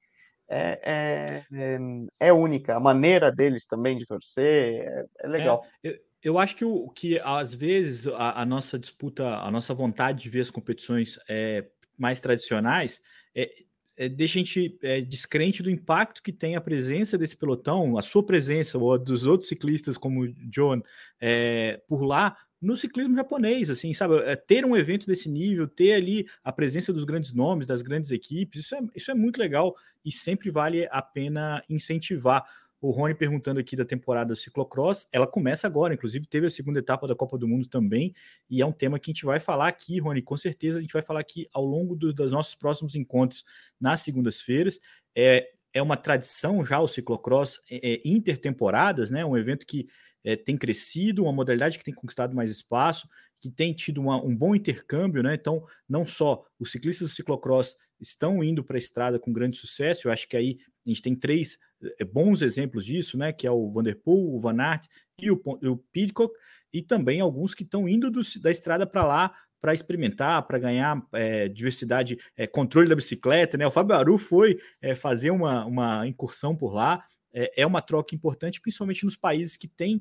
é, 0.49 1.45
é, 1.51 1.87
é, 2.21 2.33
única. 2.33 2.77
A 2.77 2.81
maneira 2.81 3.33
deles 3.33 3.67
também 3.67 3.97
de 3.97 4.07
torcer 4.07 4.85
é, 4.85 5.05
é 5.21 5.27
legal. 5.27 5.65
Eu, 5.83 5.99
eu, 6.23 6.39
acho 6.39 6.55
que, 6.55 6.65
o, 6.65 6.89
que 6.91 7.19
às 7.21 7.55
vezes 7.55 8.07
a, 8.07 8.43
a, 8.43 8.47
nossa 8.47 8.79
disputa, 8.79 9.39
a 9.39 9.51
nossa 9.51 9.73
vontade 9.73 10.23
de 10.23 10.29
ver 10.29 10.41
as 10.41 10.51
competições 10.51 11.19
é, 11.29 11.67
mais 11.97 12.21
tradicionais 12.21 13.01
é, 13.35 13.51
é, 13.97 14.09
deixa 14.09 14.39
a 14.39 14.43
gente 14.43 14.79
é, 14.83 15.01
descrente 15.01 15.63
do 15.63 15.71
impacto 15.71 16.23
que 16.23 16.33
tem 16.33 16.57
a 16.57 16.61
presença 16.61 17.17
desse 17.17 17.37
pelotão, 17.37 17.97
a 17.97 18.03
sua 18.03 18.25
presença 18.25 18.79
ou 18.79 18.93
a 18.93 18.99
dos 18.99 19.25
outros 19.25 19.49
ciclistas 19.49 19.97
como 19.97 20.23
o 20.23 20.33
John 20.51 20.83
é, 21.21 21.81
por 21.87 22.03
lá, 22.03 22.37
no 22.63 22.77
ciclismo 22.77 23.17
japonês, 23.17 23.69
assim, 23.69 23.93
sabe? 23.93 24.19
É, 24.19 24.37
ter 24.37 24.65
um 24.65 24.77
evento 24.77 25.05
desse 25.05 25.29
nível, 25.29 25.67
ter 25.67 25.95
ali 25.95 26.29
a 26.45 26.53
presença 26.53 26.93
dos 26.93 27.03
grandes 27.03 27.33
nomes, 27.33 27.67
das 27.67 27.83
grandes 27.83 28.13
equipes, 28.13 28.65
isso 28.65 28.75
é, 28.77 28.81
isso 28.95 29.11
é 29.11 29.15
muito 29.15 29.39
legal 29.39 29.75
e 30.05 30.13
sempre 30.13 30.49
vale 30.49 30.87
a 30.91 31.03
pena 31.03 31.63
incentivar. 31.69 32.45
O 32.81 32.91
Rony 32.91 33.15
perguntando 33.15 33.61
aqui 33.61 33.77
da 33.77 33.85
temporada 33.85 34.35
ciclocross, 34.35 35.09
ela 35.13 35.27
começa 35.27 35.67
agora, 35.67 35.95
inclusive 35.95 36.27
teve 36.27 36.47
a 36.47 36.51
segunda 36.51 36.79
etapa 36.81 37.07
da 37.07 37.15
Copa 37.15 37.39
do 37.39 37.47
Mundo 37.47 37.69
também, 37.69 38.13
e 38.51 38.61
é 38.61 38.67
um 38.67 38.73
tema 38.73 38.99
que 38.99 39.11
a 39.11 39.15
gente 39.15 39.25
vai 39.25 39.39
falar 39.39 39.69
aqui, 39.69 40.01
Rony, 40.01 40.21
com 40.21 40.37
certeza 40.37 40.79
a 40.79 40.83
gente 40.83 40.93
vai 40.93 41.03
falar 41.03 41.21
aqui 41.21 41.49
ao 41.53 41.65
longo 41.65 41.95
do, 41.95 42.13
dos 42.13 42.33
nossos 42.33 42.57
próximos 42.57 42.95
encontros 42.97 43.45
nas 43.81 44.01
segundas-feiras. 44.01 44.81
É, 45.17 45.49
é 45.73 45.81
uma 45.81 45.97
tradição 45.97 46.65
já 46.65 46.81
o 46.81 46.89
ciclocross 46.89 47.61
é, 47.71 47.95
é, 47.95 48.01
intertemporadas, 48.05 49.11
né? 49.11 49.25
Um 49.25 49.37
evento 49.37 49.67
que 49.67 49.89
é, 50.25 50.37
tem 50.37 50.57
crescido, 50.57 51.23
uma 51.23 51.33
modalidade 51.33 51.79
que 51.79 51.85
tem 51.85 51.95
conquistado 51.95 52.35
mais 52.35 52.51
espaço, 52.51 53.09
que 53.41 53.51
tem 53.51 53.73
tido 53.73 54.01
uma, 54.01 54.23
um 54.23 54.35
bom 54.35 54.55
intercâmbio, 54.55 55.23
né? 55.23 55.35
Então, 55.35 55.65
não 55.89 56.07
só 56.07 56.45
os 56.59 56.71
ciclistas 56.71 57.09
do 57.09 57.15
ciclocross 57.15 57.77
estão 58.01 58.43
indo 58.43 58.63
para 58.63 58.77
a 58.77 58.79
estrada 58.79 59.19
com 59.19 59.33
grande 59.33 59.57
sucesso, 59.57 60.07
eu 60.07 60.13
acho 60.13 60.29
que 60.29 60.37
aí 60.37 60.59
a 60.87 60.89
gente 60.89 61.03
tem 61.03 61.15
três 61.15 61.59
é, 61.99 62.05
bons 62.05 62.43
exemplos 62.43 62.85
disso, 62.85 63.17
né? 63.17 63.33
Que 63.33 63.47
é 63.47 63.51
o 63.51 63.71
Vanderpool, 63.71 64.35
o 64.35 64.41
Van 64.41 64.61
Aert 64.61 64.87
e 65.19 65.31
o, 65.31 65.41
o 65.45 65.77
Pidcock, 65.93 66.35
e 66.73 66.83
também 66.83 67.21
alguns 67.21 67.55
que 67.55 67.65
estão 67.65 67.89
indo 67.89 68.11
do, 68.11 68.21
da 68.41 68.51
estrada 68.51 68.87
para 68.87 69.05
lá 69.05 69.35
para 69.63 69.73
experimentar, 69.73 70.43
para 70.43 70.59
ganhar 70.59 71.01
é, 71.13 71.49
diversidade, 71.49 72.19
é, 72.37 72.49
controle 72.49 72.89
da 72.89 72.97
bicicleta, 72.97 73.57
né? 73.57 73.65
O 73.65 73.71
Fábio 73.71 73.95
Aru 73.95 74.19
foi 74.19 74.59
é, 74.81 74.93
fazer 74.93 75.31
uma, 75.31 75.65
uma 75.65 76.05
incursão 76.05 76.57
por 76.57 76.75
lá, 76.75 77.05
é, 77.33 77.63
é, 77.63 77.65
uma 77.65 77.81
troca 77.81 78.13
importante, 78.13 78.61
principalmente 78.61 79.05
nos 79.05 79.17
países 79.17 79.57
que 79.57 79.69
têm 79.69 80.01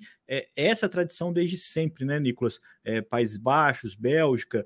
essa 0.56 0.90
tradição 0.90 1.32
desde 1.32 1.58
sempre, 1.58 2.04
né, 2.06 2.20
Nicolas? 2.20 2.60
Países 3.10 3.38
Baixos, 3.38 3.96
Bélgica, 3.96 4.66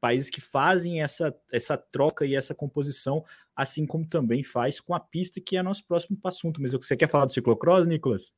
países 0.00 0.30
que 0.30 0.40
fazem 0.40 1.02
essa, 1.02 1.36
essa 1.52 1.76
troca 1.76 2.24
e 2.24 2.34
essa 2.34 2.54
composição, 2.54 3.22
assim 3.54 3.86
como 3.86 4.08
também 4.08 4.42
faz 4.42 4.80
com 4.80 4.94
a 4.94 5.00
pista, 5.00 5.40
que 5.40 5.56
é 5.56 5.62
nosso 5.62 5.86
próximo 5.86 6.18
assunto. 6.24 6.60
Mas 6.60 6.72
você 6.72 6.96
quer 6.96 7.08
falar 7.08 7.26
do 7.26 7.32
ciclocross, 7.32 7.86
Nicolas? 7.86 8.32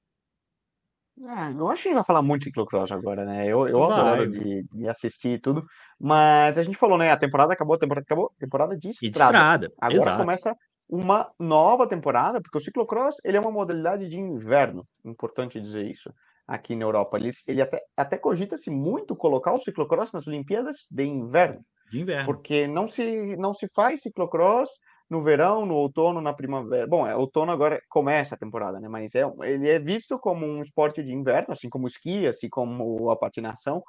Ah, 1.27 1.51
eu 1.51 1.69
acho 1.69 1.83
que 1.83 1.89
a 1.89 1.91
gente 1.91 1.99
vai 1.99 2.05
falar 2.05 2.23
muito 2.23 2.43
de 2.43 2.47
ciclocross 2.47 2.93
agora, 2.93 3.25
né? 3.25 3.47
Eu, 3.47 3.67
eu 3.67 3.83
adoro 3.85 4.31
de, 4.31 4.63
de, 4.73 4.89
assistir 4.89 5.31
e 5.31 5.41
tudo, 5.41 5.65
mas 5.99 6.57
a 6.57 6.63
gente 6.63 6.79
falou, 6.79 6.97
né? 6.97 7.11
A 7.11 7.17
temporada 7.17 7.53
acabou, 7.53 7.75
a 7.75 7.79
temporada 7.79 8.05
acabou, 8.05 8.33
temporada 8.39 8.77
de 8.77 8.91
estrada. 8.91 9.09
De 9.11 9.67
estrada. 9.67 9.73
Agora 9.81 10.01
Exato. 10.01 10.21
começa 10.21 10.57
uma 10.89 11.31
nova 11.39 11.87
temporada, 11.87 12.41
porque 12.41 12.59
o 12.59 12.61
ciclocross 12.61 13.17
ele 13.25 13.37
é 13.37 13.41
uma 13.41 13.51
modalidade 13.51 14.09
de 14.09 14.17
inverno, 14.17 14.87
importante 15.05 15.61
dizer 15.61 15.85
isso, 15.85 16.11
aqui 16.47 16.75
na 16.75 16.85
Europa. 16.85 17.19
Ele, 17.19 17.31
ele 17.47 17.61
até, 17.61 17.81
até 17.97 18.17
cogita-se 18.17 18.71
muito 18.71 19.15
colocar 19.15 19.53
o 19.53 19.61
ciclocross 19.61 20.13
nas 20.13 20.27
Olimpíadas 20.27 20.87
de 20.91 21.05
inverno. 21.05 21.61
De 21.91 22.01
inverno. 22.01 22.27
Porque 22.27 22.67
não 22.67 22.87
se, 22.87 23.37
não 23.37 23.53
se 23.53 23.69
faz 23.75 24.03
ciclocross 24.03 24.71
no 25.09 25.23
verão, 25.23 25.65
no 25.65 25.75
outono, 25.75 26.21
na 26.21 26.33
primavera. 26.33 26.87
Bom, 26.87 27.07
é, 27.07 27.17
outono 27.17 27.51
agora 27.51 27.81
começa 27.89 28.35
a 28.35 28.39
temporada, 28.39 28.79
né? 28.81 28.89
Mas 28.89 29.15
é, 29.15 29.23
ele 29.43 29.69
é 29.69 29.79
visto 29.79 30.19
como 30.19 30.47
um 30.47 30.63
esporte 30.63 31.03
de 31.03 31.13
inverno, 31.13 31.53
assim 31.53 31.69
como 31.71 31.85
o 31.85 31.89
esqui, 31.89 32.27
assim 32.27 32.49
como 32.49 33.11
a 33.11 33.17
patinação, 33.17 33.83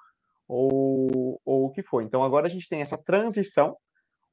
ou, 0.47 1.39
ou 1.45 1.65
o 1.65 1.71
que 1.71 1.84
for. 1.84 2.01
Então 2.01 2.23
agora 2.23 2.47
a 2.47 2.49
gente 2.49 2.69
tem 2.69 2.82
essa 2.82 2.97
transição 2.97 3.75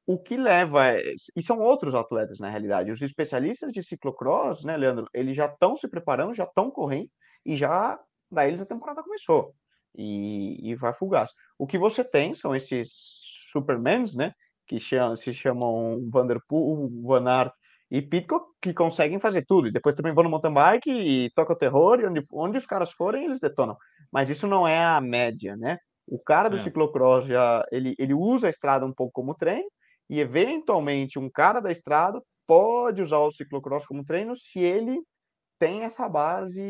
o 0.06 0.16
que 0.16 0.36
leva, 0.36 0.86
é, 0.92 1.02
e 1.34 1.42
são 1.42 1.58
outros 1.58 1.94
atletas 1.94 2.38
na 2.38 2.48
realidade, 2.48 2.92
os 2.92 3.02
especialistas 3.02 3.72
de 3.72 3.82
ciclocross, 3.82 4.64
né, 4.64 4.76
Leandro, 4.76 5.08
eles 5.12 5.36
já 5.36 5.46
estão 5.46 5.76
se 5.76 5.88
preparando, 5.88 6.32
já 6.32 6.44
estão 6.44 6.70
correndo, 6.70 7.10
e 7.44 7.56
já, 7.56 7.98
da 8.30 8.46
eles 8.46 8.60
a 8.60 8.66
temporada 8.66 9.02
começou, 9.02 9.52
e, 9.96 10.70
e 10.70 10.76
vai 10.76 10.94
fugaz. 10.94 11.32
O 11.58 11.66
que 11.66 11.76
você 11.76 12.04
tem 12.04 12.34
são 12.34 12.54
esses 12.54 12.88
supermans, 13.50 14.14
né, 14.14 14.32
que 14.66 14.78
chamam, 14.80 15.16
se 15.16 15.32
chamam 15.32 16.00
Vanderpool, 16.10 16.90
Van 17.02 17.28
Aert 17.28 17.52
e 17.90 18.02
Pitcock, 18.02 18.46
que 18.60 18.74
conseguem 18.74 19.20
fazer 19.20 19.44
tudo, 19.46 19.68
e 19.68 19.72
depois 19.72 19.94
também 19.94 20.12
vão 20.12 20.24
no 20.24 20.30
mountain 20.30 20.52
bike 20.52 20.90
e 20.90 21.30
toca 21.30 21.52
o 21.52 21.56
terror, 21.56 22.00
e 22.00 22.06
onde, 22.06 22.20
onde 22.32 22.58
os 22.58 22.66
caras 22.66 22.90
forem, 22.92 23.24
eles 23.24 23.40
detonam. 23.40 23.76
Mas 24.12 24.28
isso 24.28 24.46
não 24.46 24.66
é 24.66 24.84
a 24.84 25.00
média, 25.00 25.56
né? 25.56 25.78
O 26.06 26.18
cara 26.18 26.48
do 26.48 26.56
é. 26.56 26.58
ciclocross 26.58 27.26
já 27.26 27.64
ele, 27.70 27.94
ele 27.98 28.14
usa 28.14 28.46
a 28.46 28.50
estrada 28.50 28.84
um 28.84 28.92
pouco 28.92 29.12
como 29.12 29.34
treino, 29.34 29.68
e 30.08 30.20
eventualmente 30.20 31.18
um 31.18 31.30
cara 31.30 31.60
da 31.60 31.70
estrada 31.70 32.20
pode 32.46 33.02
usar 33.02 33.18
o 33.18 33.32
ciclocross 33.32 33.86
como 33.86 34.04
treino 34.04 34.36
se 34.36 34.60
ele 34.60 35.00
tem 35.58 35.82
essa 35.82 36.08
base, 36.08 36.62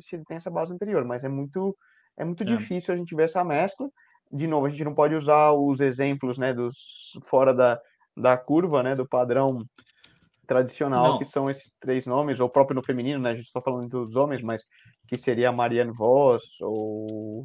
se 0.00 0.16
ele 0.16 0.24
tem 0.24 0.36
essa 0.36 0.50
base 0.50 0.72
anterior, 0.72 1.04
mas 1.04 1.24
é 1.24 1.28
muito 1.28 1.76
é 2.18 2.24
muito 2.24 2.44
é. 2.44 2.46
difícil 2.46 2.94
a 2.94 2.96
gente 2.96 3.14
ver 3.14 3.24
essa 3.24 3.44
mescla. 3.44 3.88
De 4.32 4.46
novo, 4.46 4.66
a 4.66 4.70
gente 4.70 4.84
não 4.84 4.94
pode 4.94 5.14
usar 5.14 5.52
os 5.52 5.80
exemplos, 5.80 6.36
né, 6.38 6.52
dos 6.52 6.76
fora 7.26 7.54
da, 7.54 7.80
da 8.16 8.36
curva, 8.36 8.82
né, 8.82 8.94
do 8.94 9.06
padrão 9.06 9.64
tradicional, 10.46 11.12
não. 11.12 11.18
que 11.18 11.24
são 11.24 11.50
esses 11.50 11.74
três 11.80 12.06
nomes, 12.06 12.40
ou 12.40 12.48
próprio 12.48 12.74
no 12.74 12.82
feminino, 12.82 13.20
né, 13.20 13.30
a 13.30 13.34
gente 13.34 13.46
está 13.46 13.60
falando 13.60 13.88
dos 13.88 14.16
homens, 14.16 14.42
mas 14.42 14.62
que 15.08 15.16
seria 15.16 15.48
a 15.48 15.52
Marianne 15.52 15.92
Voss, 15.96 16.60
ou, 16.60 17.44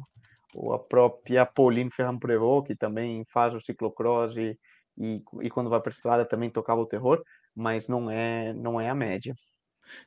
ou 0.54 0.72
a 0.72 0.78
própria 0.78 1.44
Pauline 1.44 1.90
Ferrand-Prévot, 1.90 2.64
que 2.64 2.76
também 2.76 3.24
faz 3.32 3.54
o 3.54 3.60
ciclocross 3.60 4.36
e, 4.36 4.56
e, 4.98 5.22
e 5.42 5.50
quando 5.50 5.70
vai 5.70 5.80
para 5.80 5.90
a 5.90 5.94
estrada 5.94 6.24
também 6.24 6.50
tocava 6.50 6.80
o 6.80 6.86
terror, 6.86 7.22
mas 7.54 7.88
não 7.88 8.10
é 8.10 8.52
não 8.54 8.80
é 8.80 8.88
a 8.88 8.94
média. 8.94 9.34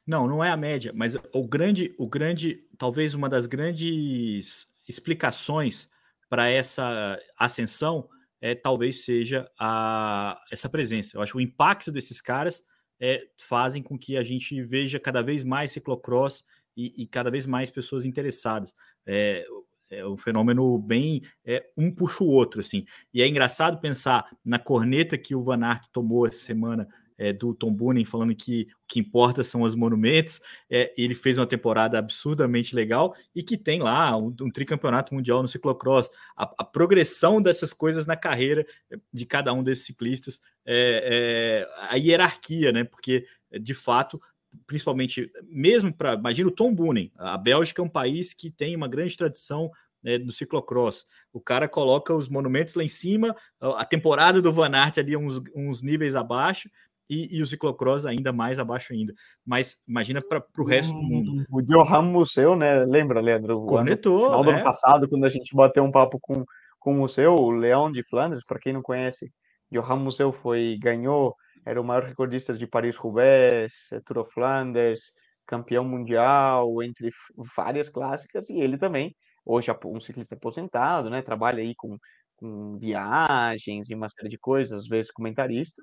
Não, 0.05 0.27
não 0.27 0.43
é 0.43 0.49
a 0.49 0.57
média, 0.57 0.91
mas 0.95 1.15
o 1.33 1.47
grande, 1.47 1.93
o 1.97 2.07
grande, 2.07 2.63
talvez 2.77 3.13
uma 3.13 3.27
das 3.27 3.45
grandes 3.45 4.67
explicações 4.87 5.89
para 6.29 6.49
essa 6.49 7.19
ascensão 7.37 8.07
é 8.41 8.53
talvez 8.53 9.03
seja 9.03 9.49
a, 9.59 10.39
essa 10.51 10.69
presença. 10.69 11.17
Eu 11.17 11.21
acho 11.21 11.31
que 11.31 11.37
o 11.37 11.41
impacto 11.41 11.91
desses 11.91 12.21
caras 12.21 12.63
é, 12.99 13.23
fazem 13.37 13.81
com 13.81 13.97
que 13.97 14.17
a 14.17 14.23
gente 14.23 14.61
veja 14.61 14.99
cada 14.99 15.21
vez 15.21 15.43
mais 15.43 15.71
ciclocross 15.71 16.43
e, 16.75 17.03
e 17.03 17.07
cada 17.07 17.31
vez 17.31 17.45
mais 17.45 17.71
pessoas 17.71 18.05
interessadas. 18.05 18.73
É, 19.05 19.45
é 19.89 20.05
um 20.05 20.17
fenômeno 20.17 20.77
bem 20.79 21.21
é, 21.45 21.63
um 21.77 21.93
puxa 21.93 22.23
o 22.23 22.27
outro 22.27 22.59
assim 22.59 22.85
e 23.13 23.21
é 23.21 23.27
engraçado 23.27 23.79
pensar 23.79 24.25
na 24.43 24.57
corneta 24.57 25.15
que 25.15 25.35
o 25.35 25.43
Van 25.43 25.63
Aert 25.63 25.85
tomou 25.91 26.25
essa 26.25 26.39
semana 26.39 26.87
é, 27.17 27.31
do 27.33 27.53
Tom 27.53 27.71
Boonen 27.73 28.05
falando 28.05 28.35
que 28.35 28.67
o 28.83 28.87
que 28.87 28.99
importa 28.99 29.43
são 29.43 29.61
os 29.61 29.75
monumentos. 29.75 30.39
É, 30.69 30.93
ele 30.97 31.15
fez 31.15 31.37
uma 31.37 31.47
temporada 31.47 31.97
absurdamente 31.97 32.75
legal 32.75 33.15
e 33.33 33.41
que 33.41 33.57
tem 33.57 33.81
lá 33.81 34.15
um, 34.17 34.33
um 34.41 34.51
tricampeonato 34.51 35.13
mundial 35.13 35.41
no 35.41 35.47
ciclocross. 35.47 36.09
A, 36.35 36.43
a, 36.57 36.63
progressão 36.63 37.41
dessas 37.41 37.73
coisas 37.73 38.05
na 38.05 38.15
carreira 38.15 38.65
de 39.13 39.25
cada 39.25 39.53
um 39.53 39.63
desses 39.63 39.85
ciclistas, 39.85 40.39
é, 40.65 41.65
é 41.69 41.89
a 41.89 41.95
hierarquia, 41.95 42.71
né? 42.71 42.83
Porque 42.83 43.25
de 43.59 43.73
fato 43.73 44.19
principalmente 44.65 45.29
mesmo 45.43 45.93
para 45.93 46.13
imagina 46.13 46.47
o 46.47 46.51
Tom 46.51 46.73
Boonen, 46.73 47.11
a 47.17 47.37
Bélgica 47.37 47.81
é 47.81 47.85
um 47.85 47.89
país 47.89 48.33
que 48.33 48.49
tem 48.49 48.75
uma 48.75 48.87
grande 48.87 49.17
tradição 49.17 49.69
né, 50.05 50.19
no 50.19 50.31
ciclocross. 50.31 51.05
O 51.33 51.41
cara 51.41 51.67
coloca 51.67 52.13
os 52.13 52.29
monumentos 52.29 52.75
lá 52.75 52.83
em 52.83 52.89
cima, 52.89 53.35
a 53.59 53.83
temporada 53.83 54.39
do 54.39 54.53
Van 54.53 54.69
Aert 54.71 54.99
ali 54.99 55.17
uns, 55.17 55.41
uns 55.55 55.81
níveis 55.81 56.15
abaixo, 56.15 56.69
e, 57.09 57.37
e, 57.37 57.41
o 57.41 57.47
ciclocross 57.47 58.05
ainda 58.05 58.33
mais 58.33 58.59
abaixo 58.59 58.93
ainda. 58.93 59.13
Mas 59.45 59.77
imagina 59.87 60.21
para 60.21 60.43
o 60.57 60.65
resto 60.65 60.93
do 60.93 61.01
mundo. 61.01 61.31
Hum, 61.31 61.45
o 61.49 61.61
Johan 61.61 62.01
Museu, 62.01 62.55
né? 62.55 62.83
Lembra, 62.85 63.21
Leandro? 63.21 63.65
Cornetou. 63.65 64.19
No 64.19 64.25
final 64.25 64.43
do 64.43 64.51
é. 64.51 64.53
ano 64.55 64.63
passado, 64.63 65.07
quando 65.07 65.25
a 65.25 65.29
gente 65.29 65.55
bateu 65.55 65.83
um 65.83 65.91
papo 65.91 66.19
com, 66.19 66.43
com 66.79 66.93
o 66.93 66.97
Museu, 66.97 67.33
o 67.33 67.51
Leão 67.51 67.91
de 67.91 68.03
Flandres, 68.09 68.43
para 68.45 68.59
quem 68.59 68.73
não 68.73 68.81
conhece, 68.81 69.31
Johan 69.71 69.97
Museu 69.97 70.31
foi, 70.31 70.77
ganhou, 70.81 71.35
era 71.65 71.79
o 71.79 71.83
maior 71.83 72.03
recordista 72.03 72.53
de 72.53 72.67
Paris-Roubaix, 72.67 73.71
Tour 74.05 74.19
of 74.19 74.31
Flanders, 74.33 75.11
campeão 75.45 75.83
mundial, 75.83 76.81
entre 76.83 77.11
várias 77.55 77.89
clássicas, 77.89 78.49
e 78.49 78.59
ele 78.59 78.77
também, 78.77 79.15
hoje 79.45 79.71
um 79.85 79.99
ciclista 79.99 80.35
aposentado, 80.35 81.09
né? 81.09 81.21
Trabalha 81.21 81.61
aí 81.61 81.73
com, 81.75 81.97
com 82.35 82.77
viagens 82.77 83.89
e 83.89 83.95
uma 83.95 84.09
série 84.09 84.29
de 84.29 84.37
coisas, 84.37 84.81
às 84.81 84.87
vezes 84.87 85.11
comentarista. 85.11 85.81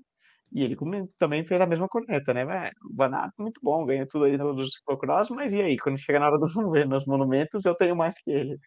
E 0.54 0.62
ele 0.62 0.76
também 1.18 1.44
fez 1.44 1.60
a 1.60 1.66
mesma 1.66 1.88
corneta, 1.88 2.34
né? 2.34 2.70
O 2.84 2.92
Banato, 2.92 3.32
muito 3.38 3.58
bom, 3.62 3.86
ganha 3.86 4.06
tudo 4.06 4.26
aí 4.26 4.36
no 4.36 4.68
ciclocross, 4.68 5.30
mas 5.30 5.52
e 5.52 5.62
aí? 5.62 5.78
Quando 5.78 5.98
chega 5.98 6.20
na 6.20 6.28
hora 6.28 6.38
do 6.38 6.46
ver 6.70 6.86
nos 6.86 7.06
monumentos, 7.06 7.64
eu 7.64 7.74
tenho 7.74 7.96
mais 7.96 8.14
que 8.18 8.30
ele. 8.30 8.58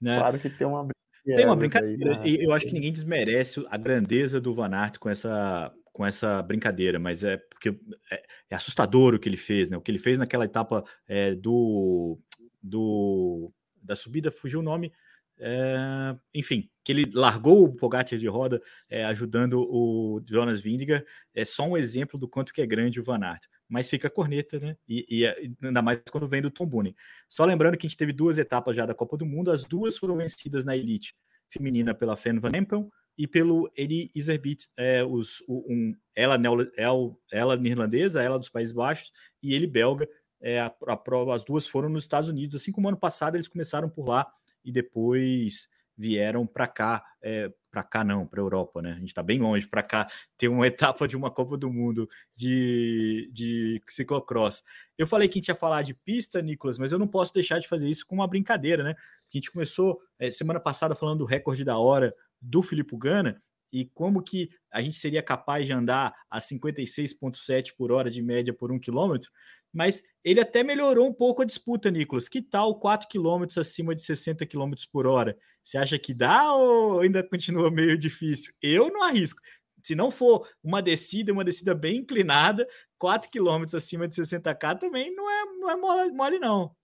Né? 0.00 0.18
Claro 0.18 0.38
que 0.38 0.50
tem 0.50 0.66
uma 0.66 0.86
Tem 1.24 1.46
uma 1.46 1.56
brincadeira. 1.56 2.16
Aí, 2.16 2.18
né? 2.18 2.22
E 2.26 2.44
eu 2.44 2.52
acho 2.52 2.66
que 2.66 2.74
ninguém 2.74 2.92
desmerece 2.92 3.64
a 3.70 3.78
grandeza 3.78 4.38
do 4.38 4.52
Van 4.52 4.74
Aert 4.74 4.98
com 4.98 5.08
essa, 5.08 5.72
com 5.92 6.04
essa 6.04 6.42
brincadeira, 6.42 6.98
mas 6.98 7.24
é 7.24 7.38
porque 7.38 7.70
é, 8.10 8.22
é 8.50 8.54
assustador 8.54 9.14
o 9.14 9.18
que 9.18 9.28
ele 9.28 9.38
fez, 9.38 9.70
né? 9.70 9.78
O 9.78 9.80
que 9.80 9.90
ele 9.90 9.98
fez 9.98 10.18
naquela 10.18 10.44
etapa 10.44 10.84
é, 11.08 11.34
do, 11.34 12.18
do 12.62 13.50
da 13.82 13.96
subida, 13.96 14.30
fugiu 14.30 14.60
o 14.60 14.62
nome, 14.62 14.92
é, 15.38 16.16
enfim, 16.32 16.68
que 16.84 16.92
ele 16.92 17.10
largou 17.12 17.64
o 17.64 17.74
Pogacar 17.74 18.18
de 18.18 18.26
roda, 18.26 18.62
é, 18.88 19.04
ajudando 19.06 19.60
o 19.60 20.22
Jonas 20.28 20.60
Vingegaard, 20.60 21.04
é 21.34 21.44
só 21.44 21.64
um 21.64 21.76
exemplo 21.76 22.18
do 22.18 22.28
quanto 22.28 22.52
que 22.52 22.60
é 22.60 22.66
grande 22.66 23.00
o 23.00 23.04
Van 23.04 23.20
Aert. 23.22 23.44
Mas 23.68 23.88
fica 23.88 24.08
a 24.08 24.10
corneta, 24.10 24.58
né? 24.60 24.76
E, 24.86 25.06
e 25.08 25.24
é, 25.24 25.36
ainda 25.62 25.82
mais 25.82 26.00
quando 26.10 26.28
vem 26.28 26.42
do 26.42 26.50
Tom 26.50 26.66
Boonen. 26.66 26.94
Só 27.28 27.44
lembrando 27.44 27.76
que 27.76 27.86
a 27.86 27.88
gente 27.88 27.98
teve 27.98 28.12
duas 28.12 28.38
etapas 28.38 28.76
já 28.76 28.86
da 28.86 28.94
Copa 28.94 29.16
do 29.16 29.26
Mundo, 29.26 29.50
as 29.50 29.64
duas 29.64 29.96
foram 29.96 30.16
vencidas 30.16 30.64
na 30.64 30.76
elite 30.76 31.14
feminina 31.48 31.94
pela 31.94 32.16
Fen 32.16 32.38
Van 32.38 32.50
Empel 32.54 32.90
e 33.16 33.26
pelo 33.26 33.70
Eri 33.76 34.10
Iserbiet, 34.14 34.68
é, 34.76 35.04
os, 35.04 35.42
um, 35.48 35.94
ela, 36.16 36.36
ela, 36.76 37.16
ela 37.30 37.56
neerlandesa, 37.56 38.22
ela 38.22 38.38
dos 38.38 38.48
Países 38.48 38.72
Baixos, 38.72 39.12
e 39.42 39.54
ele 39.54 39.66
belga. 39.66 40.08
É, 40.40 40.60
a, 40.60 40.66
a 40.88 40.96
prova, 40.96 41.34
as 41.34 41.42
duas 41.42 41.66
foram 41.66 41.88
nos 41.88 42.02
Estados 42.02 42.28
Unidos, 42.28 42.60
assim 42.60 42.70
como 42.70 42.88
ano 42.88 42.98
passado 42.98 43.36
eles 43.36 43.48
começaram 43.48 43.88
por 43.88 44.06
lá 44.06 44.30
e 44.64 44.72
depois 44.72 45.68
vieram 45.96 46.46
para 46.46 46.66
cá, 46.66 47.04
é, 47.22 47.52
para 47.70 47.82
cá 47.82 48.04
não, 48.04 48.26
para 48.26 48.40
Europa, 48.40 48.82
né? 48.82 48.92
A 48.92 48.98
gente 48.98 49.08
está 49.08 49.22
bem 49.22 49.38
longe 49.38 49.66
para 49.66 49.82
cá 49.82 50.08
ter 50.36 50.48
uma 50.48 50.66
etapa 50.66 51.06
de 51.06 51.16
uma 51.16 51.30
Copa 51.30 51.56
do 51.56 51.70
Mundo 51.70 52.08
de, 52.34 53.30
de 53.32 53.82
ciclocross. 53.88 54.62
Eu 54.98 55.06
falei 55.06 55.28
que 55.28 55.38
a 55.38 55.40
gente 55.40 55.48
ia 55.48 55.54
falar 55.54 55.82
de 55.82 55.94
pista, 55.94 56.42
Nicolas, 56.42 56.78
mas 56.78 56.92
eu 56.92 56.98
não 56.98 57.06
posso 57.06 57.32
deixar 57.32 57.58
de 57.58 57.68
fazer 57.68 57.88
isso 57.88 58.06
com 58.06 58.16
uma 58.16 58.28
brincadeira, 58.28 58.82
né? 58.82 58.94
A 58.98 59.36
gente 59.36 59.50
começou 59.50 60.00
é, 60.18 60.30
semana 60.30 60.60
passada 60.60 60.94
falando 60.94 61.18
do 61.18 61.24
recorde 61.24 61.64
da 61.64 61.78
hora 61.78 62.14
do 62.40 62.62
Filipe 62.62 62.96
Gana 62.96 63.40
e 63.72 63.84
como 63.86 64.22
que 64.22 64.50
a 64.70 64.80
gente 64.80 64.96
seria 64.98 65.22
capaz 65.22 65.66
de 65.66 65.72
andar 65.72 66.14
a 66.30 66.38
56,7 66.38 67.74
por 67.76 67.90
hora 67.90 68.10
de 68.10 68.22
média 68.22 68.54
por 68.54 68.70
um 68.70 68.78
quilômetro 68.78 69.30
mas 69.74 70.02
ele 70.22 70.40
até 70.40 70.62
melhorou 70.62 71.08
um 71.08 71.12
pouco 71.12 71.42
a 71.42 71.44
disputa, 71.44 71.90
Nicolas. 71.90 72.28
Que 72.28 72.40
tal 72.40 72.78
4 72.78 73.08
km 73.08 73.44
acima 73.58 73.94
de 73.94 74.02
60 74.02 74.46
km 74.46 74.72
por 74.92 75.06
hora? 75.06 75.36
Você 75.64 75.76
acha 75.76 75.98
que 75.98 76.14
dá 76.14 76.52
ou 76.52 77.00
ainda 77.00 77.26
continua 77.28 77.70
meio 77.70 77.98
difícil? 77.98 78.54
Eu 78.62 78.90
não 78.90 79.02
arrisco. 79.02 79.40
Se 79.82 79.94
não 79.94 80.10
for 80.10 80.48
uma 80.62 80.80
descida, 80.80 81.32
uma 81.32 81.44
descida 81.44 81.74
bem 81.74 81.98
inclinada, 81.98 82.66
4 82.98 83.28
km 83.30 83.64
acima 83.74 84.06
de 84.06 84.14
60k 84.14 84.78
também 84.78 85.14
não 85.14 85.28
é, 85.28 85.44
não 85.58 85.70
é 85.70 85.76
mole, 85.76 86.12
mole 86.12 86.38
não. 86.38 86.74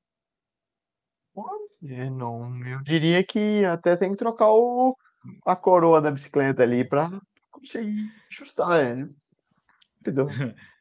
É, 1.83 2.11
não. 2.11 2.66
Eu 2.66 2.83
diria 2.83 3.24
que 3.24 3.64
até 3.64 3.96
tem 3.96 4.11
que 4.11 4.16
trocar 4.16 4.50
o, 4.50 4.96
a 5.46 5.55
coroa 5.55 6.00
da 6.00 6.11
bicicleta 6.11 6.62
ali 6.62 6.85
para 6.85 7.20
conseguir 7.50 8.12
ajustar. 8.31 8.85
É. 8.85 9.09
Entendeu? 10.00 10.26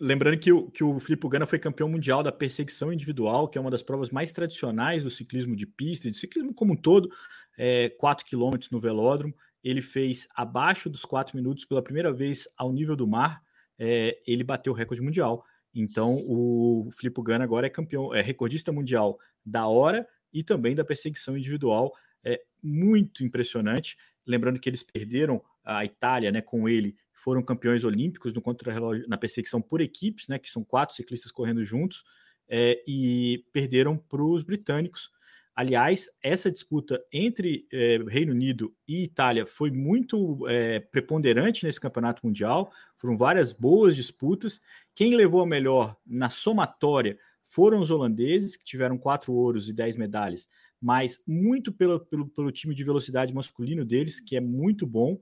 Lembrando 0.00 0.38
que 0.38 0.52
o, 0.52 0.70
que 0.70 0.82
o 0.82 0.98
Filipe 0.98 1.28
Gana 1.28 1.46
foi 1.46 1.58
campeão 1.58 1.88
mundial 1.88 2.22
da 2.22 2.32
perseguição 2.32 2.92
individual, 2.92 3.48
que 3.48 3.56
é 3.56 3.60
uma 3.60 3.70
das 3.70 3.82
provas 3.82 4.10
mais 4.10 4.32
tradicionais 4.32 5.04
do 5.04 5.10
ciclismo 5.10 5.54
de 5.54 5.66
pista, 5.66 6.10
de 6.10 6.16
ciclismo 6.16 6.52
como 6.52 6.72
um 6.72 6.76
todo, 6.76 7.08
é, 7.56 7.90
4 7.90 8.26
quilômetros 8.26 8.70
no 8.70 8.80
velódromo. 8.80 9.34
Ele 9.62 9.80
fez 9.80 10.26
abaixo 10.34 10.90
dos 10.90 11.04
4 11.04 11.36
minutos 11.36 11.64
pela 11.64 11.82
primeira 11.82 12.12
vez 12.12 12.48
ao 12.56 12.72
nível 12.72 12.96
do 12.96 13.06
mar. 13.06 13.40
É, 13.78 14.20
ele 14.26 14.42
bateu 14.42 14.72
o 14.72 14.76
recorde 14.76 15.02
mundial. 15.02 15.44
Então, 15.72 16.16
o 16.26 16.90
Filipe 16.96 17.22
Gana 17.22 17.44
agora 17.44 17.66
é 17.66 17.70
campeão, 17.70 18.12
é 18.12 18.20
recordista 18.20 18.72
mundial 18.72 19.18
da 19.44 19.66
hora 19.66 20.06
e 20.32 20.42
também 20.42 20.74
da 20.74 20.84
perseguição 20.84 21.38
individual. 21.38 21.92
É 22.24 22.42
muito 22.60 23.24
impressionante. 23.24 23.96
Lembrando 24.26 24.58
que 24.58 24.68
eles 24.68 24.82
perderam 24.82 25.42
a 25.64 25.84
Itália 25.84 26.32
né, 26.32 26.40
com 26.40 26.68
ele 26.68 26.96
foram 27.14 27.42
campeões 27.42 27.84
olímpicos 27.84 28.32
no 28.32 28.42
contra-relógio 28.42 29.08
na 29.08 29.16
perseguição 29.16 29.62
por 29.62 29.80
equipes, 29.80 30.28
né, 30.28 30.38
que 30.38 30.50
são 30.50 30.64
quatro 30.64 30.94
ciclistas 30.94 31.32
correndo 31.32 31.64
juntos, 31.64 32.04
é, 32.48 32.82
e 32.86 33.44
perderam 33.52 33.96
para 33.96 34.22
os 34.22 34.42
britânicos. 34.42 35.10
Aliás, 35.56 36.08
essa 36.20 36.50
disputa 36.50 37.00
entre 37.12 37.64
é, 37.72 37.98
Reino 38.08 38.32
Unido 38.32 38.74
e 38.88 39.04
Itália 39.04 39.46
foi 39.46 39.70
muito 39.70 40.46
é, 40.48 40.80
preponderante 40.80 41.64
nesse 41.64 41.80
campeonato 41.80 42.26
mundial. 42.26 42.72
Foram 42.96 43.16
várias 43.16 43.52
boas 43.52 43.94
disputas. 43.94 44.60
Quem 44.94 45.14
levou 45.14 45.40
a 45.40 45.46
melhor 45.46 45.96
na 46.04 46.28
somatória 46.28 47.16
foram 47.46 47.78
os 47.78 47.90
holandeses, 47.92 48.56
que 48.56 48.64
tiveram 48.64 48.98
quatro 48.98 49.32
ouros 49.32 49.68
e 49.68 49.72
dez 49.72 49.96
medalhas, 49.96 50.48
mas 50.82 51.22
muito 51.24 51.72
pelo, 51.72 52.00
pelo, 52.00 52.26
pelo 52.26 52.50
time 52.50 52.74
de 52.74 52.82
velocidade 52.82 53.32
masculino 53.32 53.84
deles, 53.84 54.18
que 54.18 54.36
é 54.36 54.40
muito 54.40 54.84
bom 54.84 55.20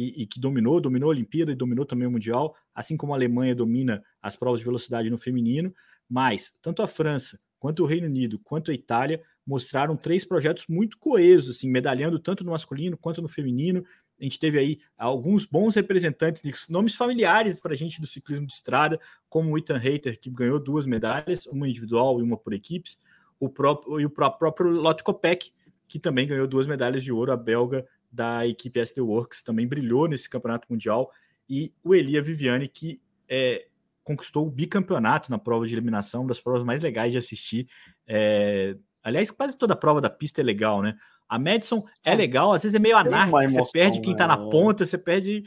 e, 0.00 0.22
e, 0.22 0.26
que 0.26 0.40
dominou, 0.40 0.80
dominou 0.80 1.10
a 1.10 1.12
Olimpíada 1.12 1.52
e 1.52 1.54
dominou 1.54 1.84
também 1.84 2.08
o 2.08 2.10
Mundial, 2.10 2.56
assim 2.74 2.96
como 2.96 3.12
a 3.12 3.16
Alemanha 3.16 3.54
domina 3.54 4.02
as 4.22 4.34
provas 4.34 4.60
de 4.60 4.64
velocidade 4.64 5.10
no 5.10 5.18
feminino, 5.18 5.74
mas 6.08 6.56
tanto 6.62 6.80
a 6.82 6.88
França, 6.88 7.38
quanto 7.58 7.82
o 7.82 7.86
Reino 7.86 8.06
Unido, 8.06 8.38
quanto 8.38 8.70
a 8.70 8.74
Itália 8.74 9.20
mostraram 9.46 9.96
três 9.96 10.24
projetos 10.24 10.64
muito 10.66 10.96
coesos, 10.96 11.56
assim, 11.56 11.68
medalhando 11.68 12.18
tanto 12.18 12.42
no 12.42 12.52
masculino 12.52 12.96
quanto 12.96 13.20
no 13.20 13.28
feminino. 13.28 13.84
A 14.18 14.24
gente 14.24 14.38
teve 14.38 14.58
aí 14.58 14.78
alguns 14.96 15.44
bons 15.44 15.74
representantes, 15.74 16.42
nomes 16.68 16.94
familiares 16.94 17.60
para 17.60 17.74
a 17.74 17.76
gente 17.76 18.00
do 18.00 18.06
ciclismo 18.06 18.46
de 18.46 18.54
estrada, 18.54 18.98
como 19.28 19.50
o 19.50 19.58
Ethan 19.58 19.76
Hayter, 19.76 20.18
que 20.18 20.30
ganhou 20.30 20.58
duas 20.58 20.86
medalhas, 20.86 21.44
uma 21.46 21.68
individual 21.68 22.20
e 22.20 22.22
uma 22.22 22.38
por 22.38 22.54
equipes, 22.54 22.98
o 23.38 23.50
próprio, 23.50 24.00
e 24.00 24.06
o 24.06 24.10
próprio 24.10 24.70
Lotte 24.70 25.04
Kopeck, 25.04 25.52
que 25.86 25.98
também 25.98 26.26
ganhou 26.26 26.46
duas 26.46 26.66
medalhas 26.66 27.02
de 27.02 27.12
ouro, 27.12 27.32
a 27.32 27.36
belga 27.36 27.86
da 28.10 28.46
equipe 28.46 28.80
SD 28.80 29.00
Works, 29.00 29.42
também 29.42 29.66
brilhou 29.66 30.08
nesse 30.08 30.28
campeonato 30.28 30.66
mundial, 30.70 31.10
e 31.48 31.72
o 31.82 31.94
Elia 31.94 32.22
Viviane, 32.22 32.68
que 32.68 33.00
é, 33.28 33.66
conquistou 34.02 34.46
o 34.46 34.50
bicampeonato 34.50 35.30
na 35.30 35.38
prova 35.38 35.66
de 35.66 35.74
eliminação, 35.74 36.22
uma 36.22 36.28
das 36.28 36.40
provas 36.40 36.64
mais 36.64 36.80
legais 36.80 37.12
de 37.12 37.18
assistir. 37.18 37.68
É, 38.06 38.76
aliás, 39.02 39.30
quase 39.30 39.56
toda 39.56 39.74
a 39.74 39.76
prova 39.76 40.00
da 40.00 40.10
pista 40.10 40.40
é 40.40 40.44
legal, 40.44 40.82
né? 40.82 40.96
A 41.28 41.38
Madison 41.38 41.84
é, 42.04 42.12
é 42.12 42.14
legal, 42.14 42.52
às 42.52 42.62
vezes 42.62 42.74
é 42.74 42.80
meio 42.80 42.96
anárquica, 42.96 43.48
você 43.48 43.72
perde 43.72 44.00
quem 44.00 44.16
tá 44.16 44.26
na 44.26 44.36
né? 44.36 44.48
ponta, 44.50 44.84
você 44.84 44.98
perde. 44.98 45.44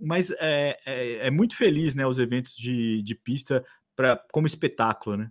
Mas 0.00 0.30
é, 0.30 0.78
é, 0.86 1.26
é, 1.26 1.30
muito 1.30 1.56
feliz, 1.56 1.94
né? 1.94 2.06
Os 2.06 2.18
eventos 2.18 2.54
de, 2.54 3.02
de 3.02 3.14
pista 3.14 3.64
pra, 3.94 4.22
como 4.32 4.46
espetáculo, 4.46 5.16
né? 5.16 5.30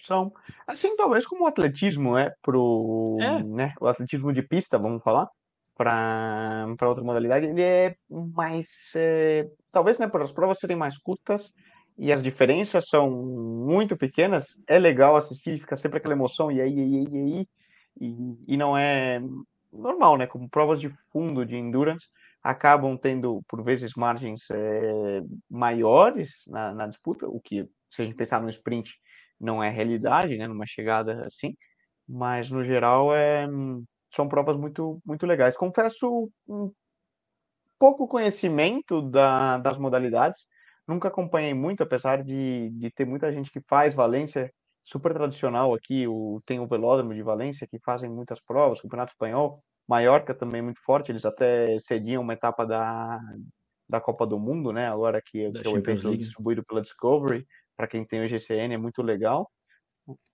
São. 0.00 0.32
Assim, 0.66 0.96
talvez 0.96 1.26
como 1.26 1.44
o 1.44 1.46
atletismo 1.46 2.16
é 2.16 2.34
pro. 2.42 3.18
É. 3.20 3.42
Né, 3.42 3.74
o 3.80 3.86
atletismo 3.86 4.32
de 4.32 4.42
pista, 4.42 4.78
vamos 4.78 5.02
falar 5.02 5.28
para 5.84 6.88
outra 6.88 7.04
modalidade, 7.04 7.46
ele 7.46 7.62
é 7.62 7.96
mais. 8.10 8.92
É, 8.94 9.48
talvez 9.72 9.98
né, 9.98 10.06
por 10.06 10.22
as 10.22 10.32
provas 10.32 10.58
serem 10.58 10.76
mais 10.76 10.98
curtas, 10.98 11.52
e 11.98 12.12
as 12.12 12.22
diferenças 12.22 12.86
são 12.88 13.10
muito 13.10 13.96
pequenas, 13.96 14.56
é 14.66 14.78
legal 14.78 15.16
assistir, 15.16 15.58
fica 15.60 15.76
sempre 15.76 15.98
aquela 15.98 16.14
emoção, 16.14 16.50
e 16.50 16.60
aí, 16.60 16.74
e 16.74 16.80
aí, 16.80 17.06
e 17.10 17.16
aí, 17.16 17.48
e, 18.00 18.54
e 18.54 18.56
não 18.56 18.76
é 18.76 19.20
normal, 19.72 20.16
né? 20.16 20.26
Como 20.26 20.48
provas 20.48 20.80
de 20.80 20.88
fundo 21.10 21.44
de 21.44 21.56
endurance 21.56 22.06
acabam 22.42 22.96
tendo, 22.96 23.42
por 23.48 23.62
vezes, 23.62 23.92
margens 23.96 24.42
é, 24.50 25.20
maiores 25.48 26.30
na, 26.46 26.74
na, 26.74 26.86
disputa, 26.86 27.28
o 27.28 27.40
que, 27.40 27.68
se 27.90 28.02
a 28.02 28.04
gente 28.04 28.16
pensar 28.16 28.42
no 28.42 28.50
sprint, 28.50 28.92
não 29.40 29.62
é 29.62 29.70
realidade, 29.70 30.36
né? 30.36 30.46
Numa 30.46 30.66
chegada 30.66 31.24
assim, 31.24 31.54
mas 32.08 32.50
no 32.50 32.64
geral 32.64 33.14
é, 33.14 33.46
são 34.14 34.28
provas 34.28 34.56
muito, 34.56 35.00
muito 35.04 35.26
legais. 35.26 35.56
Confesso 35.56 36.30
um 36.48 36.70
pouco 37.78 38.06
conhecimento 38.06 39.02
da, 39.02 39.58
das 39.58 39.76
modalidades, 39.78 40.46
nunca 40.86 41.08
acompanhei 41.08 41.54
muito, 41.54 41.82
apesar 41.82 42.22
de, 42.22 42.70
de 42.70 42.90
ter 42.90 43.04
muita 43.04 43.32
gente 43.32 43.50
que 43.50 43.60
faz 43.68 43.94
Valência, 43.94 44.52
super 44.84 45.12
tradicional 45.12 45.74
aqui, 45.74 46.06
o, 46.06 46.40
tem 46.44 46.60
o 46.60 46.66
Velódromo 46.66 47.14
de 47.14 47.22
Valência, 47.22 47.66
que 47.66 47.78
fazem 47.84 48.10
muitas 48.10 48.40
provas, 48.40 48.80
Campeonato 48.80 49.12
Espanhol, 49.12 49.62
Maiorca 49.88 50.34
também 50.34 50.62
muito 50.62 50.80
forte, 50.82 51.10
eles 51.10 51.24
até 51.24 51.78
cediam 51.80 52.22
uma 52.22 52.34
etapa 52.34 52.66
da, 52.66 53.18
da 53.88 54.00
Copa 54.00 54.26
do 54.26 54.38
Mundo, 54.38 54.72
né? 54.72 54.88
Agora 54.88 55.20
que, 55.20 55.50
que 55.50 55.66
é 55.66 55.70
o 55.70 55.76
evento 55.76 56.16
distribuído 56.16 56.64
pela 56.64 56.80
Discovery, 56.80 57.46
para 57.76 57.86
quem 57.86 58.04
tem 58.04 58.24
o 58.24 58.28
GCN 58.28 58.74
é 58.74 58.78
muito 58.78 59.02
legal. 59.02 59.50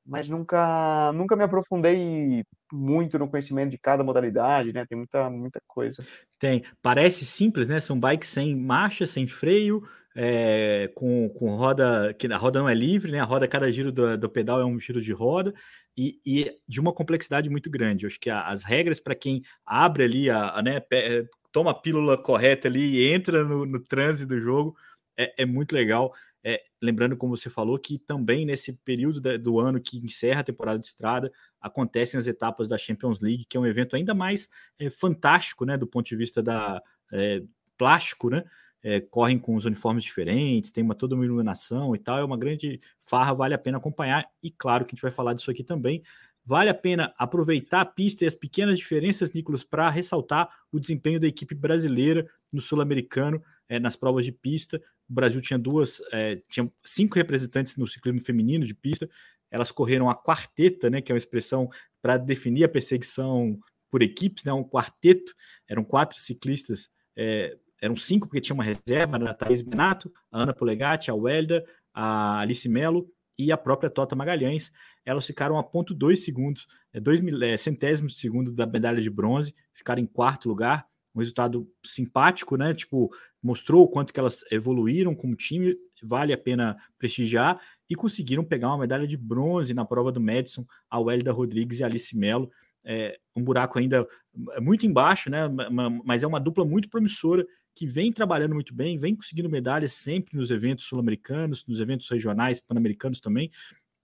Mas 0.05 0.29
nunca, 0.29 1.13
nunca 1.13 1.37
me 1.37 1.45
aprofundei 1.45 2.43
muito 2.73 3.19
no 3.19 3.29
conhecimento 3.29 3.71
de 3.71 3.79
cada 3.79 4.03
modalidade, 4.03 4.73
né? 4.73 4.87
Tem 4.87 4.97
muita, 4.97 5.29
muita 5.29 5.61
coisa. 5.67 6.03
Tem. 6.39 6.63
Parece 6.81 7.27
simples, 7.27 7.69
né? 7.69 7.79
São 7.81 7.99
bikes 7.99 8.31
sem 8.31 8.57
marcha, 8.57 9.07
sem 9.07 9.27
freio, 9.27 9.83
é, 10.17 10.91
com, 10.95 11.29
com 11.29 11.55
roda, 11.55 12.15
que 12.15 12.27
a 12.27 12.37
roda 12.37 12.59
não 12.59 12.69
é 12.69 12.75
livre, 12.75 13.13
né? 13.13 13.21
A 13.21 13.25
roda, 13.25 13.47
cada 13.47 13.71
giro 13.71 13.93
do, 13.93 14.17
do 14.17 14.31
pedal 14.31 14.61
é 14.61 14.65
um 14.65 14.81
giro 14.81 15.03
de 15.03 15.13
roda, 15.13 15.53
e, 15.97 16.19
e 16.25 16.57
de 16.67 16.81
uma 16.81 16.93
complexidade 16.93 17.51
muito 17.51 17.69
grande. 17.69 18.05
Eu 18.05 18.09
acho 18.09 18.21
que 18.21 18.31
a, 18.31 18.43
as 18.47 18.63
regras 18.63 19.01
para 19.01 19.15
quem 19.15 19.43
abre 19.67 20.05
ali, 20.05 20.31
a, 20.31 20.51
a 20.51 20.63
né, 20.63 20.81
toma 21.53 21.73
a 21.73 21.75
pílula 21.75 22.17
correta 22.17 22.69
ali 22.69 22.97
e 22.97 23.13
entra 23.13 23.45
no, 23.45 23.67
no 23.67 23.81
trânsito 23.81 24.29
do 24.29 24.41
jogo, 24.41 24.77
é, 25.19 25.43
é 25.43 25.47
muito 25.47 25.75
legal. 25.75 26.15
É, 26.51 26.63
lembrando, 26.81 27.17
como 27.17 27.37
você 27.37 27.51
falou, 27.51 27.79
que 27.79 27.99
também 27.99 28.47
nesse 28.47 28.73
período 28.73 29.21
do 29.39 29.59
ano 29.59 29.81
que 29.81 29.99
encerra 29.99 30.41
a 30.41 30.45
temporada 30.45 30.79
de 30.79 30.87
estrada, 30.87 31.31
acontecem 31.61 32.19
as 32.19 32.27
etapas 32.27 32.69
da 32.69 32.79
Champions 32.79 33.21
League, 33.21 33.45
que 33.45 33.57
é 33.57 33.61
um 33.61 33.67
evento 33.67 33.97
ainda 33.97 34.15
mais 34.15 34.49
é, 34.79 34.89
fantástico, 34.89 35.65
né, 35.65 35.77
do 35.77 35.87
ponto 35.87 36.07
de 36.07 36.17
vista 36.17 36.43
da 36.43 36.81
é, 37.13 37.43
plástico, 37.77 38.31
né? 38.31 38.45
é, 38.83 39.01
correm 39.01 39.39
com 39.39 39.55
os 39.57 39.65
uniformes 39.65 40.05
diferentes, 40.05 40.71
tem 40.71 40.85
uma 40.85 40.95
toda 40.95 41.15
uma 41.15 41.25
iluminação 41.25 41.95
e 41.95 41.99
tal, 41.99 42.19
é 42.19 42.25
uma 42.25 42.37
grande 42.37 42.81
farra, 43.01 43.35
vale 43.35 43.55
a 43.55 43.59
pena 43.59 43.79
acompanhar, 43.79 44.27
e 44.43 44.51
claro 44.51 44.85
que 44.85 44.91
a 44.91 44.95
gente 44.95 45.03
vai 45.03 45.11
falar 45.11 45.35
disso 45.35 45.51
aqui 45.51 45.65
também. 45.65 46.03
Vale 46.45 46.71
a 46.71 46.75
pena 46.75 47.13
aproveitar 47.19 47.83
a 47.83 47.85
pista 47.85 48.25
e 48.25 48.27
as 48.27 48.35
pequenas 48.35 48.79
diferenças, 48.79 49.33
Nicolas, 49.33 49.63
para 49.63 49.91
ressaltar 49.91 50.49
o 50.73 50.81
desempenho 50.81 51.21
da 51.21 51.27
equipe 51.27 51.55
brasileira 51.55 52.27
no 52.51 52.59
Sul-Americano, 52.59 53.43
é, 53.69 53.79
nas 53.79 53.97
provas 53.97 54.25
de 54.25 54.33
pista. 54.33 54.83
O 55.09 55.13
Brasil 55.13 55.41
tinha 55.41 55.59
duas, 55.59 56.01
é, 56.13 56.43
tinha 56.49 56.71
cinco 56.85 57.17
representantes 57.17 57.77
no 57.77 57.87
ciclismo 57.87 58.25
feminino 58.25 58.67
de 58.67 58.75
pista, 58.75 59.09
elas 59.51 59.73
correram 59.73 60.11
a 60.11 60.15
quarteta, 60.15 60.91
né, 60.91 61.01
que 61.01 61.11
é 61.11 61.15
uma 61.15 61.19
expressão 61.19 61.71
para 62.03 62.17
definir 62.17 62.65
a 62.65 62.69
perseguição 62.69 63.59
por 63.91 64.03
equipes, 64.03 64.45
né, 64.45 64.53
um 64.53 64.65
quarteto, 64.65 65.33
eram 65.67 65.83
quatro 65.83 66.19
ciclistas 66.19 66.91
é, 67.17 67.57
eram 67.81 67.97
cinco, 67.97 68.27
porque 68.27 68.41
tinha 68.41 68.55
uma 68.55 68.65
reserva, 68.65 69.19
né? 69.19 69.31
a 69.31 69.35
Thaís 69.35 69.61
Benato, 69.61 70.13
a 70.31 70.43
Ana 70.43 70.55
Polegatti, 70.55 71.11
a 71.11 71.15
Welda, 71.15 71.65
a 71.93 72.41
Alice 72.41 72.69
Melo 72.69 73.11
e 73.37 73.51
a 73.51 73.57
própria 73.57 73.91
Tota 73.91 74.15
Magalhães. 74.15 74.71
Elas 75.05 75.27
ficaram 75.27 75.59
a 75.59 75.65
ponto 75.65 75.95
dois 75.95 76.25
segundos, 76.25 76.67
é, 76.93 77.01
dois 77.01 77.21
é, 77.43 77.57
centésimos 77.57 78.13
de 78.13 78.19
segundo 78.19 78.53
da 78.53 78.67
medalha 78.67 79.01
de 79.01 79.11
bronze, 79.11 79.55
ficaram 79.73 80.01
em 80.01 80.07
quarto 80.07 80.49
lugar. 80.49 80.87
Um 81.15 81.21
resultado 81.21 81.69
simpático, 81.85 82.57
né? 82.57 82.75
Tipo, 82.75 83.11
mostrou 83.43 83.85
o 83.85 83.89
quanto 83.89 84.13
que 84.13 84.21
elas 84.21 84.45
evoluíram 84.51 85.15
como 85.15 85.37
time, 85.37 85.77
vale 86.03 86.33
a 86.33 86.39
pena 86.39 86.77
prestigiar, 86.99 87.61
e 87.89 87.95
conseguiram 87.95 88.45
pegar 88.45 88.69
uma 88.69 88.79
medalha 88.79 89.07
de 89.07 89.17
bronze 89.17 89.73
na 89.73 89.85
prova 89.85 90.13
do 90.13 90.21
Madison, 90.21 90.65
a 90.91 90.99
Welda 90.99 91.33
Rodrigues 91.33 91.81
e 91.81 91.85
a 91.85 91.87
Alice 91.87 92.17
Melo. 92.17 92.51
É, 92.85 93.19
um 93.35 93.43
buraco 93.43 93.79
ainda 93.79 94.07
muito 94.61 94.87
embaixo, 94.87 95.31
né? 95.31 95.49
Mas 96.05 96.23
é 96.23 96.27
uma 96.27 96.41
dupla 96.41 96.65
muito 96.65 96.89
promissora 96.89 97.47
que 97.75 97.87
vem 97.87 98.13
trabalhando 98.13 98.55
muito 98.55 98.75
bem, 98.75 98.99
vem 98.99 99.15
conseguindo 99.15 99.49
medalhas 99.49 99.93
sempre 99.93 100.37
nos 100.37 100.51
eventos 100.51 100.87
sul-americanos, 100.87 101.65
nos 101.67 101.81
eventos 101.81 102.09
regionais, 102.09 102.61
pan-americanos 102.61 103.21
também. 103.21 103.51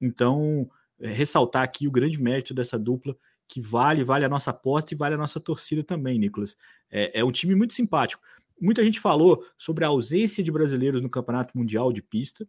Então, 0.01 0.71
é, 1.01 1.09
ressaltar 1.09 1.63
aqui 1.63 1.89
o 1.89 1.91
grande 1.91 2.23
mérito 2.23 2.55
dessa 2.55 2.79
dupla, 2.79 3.17
que 3.49 3.61
vale, 3.61 4.05
vale 4.05 4.25
a 4.25 4.29
nossa 4.29 4.51
aposta 4.51 4.95
e 4.95 4.97
vale 4.97 5.17
a 5.17 5.19
nossa 5.19 5.41
torcida 5.41 5.83
também, 5.83 6.19
Nicolas. 6.19 6.57
É, 6.91 7.21
é 7.21 7.25
um 7.25 7.33
time 7.33 7.55
muito 7.55 7.75
simpático. 7.75 8.23
Muita 8.61 8.85
gente 8.85 9.01
falou 9.01 9.45
sobre 9.59 9.85
a 9.85 9.89
ausência 9.89 10.43
de 10.43 10.53
brasileiros 10.53 11.03
no 11.03 11.11
Campeonato 11.11 11.57
Mundial 11.57 11.93
de 11.93 12.03
Pista 12.03 12.47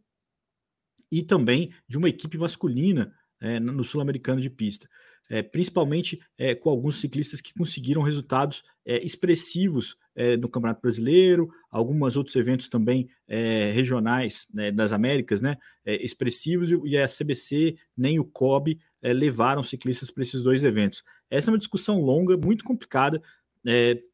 e 1.11 1.23
também 1.23 1.73
de 1.87 1.97
uma 1.97 2.09
equipe 2.09 2.37
masculina 2.37 3.13
é, 3.39 3.59
no 3.59 3.83
Sul-Americano 3.83 4.41
de 4.41 4.49
Pista. 4.49 4.87
É, 5.27 5.41
principalmente 5.41 6.21
é, 6.37 6.53
com 6.53 6.69
alguns 6.69 6.99
ciclistas 6.99 7.41
que 7.41 7.53
conseguiram 7.53 8.03
resultados 8.03 8.63
é, 8.85 9.03
expressivos 9.03 9.97
é, 10.15 10.37
no 10.37 10.47
Campeonato 10.47 10.81
Brasileiro, 10.81 11.49
alguns 11.71 12.15
outros 12.15 12.35
eventos 12.35 12.69
também 12.69 13.09
é, 13.27 13.71
regionais 13.71 14.45
né, 14.53 14.71
das 14.71 14.93
Américas, 14.93 15.41
né, 15.41 15.57
expressivos, 15.85 16.69
e 16.85 16.97
a 16.97 17.07
CBC 17.07 17.75
nem 17.97 18.19
o 18.19 18.25
COB 18.25 18.79
levaram 19.01 19.63
ciclistas 19.63 20.09
para 20.09 20.23
esses 20.23 20.41
dois 20.41 20.63
eventos. 20.63 21.03
Essa 21.29 21.49
é 21.49 21.51
uma 21.51 21.59
discussão 21.59 22.01
longa, 22.01 22.35
muito 22.37 22.63
complicada, 22.63 23.21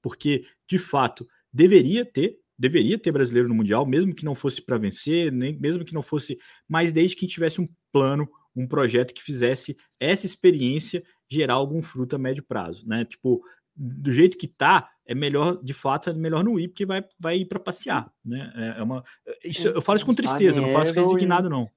porque, 0.01 0.45
de 0.67 0.77
fato, 0.77 1.25
deveria 1.52 2.06
ter, 2.06 2.38
deveria 2.58 2.98
ter 2.98 3.12
brasileiro 3.12 3.50
no 3.50 3.56
Mundial, 3.56 3.86
mesmo 3.86 4.14
que 4.14 4.26
não 4.26 4.36
fosse 4.36 4.62
para 4.62 4.78
vencer, 4.78 5.32
nem 5.32 5.58
mesmo 5.58 5.84
que 5.84 5.94
não 5.94 6.04
fosse, 6.04 6.38
mas 6.68 6.94
desde 6.94 7.16
que 7.16 7.28
tivesse 7.28 7.60
um 7.60 7.68
plano, 7.92 8.30
um 8.56 8.68
projeto 8.68 9.14
que 9.14 9.24
fizesse 9.24 9.76
essa 10.00 10.26
experiência 10.26 11.04
gerar 11.30 11.56
algum 11.56 11.82
fruto 11.82 12.16
a 12.16 12.20
médio 12.20 12.44
prazo, 12.44 12.88
né? 12.88 13.06
Tipo, 13.06 13.42
do 13.76 14.12
jeito 14.12 14.38
que 14.38 14.48
tá, 14.48 14.90
é 15.06 15.16
melhor, 15.16 15.62
de 15.64 15.74
fato, 15.74 16.10
é 16.10 16.14
melhor 16.14 16.44
não 16.44 16.60
ir, 16.60 16.68
porque 16.68 16.86
vai, 16.86 17.04
vai 17.20 17.38
ir 17.38 17.46
para 17.46 17.60
passear, 17.60 18.12
né? 18.24 18.52
É, 18.56 18.80
é 18.80 18.84
uma, 18.84 19.04
isso, 19.44 19.68
eu 19.68 19.82
falo 19.82 19.98
isso 19.98 20.06
com 20.06 20.14
tristeza, 20.14 20.62
não 20.62 20.72
falo 20.72 20.84
isso 20.84 20.94
resignado, 20.94 21.50
não. 21.50 21.70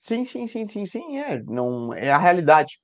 Sim, 0.00 0.24
sim, 0.24 0.46
sim, 0.46 0.66
sim, 0.66 0.86
sim, 0.86 1.18
é, 1.18 1.42
não, 1.42 1.92
é 1.92 2.10
a 2.10 2.18
realidade. 2.18 2.78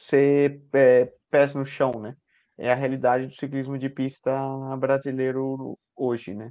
Ser 0.00 0.60
é, 0.72 1.12
pés 1.30 1.54
no 1.54 1.64
chão, 1.64 1.90
né? 2.00 2.16
É 2.58 2.70
a 2.72 2.74
realidade 2.74 3.26
do 3.26 3.34
ciclismo 3.34 3.78
de 3.78 3.88
pista 3.90 4.32
brasileiro 4.78 5.78
hoje, 5.96 6.34
né? 6.34 6.50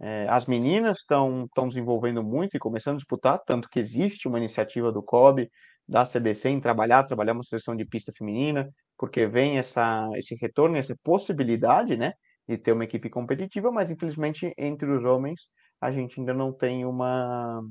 É, 0.00 0.26
as 0.28 0.46
meninas 0.46 0.98
estão 0.98 1.48
desenvolvendo 1.68 2.22
muito 2.22 2.56
e 2.56 2.60
começando 2.60 2.94
a 2.96 2.98
disputar, 2.98 3.40
tanto 3.46 3.68
que 3.68 3.80
existe 3.80 4.28
uma 4.28 4.38
iniciativa 4.38 4.92
do 4.92 5.02
COB, 5.02 5.50
da 5.88 6.04
CBC 6.04 6.50
em 6.50 6.60
trabalhar, 6.60 7.04
trabalhar 7.04 7.32
uma 7.32 7.42
seleção 7.44 7.74
de 7.76 7.84
pista 7.86 8.12
feminina, 8.16 8.68
porque 8.98 9.26
vem 9.26 9.58
essa, 9.58 10.08
esse 10.16 10.34
retorno, 10.36 10.76
essa 10.76 10.94
possibilidade, 11.02 11.96
né, 11.96 12.12
de 12.48 12.58
ter 12.58 12.72
uma 12.72 12.84
equipe 12.84 13.08
competitiva, 13.08 13.70
mas 13.72 13.90
infelizmente 13.90 14.52
entre 14.58 14.90
os 14.90 15.04
homens 15.04 15.48
a 15.80 15.90
gente 15.92 16.18
ainda 16.20 16.32
não 16.34 16.52
tem 16.52 16.84
uma 16.84 17.62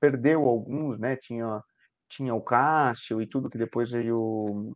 perdeu 0.00 0.44
alguns, 0.48 0.98
né? 0.98 1.16
Tinha 1.16 1.60
tinha 2.08 2.34
o 2.34 2.40
Cássio 2.42 3.20
e 3.20 3.26
tudo 3.28 3.50
que 3.50 3.58
depois 3.58 3.90
veio 3.90 4.74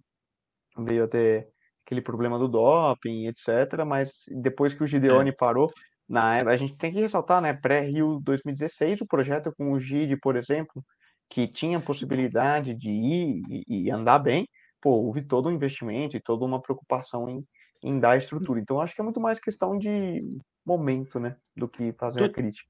veio 0.78 1.04
até 1.04 1.46
aquele 1.92 2.00
problema 2.00 2.38
do 2.38 2.48
doping, 2.48 3.26
etc, 3.26 3.84
mas 3.86 4.24
depois 4.30 4.72
que 4.72 4.82
o 4.82 4.86
Gideone 4.86 5.30
é. 5.30 5.32
parou, 5.32 5.70
na 6.08 6.36
a 6.38 6.56
gente 6.56 6.74
tem 6.76 6.92
que 6.92 7.00
ressaltar, 7.00 7.40
né, 7.40 7.52
pré-Rio 7.52 8.18
2016, 8.24 9.02
o 9.02 9.06
projeto 9.06 9.52
com 9.56 9.72
o 9.72 9.78
Gide, 9.78 10.16
por 10.16 10.36
exemplo, 10.36 10.82
que 11.28 11.46
tinha 11.46 11.78
possibilidade 11.78 12.74
de 12.74 12.90
ir 12.90 13.42
e, 13.48 13.84
e 13.84 13.90
andar 13.90 14.18
bem, 14.18 14.48
pô, 14.80 14.90
houve 14.90 15.22
todo 15.22 15.48
um 15.48 15.52
investimento 15.52 16.16
e 16.16 16.20
toda 16.20 16.44
uma 16.44 16.60
preocupação 16.60 17.28
em, 17.28 17.44
em 17.82 18.00
dar 18.00 18.16
estrutura. 18.16 18.58
Então, 18.58 18.80
acho 18.80 18.94
que 18.94 19.00
é 19.00 19.04
muito 19.04 19.20
mais 19.20 19.38
questão 19.38 19.78
de 19.78 20.22
momento, 20.64 21.20
né, 21.20 21.36
do 21.56 21.68
que 21.68 21.92
fazer 21.92 22.24
a 22.24 22.28
crítica. 22.28 22.68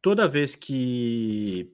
Toda 0.00 0.28
vez 0.28 0.54
que, 0.54 1.72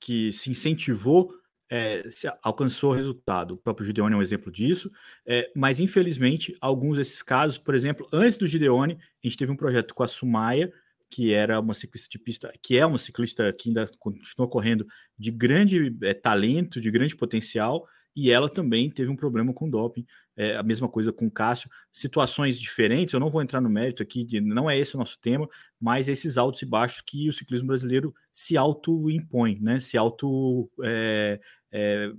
que 0.00 0.32
se 0.32 0.50
incentivou, 0.50 1.32
é, 1.70 2.04
alcançou 2.42 2.92
resultado. 2.92 3.54
O 3.54 3.56
próprio 3.56 3.86
Gideone 3.86 4.14
é 4.14 4.16
um 4.16 4.22
exemplo 4.22 4.50
disso, 4.50 4.90
é, 5.26 5.50
mas 5.54 5.80
infelizmente, 5.80 6.56
alguns 6.60 6.96
desses 6.96 7.22
casos, 7.22 7.58
por 7.58 7.74
exemplo, 7.74 8.06
antes 8.12 8.38
do 8.38 8.46
Gideone, 8.46 8.94
a 8.94 9.26
gente 9.26 9.36
teve 9.36 9.52
um 9.52 9.56
projeto 9.56 9.94
com 9.94 10.02
a 10.02 10.08
Sumaia, 10.08 10.72
que 11.10 11.32
era 11.32 11.58
uma 11.58 11.74
ciclista 11.74 12.08
de 12.10 12.18
pista, 12.18 12.52
que 12.62 12.76
é 12.76 12.84
uma 12.84 12.98
ciclista 12.98 13.52
que 13.52 13.70
ainda 13.70 13.88
continua 13.98 14.48
correndo 14.48 14.86
de 15.18 15.30
grande 15.30 15.96
é, 16.02 16.12
talento, 16.12 16.80
de 16.80 16.90
grande 16.90 17.16
potencial, 17.16 17.86
e 18.20 18.32
ela 18.32 18.48
também 18.48 18.90
teve 18.90 19.08
um 19.08 19.14
problema 19.14 19.52
com 19.52 19.70
doping. 19.70 20.04
É, 20.36 20.56
a 20.56 20.62
mesma 20.64 20.88
coisa 20.88 21.12
com 21.12 21.26
o 21.26 21.30
Cássio, 21.30 21.70
situações 21.92 22.58
diferentes. 22.60 23.14
Eu 23.14 23.20
não 23.20 23.30
vou 23.30 23.40
entrar 23.40 23.60
no 23.60 23.70
mérito 23.70 24.02
aqui, 24.02 24.24
de, 24.24 24.40
não 24.40 24.68
é 24.68 24.76
esse 24.76 24.96
o 24.96 24.98
nosso 24.98 25.20
tema, 25.20 25.48
mas 25.80 26.08
esses 26.08 26.36
altos 26.36 26.62
e 26.62 26.66
baixos 26.66 27.00
que 27.00 27.28
o 27.28 27.32
ciclismo 27.32 27.68
brasileiro 27.68 28.12
se 28.32 28.56
auto-impõe, 28.56 29.60
né? 29.60 29.78
Se 29.78 29.96
auto. 29.96 30.68
É, 30.82 31.40
é, 31.72 32.12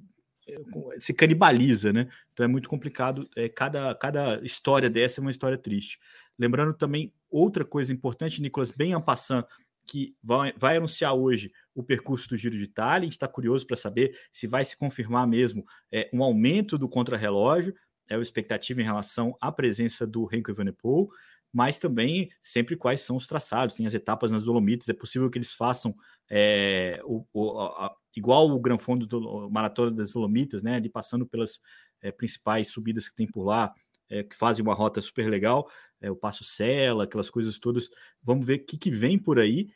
se 0.98 1.14
canibaliza, 1.14 1.94
né? 1.94 2.10
Então 2.34 2.44
é 2.44 2.48
muito 2.48 2.70
complicado. 2.70 3.30
É, 3.36 3.48
cada, 3.50 3.94
cada 3.96 4.40
história 4.44 4.90
dessa 4.90 5.20
é 5.20 5.22
uma 5.22 5.32
história 5.32 5.58
triste. 5.58 6.00
Lembrando 6.38 6.74
também 6.74 7.14
outra 7.30 7.66
coisa 7.66 7.94
importante, 7.94 8.42
Nicolas, 8.42 8.72
bem 8.72 8.94
en 8.94 9.02
passant, 9.02 9.46
que 9.86 10.16
vai, 10.24 10.54
vai 10.58 10.78
anunciar 10.78 11.14
hoje 11.14 11.52
o 11.74 11.84
percurso 11.84 12.30
do 12.30 12.38
Giro 12.38 12.58
de 12.58 12.64
Itália. 12.64 13.00
A 13.00 13.10
gente 13.10 13.14
está 13.14 13.28
curioso 13.28 13.66
para 13.66 13.76
saber 13.76 14.18
se 14.32 14.48
vai 14.48 14.64
se 14.64 14.78
confirmar 14.78 15.28
mesmo 15.28 15.66
é, 15.92 16.10
um 16.14 16.24
aumento 16.24 16.78
do 16.78 16.88
contrarrelógio, 16.88 17.74
é 18.08 18.16
a 18.16 18.20
expectativa 18.20 18.82
em 18.82 18.86
relação 18.86 19.36
à 19.40 19.52
presença 19.52 20.06
do 20.06 20.26
Renko 20.26 20.52
Evenepoel, 20.52 21.10
mas 21.52 21.80
também 21.80 22.30
sempre 22.42 22.76
quais 22.76 23.02
são 23.02 23.16
os 23.16 23.28
traçados. 23.28 23.76
Tem 23.76 23.86
as 23.86 23.94
etapas 23.94 24.32
nas 24.32 24.44
Dolomitas, 24.44 24.90
é 24.90 24.94
possível 24.94 25.30
que 25.30 25.38
eles 25.38 25.52
façam 25.52 25.96
é, 26.30 27.02
o, 27.04 27.26
o, 27.34 27.90
igual 28.20 28.50
o 28.50 28.60
Gran 28.60 28.78
Fondo 28.78 29.08
do 29.08 29.50
Maratona 29.50 29.92
das 29.92 30.12
Dolomitas, 30.12 30.62
né, 30.62 30.76
ali 30.76 30.90
passando 30.90 31.26
pelas 31.26 31.60
é, 32.02 32.12
principais 32.12 32.68
subidas 32.68 33.10
que 33.10 33.16
tem 33.16 33.26
por 33.26 33.44
lá, 33.44 33.74
é, 34.10 34.24
que 34.24 34.36
fazem 34.36 34.64
uma 34.64 34.74
rota 34.74 35.02
super 35.02 35.30
legal, 35.30 35.70
é, 36.02 36.12
o 36.12 36.16
Passo 36.16 36.44
Sela, 36.44 37.06
aquelas 37.06 37.30
coisas 37.30 37.58
todas. 37.58 37.90
Vamos 38.22 38.46
ver 38.46 38.56
o 38.56 38.66
que, 38.66 38.78
que 38.78 38.92
vem 38.92 39.18
por 39.18 39.40
aí. 39.40 39.70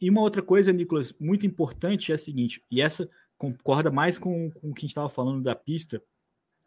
E 0.00 0.10
uma 0.10 0.20
outra 0.20 0.42
coisa, 0.42 0.72
Nicolas, 0.72 1.14
muito 1.18 1.46
importante 1.46 2.12
é 2.12 2.14
a 2.14 2.18
seguinte, 2.18 2.62
e 2.70 2.82
essa 2.82 3.08
concorda 3.38 3.90
mais 3.90 4.18
com, 4.18 4.50
com 4.50 4.70
o 4.70 4.74
que 4.74 4.80
a 4.80 4.82
gente 4.82 4.90
estava 4.90 5.08
falando 5.08 5.42
da 5.42 5.54
pista 5.54 6.02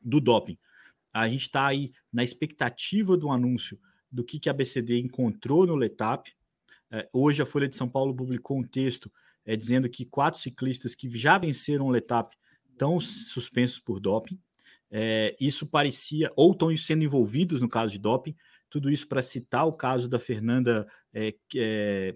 do 0.02 0.20
doping. 0.20 0.58
A 1.14 1.28
gente 1.28 1.42
está 1.42 1.66
aí 1.66 1.92
na 2.12 2.24
expectativa 2.24 3.18
do 3.18 3.30
anúncio 3.30 3.80
do 4.12 4.24
que, 4.24 4.40
que 4.40 4.50
a 4.50 4.54
BCD 4.54 5.00
encontrou 5.00 5.66
no 5.66 5.76
Letap. 5.76 6.32
É, 6.92 7.10
hoje 7.12 7.42
a 7.42 7.46
Folha 7.46 7.68
de 7.68 7.76
São 7.76 7.90
Paulo 7.90 8.16
publicou 8.16 8.58
um 8.58 8.64
texto 8.64 9.12
é, 9.48 9.56
dizendo 9.56 9.90
que 9.90 10.06
quatro 10.06 10.40
ciclistas 10.40 10.94
que 10.94 11.10
já 11.18 11.38
venceram 11.38 11.88
o 11.88 11.90
Letap 11.90 12.36
estão 12.70 13.00
suspensos 13.00 13.80
por 13.80 14.00
doping. 14.00 14.38
É, 14.92 15.36
isso 15.40 15.66
parecia, 15.66 16.32
ou 16.36 16.52
estão 16.52 16.76
sendo 16.76 17.04
envolvidos 17.04 17.62
no 17.62 17.70
caso 17.70 17.94
de 17.94 17.98
doping, 17.98 18.36
tudo 18.70 18.92
isso 18.92 19.08
para 19.08 19.24
citar 19.24 19.66
o 19.66 19.74
caso 19.74 20.10
da 20.10 20.20
Fernanda 20.20 20.86
é, 21.14 21.34
é, 21.56 22.16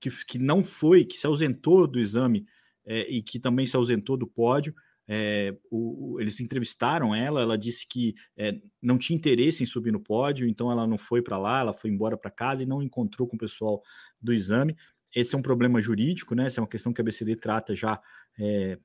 que, 0.00 0.10
que 0.24 0.38
não 0.38 0.64
foi, 0.64 1.04
que 1.04 1.18
se 1.18 1.26
ausentou 1.26 1.86
do 1.86 2.00
exame 2.00 2.46
é, 2.86 3.10
e 3.10 3.22
que 3.22 3.38
também 3.38 3.66
se 3.66 3.76
ausentou 3.76 4.16
do 4.16 4.26
pódio. 4.26 4.74
É, 5.06 5.54
o, 5.70 6.16
eles 6.18 6.40
entrevistaram 6.40 7.14
ela, 7.14 7.42
ela 7.42 7.58
disse 7.58 7.86
que 7.86 8.14
é, 8.38 8.58
não 8.80 8.96
tinha 8.96 9.16
interesse 9.16 9.62
em 9.62 9.66
subir 9.66 9.92
no 9.92 10.00
pódio, 10.00 10.48
então 10.48 10.72
ela 10.72 10.86
não 10.86 10.96
foi 10.96 11.20
para 11.20 11.36
lá, 11.36 11.60
ela 11.60 11.74
foi 11.74 11.90
embora 11.90 12.16
para 12.16 12.30
casa 12.30 12.62
e 12.62 12.66
não 12.66 12.82
encontrou 12.82 13.28
com 13.28 13.36
o 13.36 13.38
pessoal 13.38 13.82
do 14.20 14.32
exame. 14.32 14.74
Esse 15.14 15.34
é 15.34 15.38
um 15.38 15.42
problema 15.42 15.80
jurídico, 15.80 16.34
né? 16.34 16.46
Essa 16.46 16.60
é 16.60 16.62
uma 16.62 16.68
questão 16.68 16.92
que 16.92 17.00
a 17.00 17.04
BCD 17.04 17.36
trata 17.36 17.74
já, 17.74 18.00
é, 18.38 18.78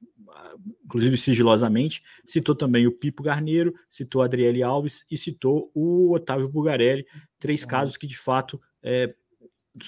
inclusive 0.85 1.17
sigilosamente. 1.17 2.03
Citou 2.25 2.55
também 2.55 2.85
o 2.85 2.91
Pipo 2.91 3.23
Garneiro, 3.23 3.73
citou 3.89 4.21
a 4.21 4.25
Adriele 4.25 4.61
Alves 4.61 5.05
e 5.09 5.17
citou 5.17 5.71
o 5.73 6.13
Otávio 6.13 6.47
Bugarelli, 6.47 7.05
três 7.39 7.65
casos 7.65 7.97
que 7.97 8.05
de 8.05 8.17
fato 8.17 8.61
é, 8.83 9.13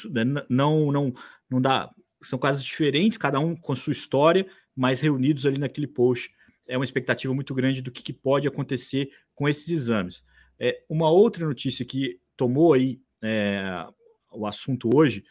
né, 0.10 0.24
não, 0.50 0.92
não, 0.92 1.14
não 1.50 1.62
dá. 1.62 1.92
São 2.24 2.40
casos 2.40 2.64
diferentes, 2.64 3.18
cada 3.18 3.40
um 3.40 3.56
com 3.56 3.76
sua 3.76 3.94
história, 3.94 4.48
mas 4.76 5.00
reunidos 5.00 5.46
ali 5.46 5.60
naquele 5.60 5.88
post. 5.88 6.32
É 6.68 6.78
uma 6.78 6.86
expectativa 6.86 7.34
muito 7.34 7.54
grande 7.54 7.82
do 7.82 7.92
que, 7.92 8.02
que 8.02 8.14
pode 8.14 8.48
acontecer 8.48 9.12
com 9.36 9.48
esses 9.48 9.70
exames. 9.70 10.24
É, 10.60 10.84
uma 10.90 11.10
outra 11.10 11.46
notícia 11.46 11.86
que 11.86 12.20
tomou 12.38 12.74
aí 12.74 13.00
é, 13.22 13.86
o 14.32 14.46
assunto 14.48 14.90
hoje 14.94 15.24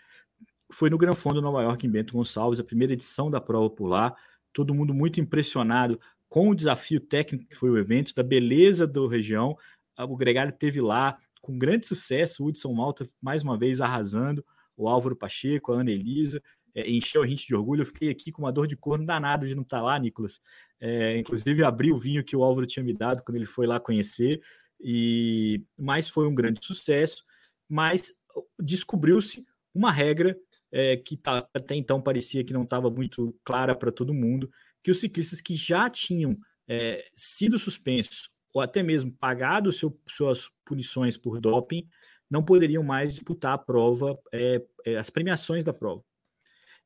foi 0.72 0.90
no 0.90 0.98
Gran 0.98 1.14
Fondo 1.14 1.42
Nova 1.42 1.62
York, 1.62 1.86
em 1.86 1.90
Bento 1.90 2.14
Gonçalves, 2.14 2.60
a 2.60 2.64
primeira 2.64 2.92
edição 2.92 3.30
da 3.30 3.40
prova 3.40 3.70
por 3.70 3.86
lá. 3.86 4.14
Todo 4.52 4.74
mundo 4.74 4.92
muito 4.94 5.20
impressionado 5.20 6.00
com 6.28 6.48
o 6.48 6.54
desafio 6.54 7.00
técnico 7.00 7.46
que 7.46 7.56
foi 7.56 7.70
o 7.70 7.78
evento, 7.78 8.14
da 8.14 8.22
beleza 8.22 8.86
da 8.86 9.00
região. 9.08 9.56
O 9.98 10.16
Gregário 10.16 10.52
teve 10.52 10.80
lá, 10.80 11.18
com 11.40 11.58
grande 11.58 11.86
sucesso, 11.86 12.42
o 12.42 12.46
Hudson 12.46 12.72
Malta 12.72 13.08
mais 13.20 13.42
uma 13.42 13.56
vez 13.56 13.80
arrasando, 13.80 14.44
o 14.76 14.88
Álvaro 14.88 15.16
Pacheco, 15.16 15.72
a 15.72 15.80
Ana 15.80 15.90
Elisa, 15.90 16.42
é, 16.74 16.88
encheu 16.88 17.22
a 17.22 17.26
gente 17.26 17.46
de 17.46 17.54
orgulho. 17.54 17.82
Eu 17.82 17.86
fiquei 17.86 18.08
aqui 18.10 18.30
com 18.30 18.42
uma 18.42 18.52
dor 18.52 18.66
de 18.66 18.76
corno 18.76 19.04
danado 19.04 19.46
de 19.46 19.54
não 19.54 19.62
estar 19.62 19.78
tá 19.78 19.82
lá, 19.82 19.98
Nicolas. 19.98 20.40
É, 20.80 21.18
inclusive, 21.18 21.62
abri 21.64 21.92
o 21.92 21.98
vinho 21.98 22.24
que 22.24 22.36
o 22.36 22.42
Álvaro 22.42 22.66
tinha 22.66 22.84
me 22.84 22.92
dado 22.92 23.22
quando 23.22 23.36
ele 23.36 23.46
foi 23.46 23.66
lá 23.66 23.78
conhecer, 23.78 24.40
e 24.80 25.62
mas 25.76 26.08
foi 26.08 26.26
um 26.26 26.34
grande 26.34 26.64
sucesso. 26.64 27.24
Mas 27.68 28.12
descobriu-se 28.58 29.44
uma 29.74 29.90
regra 29.90 30.36
é, 30.72 30.96
que 30.96 31.16
tá, 31.16 31.48
até 31.54 31.74
então 31.74 32.00
parecia 32.00 32.44
que 32.44 32.52
não 32.52 32.62
estava 32.62 32.90
muito 32.90 33.34
clara 33.44 33.74
para 33.74 33.92
todo 33.92 34.14
mundo, 34.14 34.50
que 34.82 34.90
os 34.90 35.00
ciclistas 35.00 35.40
que 35.40 35.54
já 35.54 35.88
tinham 35.90 36.38
é, 36.68 37.04
sido 37.14 37.58
suspensos 37.58 38.30
ou 38.52 38.60
até 38.60 38.82
mesmo 38.82 39.12
pagado 39.12 39.72
seu, 39.72 39.98
suas 40.08 40.48
punições 40.64 41.16
por 41.16 41.40
doping, 41.40 41.88
não 42.28 42.44
poderiam 42.44 42.82
mais 42.82 43.14
disputar 43.14 43.54
a 43.54 43.58
prova, 43.58 44.18
é, 44.32 44.62
é, 44.84 44.96
as 44.96 45.10
premiações 45.10 45.64
da 45.64 45.72
prova. 45.72 46.02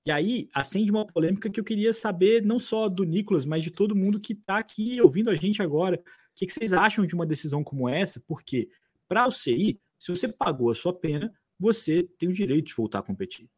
E 0.06 0.10
aí 0.10 0.48
acende 0.52 0.90
uma 0.90 1.06
polêmica 1.06 1.48
que 1.48 1.58
eu 1.58 1.64
queria 1.64 1.92
saber, 1.92 2.42
não 2.42 2.58
só 2.58 2.88
do 2.88 3.04
Nicolas, 3.04 3.46
mas 3.46 3.62
de 3.62 3.70
todo 3.70 3.96
mundo 3.96 4.20
que 4.20 4.34
está 4.34 4.58
aqui 4.58 5.00
ouvindo 5.00 5.30
a 5.30 5.34
gente 5.34 5.62
agora. 5.62 5.96
O 5.96 6.02
que, 6.36 6.46
que 6.46 6.52
vocês 6.52 6.72
acham 6.72 7.06
de 7.06 7.14
uma 7.14 7.24
decisão 7.24 7.64
como 7.64 7.88
essa? 7.88 8.22
Porque 8.26 8.68
para 9.08 9.26
o 9.26 9.30
CI, 9.30 9.80
se 9.98 10.10
você 10.10 10.28
pagou 10.28 10.70
a 10.70 10.74
sua 10.74 10.92
pena, 10.92 11.32
você 11.58 12.06
tem 12.18 12.28
o 12.28 12.32
direito 12.32 12.66
de 12.66 12.74
voltar 12.74 12.98
a 12.98 13.02
competir. 13.02 13.48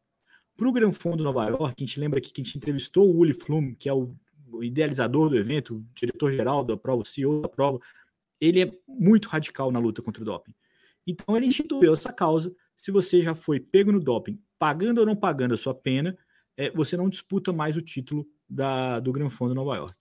Para 0.57 0.67
o 0.67 0.73
Gran 0.73 0.91
Fundo 0.91 1.23
Nova 1.23 1.47
York, 1.47 1.75
a 1.77 1.85
gente 1.85 1.99
lembra 1.99 2.17
aqui 2.17 2.31
que 2.31 2.41
a 2.41 2.43
gente 2.43 2.57
entrevistou 2.57 3.07
o 3.07 3.19
Uli 3.19 3.31
Flum, 3.31 3.75
que 3.75 3.87
é 3.87 3.93
o 3.93 4.15
idealizador 4.63 5.29
do 5.29 5.37
evento, 5.37 5.85
diretor-geral 5.93 6.65
da 6.65 6.75
prova, 6.75 7.03
o 7.03 7.05
CEO 7.05 7.41
da 7.43 7.47
prova, 7.47 7.79
ele 8.41 8.63
é 8.63 8.71
muito 8.87 9.27
radical 9.27 9.71
na 9.71 9.77
luta 9.77 10.01
contra 10.01 10.23
o 10.23 10.25
doping. 10.25 10.55
Então 11.05 11.37
ele 11.37 11.45
instituiu 11.45 11.93
essa 11.93 12.11
causa. 12.11 12.51
Se 12.75 12.91
você 12.91 13.21
já 13.21 13.35
foi 13.35 13.59
pego 13.59 13.91
no 13.91 13.99
doping, 13.99 14.41
pagando 14.57 14.97
ou 14.97 15.05
não 15.05 15.15
pagando 15.15 15.53
a 15.53 15.57
sua 15.57 15.75
pena, 15.75 16.17
é, 16.55 16.71
você 16.71 16.97
não 16.97 17.07
disputa 17.07 17.53
mais 17.53 17.77
o 17.77 17.81
título 17.81 18.27
da, 18.49 18.99
do 18.99 19.11
Gran 19.11 19.29
Fundo 19.29 19.53
Nova 19.53 19.75
York. 19.75 19.95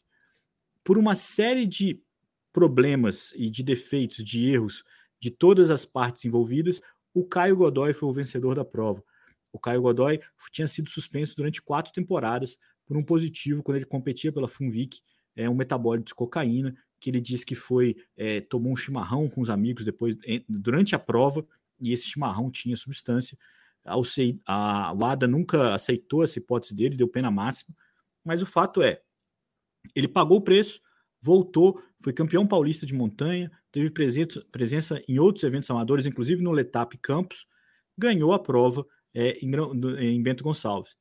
Por 0.82 0.96
uma 0.96 1.14
série 1.14 1.66
de 1.66 2.00
problemas 2.50 3.30
e 3.36 3.50
de 3.50 3.62
defeitos, 3.62 4.24
de 4.24 4.50
erros 4.50 4.82
de 5.20 5.30
todas 5.30 5.70
as 5.70 5.84
partes 5.84 6.24
envolvidas, 6.24 6.80
o 7.12 7.26
Caio 7.26 7.56
Godoy 7.56 7.92
foi 7.92 8.08
o 8.08 8.12
vencedor 8.12 8.54
da 8.54 8.64
prova. 8.64 9.04
O 9.56 9.58
Caio 9.58 9.80
Godoy 9.80 10.20
tinha 10.52 10.68
sido 10.68 10.90
suspenso 10.90 11.34
durante 11.34 11.62
quatro 11.62 11.90
temporadas 11.90 12.58
por 12.84 12.94
um 12.94 13.02
positivo 13.02 13.62
quando 13.62 13.76
ele 13.76 13.86
competia 13.86 14.30
pela 14.30 14.46
Funvic, 14.46 15.00
é 15.34 15.48
um 15.48 15.54
metabólito 15.54 16.08
de 16.08 16.14
cocaína, 16.14 16.76
que 17.00 17.08
ele 17.08 17.20
disse 17.20 17.44
que 17.44 17.54
foi 17.54 17.96
é, 18.16 18.42
tomou 18.42 18.72
um 18.72 18.76
chimarrão 18.76 19.28
com 19.30 19.40
os 19.40 19.48
amigos 19.48 19.84
depois 19.84 20.14
durante 20.46 20.94
a 20.94 20.98
prova 20.98 21.46
e 21.80 21.92
esse 21.92 22.04
chimarrão 22.04 22.50
tinha 22.50 22.76
substância. 22.76 23.38
A, 23.84 24.92
WADA 24.92 25.26
nunca 25.26 25.72
aceitou 25.72 26.22
essa 26.22 26.38
hipótese 26.38 26.74
dele, 26.74 26.96
deu 26.96 27.08
pena 27.08 27.30
máxima, 27.30 27.74
mas 28.22 28.42
o 28.42 28.46
fato 28.46 28.82
é, 28.82 29.00
ele 29.94 30.08
pagou 30.08 30.38
o 30.38 30.42
preço, 30.42 30.80
voltou, 31.20 31.82
foi 32.00 32.12
campeão 32.12 32.46
paulista 32.46 32.84
de 32.84 32.92
montanha, 32.92 33.50
teve 33.72 33.90
presença, 33.90 34.44
presença 34.52 35.02
em 35.08 35.18
outros 35.18 35.44
eventos 35.44 35.70
amadores, 35.70 36.04
inclusive 36.04 36.42
no 36.42 36.52
Letap 36.52 36.96
Campos, 36.98 37.46
ganhou 37.96 38.32
a 38.32 38.38
prova 38.38 38.86
é, 39.16 39.38
em, 39.42 39.50
em 40.14 40.22
Bento 40.22 40.44
Gonçalves 40.44 40.94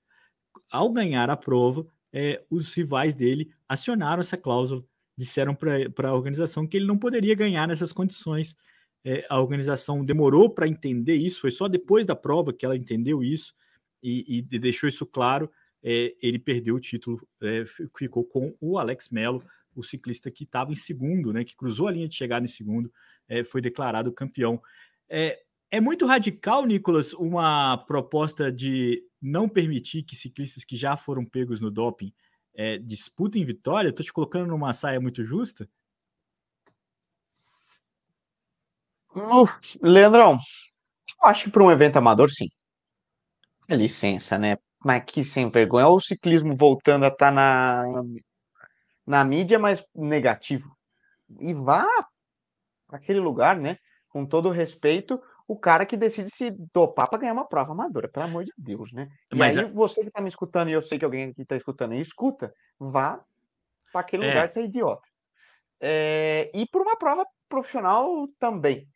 ao 0.69 0.91
ganhar 0.91 1.29
a 1.29 1.37
prova, 1.37 1.85
é, 2.11 2.41
os 2.49 2.73
rivais 2.73 3.15
dele 3.15 3.51
acionaram 3.67 4.21
essa 4.21 4.37
cláusula, 4.37 4.83
disseram 5.17 5.55
para 5.55 6.09
a 6.09 6.13
organização 6.13 6.67
que 6.67 6.77
ele 6.77 6.85
não 6.85 6.97
poderia 6.97 7.35
ganhar 7.35 7.67
nessas 7.67 7.91
condições. 7.91 8.55
É, 9.03 9.25
a 9.29 9.39
organização 9.39 10.03
demorou 10.03 10.49
para 10.49 10.67
entender 10.67 11.15
isso, 11.15 11.41
foi 11.41 11.51
só 11.51 11.67
depois 11.67 12.05
da 12.05 12.15
prova 12.15 12.51
que 12.51 12.65
ela 12.65 12.75
entendeu 12.75 13.23
isso 13.23 13.53
e, 14.01 14.37
e 14.37 14.41
deixou 14.41 14.89
isso 14.89 15.05
claro. 15.05 15.51
É, 15.83 16.15
ele 16.21 16.39
perdeu 16.39 16.75
o 16.75 16.79
título, 16.79 17.21
é, 17.41 17.63
ficou 17.95 18.23
com 18.23 18.55
o 18.59 18.79
Alex 18.79 19.09
Mello, 19.09 19.43
o 19.75 19.83
ciclista 19.83 20.31
que 20.31 20.43
estava 20.43 20.71
em 20.71 20.75
segundo, 20.75 21.31
né, 21.31 21.43
que 21.43 21.55
cruzou 21.55 21.87
a 21.87 21.91
linha 21.91 22.07
de 22.07 22.15
chegada 22.15 22.45
em 22.45 22.49
segundo, 22.49 22.91
é, 23.27 23.43
foi 23.43 23.61
declarado 23.61 24.11
campeão. 24.11 24.59
É, 25.07 25.39
é 25.71 25.81
muito 25.81 26.05
radical, 26.05 26.65
Nicolas, 26.65 27.13
uma 27.13 27.77
proposta 27.77 28.51
de 28.51 29.01
não 29.21 29.49
permitir 29.49 30.03
que 30.03 30.15
ciclistas 30.15 30.63
que 30.63 30.75
já 30.75 30.95
foram 30.95 31.25
pegos 31.25 31.59
no 31.59 31.71
doping 31.71 32.13
é, 32.53 32.77
disputem 32.77 33.43
vitória? 33.43 33.89
Estou 33.89 34.05
te 34.05 34.13
colocando 34.13 34.47
numa 34.47 34.73
saia 34.73 34.99
muito 34.99 35.23
justa? 35.23 35.69
Uh, 39.15 39.47
Leandrão, 39.81 40.37
acho 41.23 41.45
que 41.45 41.51
para 41.51 41.63
um 41.63 41.71
evento 41.71 41.97
amador, 41.97 42.29
sim. 42.29 42.49
É 43.67 43.75
licença, 43.75 44.37
né? 44.37 44.57
Mas 44.83 45.03
que 45.05 45.23
sem 45.23 45.49
vergonha. 45.49 45.87
Olha 45.87 45.95
o 45.95 45.99
ciclismo 45.99 46.55
voltando 46.55 47.05
a 47.05 47.07
estar 47.07 47.27
tá 47.27 47.31
na, 47.31 47.83
na 49.05 49.23
mídia, 49.23 49.57
mas 49.57 49.83
negativo. 49.95 50.75
E 51.39 51.53
vá 51.53 51.87
para 52.87 52.97
aquele 52.97 53.19
lugar, 53.19 53.57
né? 53.57 53.79
Com 54.09 54.25
todo 54.25 54.51
respeito, 54.51 55.21
o 55.47 55.57
cara 55.57 55.85
que 55.85 55.95
decide 55.95 56.29
se 56.29 56.51
dopar 56.73 57.09
para 57.09 57.19
ganhar 57.19 57.33
uma 57.33 57.47
prova 57.47 57.71
amadora, 57.71 58.09
pelo 58.09 58.25
amor 58.25 58.45
de 58.45 58.51
Deus, 58.57 58.91
né? 58.91 59.09
E 59.31 59.35
Mas 59.35 59.57
aí, 59.57 59.65
você 59.65 60.01
que 60.01 60.07
está 60.07 60.21
me 60.21 60.29
escutando, 60.29 60.69
e 60.69 60.73
eu 60.73 60.81
sei 60.81 60.97
que 60.97 61.05
alguém 61.05 61.29
aqui 61.29 61.43
está 61.43 61.55
escutando 61.55 61.93
e 61.93 62.01
escuta, 62.01 62.53
vá 62.79 63.23
para 63.91 64.01
aquele 64.01 64.25
é. 64.25 64.29
lugar 64.29 64.47
de 64.47 64.55
ser 64.55 64.63
idiota. 64.65 65.07
É... 65.79 66.51
E 66.53 66.67
por 66.67 66.81
uma 66.81 66.97
prova 66.97 67.25
profissional 67.47 68.27
também. 68.39 68.87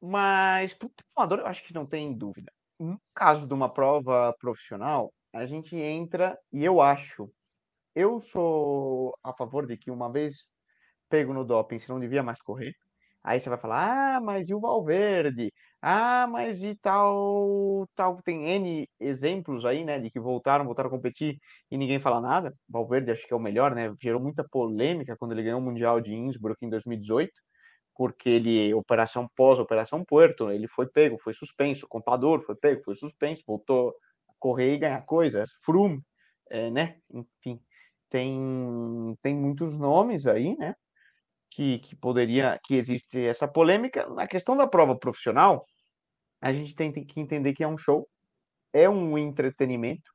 Mas 0.00 0.74
para 0.74 0.86
o 0.88 0.92
amador, 1.16 1.38
eu 1.40 1.46
acho 1.46 1.64
que 1.64 1.72
não 1.72 1.86
tem 1.86 2.12
dúvida. 2.12 2.52
No 2.78 3.00
caso 3.14 3.46
de 3.46 3.54
uma 3.54 3.72
prova 3.72 4.34
profissional, 4.38 5.12
a 5.32 5.46
gente 5.46 5.76
entra, 5.76 6.38
e 6.52 6.64
eu 6.64 6.80
acho, 6.80 7.32
eu 7.94 8.20
sou 8.20 9.16
a 9.22 9.32
favor 9.32 9.66
de 9.66 9.76
que 9.76 9.90
uma 9.90 10.10
vez 10.10 10.46
pego 11.08 11.32
no 11.32 11.44
doping, 11.44 11.78
você 11.78 11.90
não 11.90 12.00
devia 12.00 12.22
mais 12.22 12.42
correr. 12.42 12.74
Aí 13.24 13.40
você 13.40 13.48
vai 13.48 13.58
falar, 13.58 14.16
ah, 14.16 14.20
mas 14.20 14.48
e 14.48 14.54
o 14.54 14.60
Valverde? 14.60 15.52
Ah, 15.80 16.26
mas 16.28 16.62
e 16.62 16.74
tal, 16.76 17.86
tal, 17.94 18.20
tem 18.22 18.48
N 18.50 18.86
exemplos 19.00 19.64
aí, 19.64 19.84
né, 19.84 19.98
de 20.00 20.10
que 20.10 20.18
voltaram, 20.20 20.64
voltaram 20.64 20.88
a 20.88 20.90
competir 20.90 21.36
e 21.70 21.76
ninguém 21.78 22.00
fala 22.00 22.20
nada. 22.20 22.52
Valverde 22.68 23.10
acho 23.12 23.26
que 23.26 23.32
é 23.32 23.36
o 23.36 23.40
melhor, 23.40 23.74
né, 23.74 23.92
gerou 24.00 24.20
muita 24.20 24.44
polêmica 24.48 25.16
quando 25.18 25.32
ele 25.32 25.42
ganhou 25.44 25.60
o 25.60 25.62
Mundial 25.62 26.00
de 26.00 26.12
Innsbruck 26.14 26.64
em 26.64 26.68
2018, 26.70 27.32
porque 27.96 28.28
ele, 28.30 28.72
operação 28.74 29.28
pós, 29.36 29.58
operação 29.58 30.04
Puerto, 30.04 30.50
ele 30.50 30.66
foi 30.68 30.88
pego, 30.88 31.18
foi 31.18 31.34
suspenso, 31.34 31.86
contador 31.88 32.40
foi 32.40 32.56
pego, 32.56 32.82
foi 32.84 32.94
suspenso, 32.96 33.42
voltou 33.46 33.90
a 33.90 34.32
correr 34.40 34.74
e 34.74 34.78
ganhar 34.78 35.02
coisas, 35.04 35.50
Froome, 35.64 36.00
é, 36.50 36.70
né, 36.70 36.96
enfim, 37.12 37.60
tem, 38.10 39.16
tem 39.22 39.34
muitos 39.36 39.76
nomes 39.78 40.26
aí, 40.26 40.56
né, 40.56 40.74
que, 41.54 41.78
que 41.80 41.94
poderia, 41.94 42.58
que 42.64 42.74
existe 42.74 43.24
essa 43.24 43.46
polêmica. 43.46 44.08
Na 44.08 44.26
questão 44.26 44.56
da 44.56 44.66
prova 44.66 44.96
profissional, 44.96 45.66
a 46.40 46.52
gente 46.52 46.74
tem 46.74 46.92
que 46.92 47.20
entender 47.20 47.52
que 47.52 47.62
é 47.62 47.68
um 47.68 47.78
show, 47.78 48.08
é 48.72 48.88
um 48.88 49.16
entretenimento, 49.18 50.10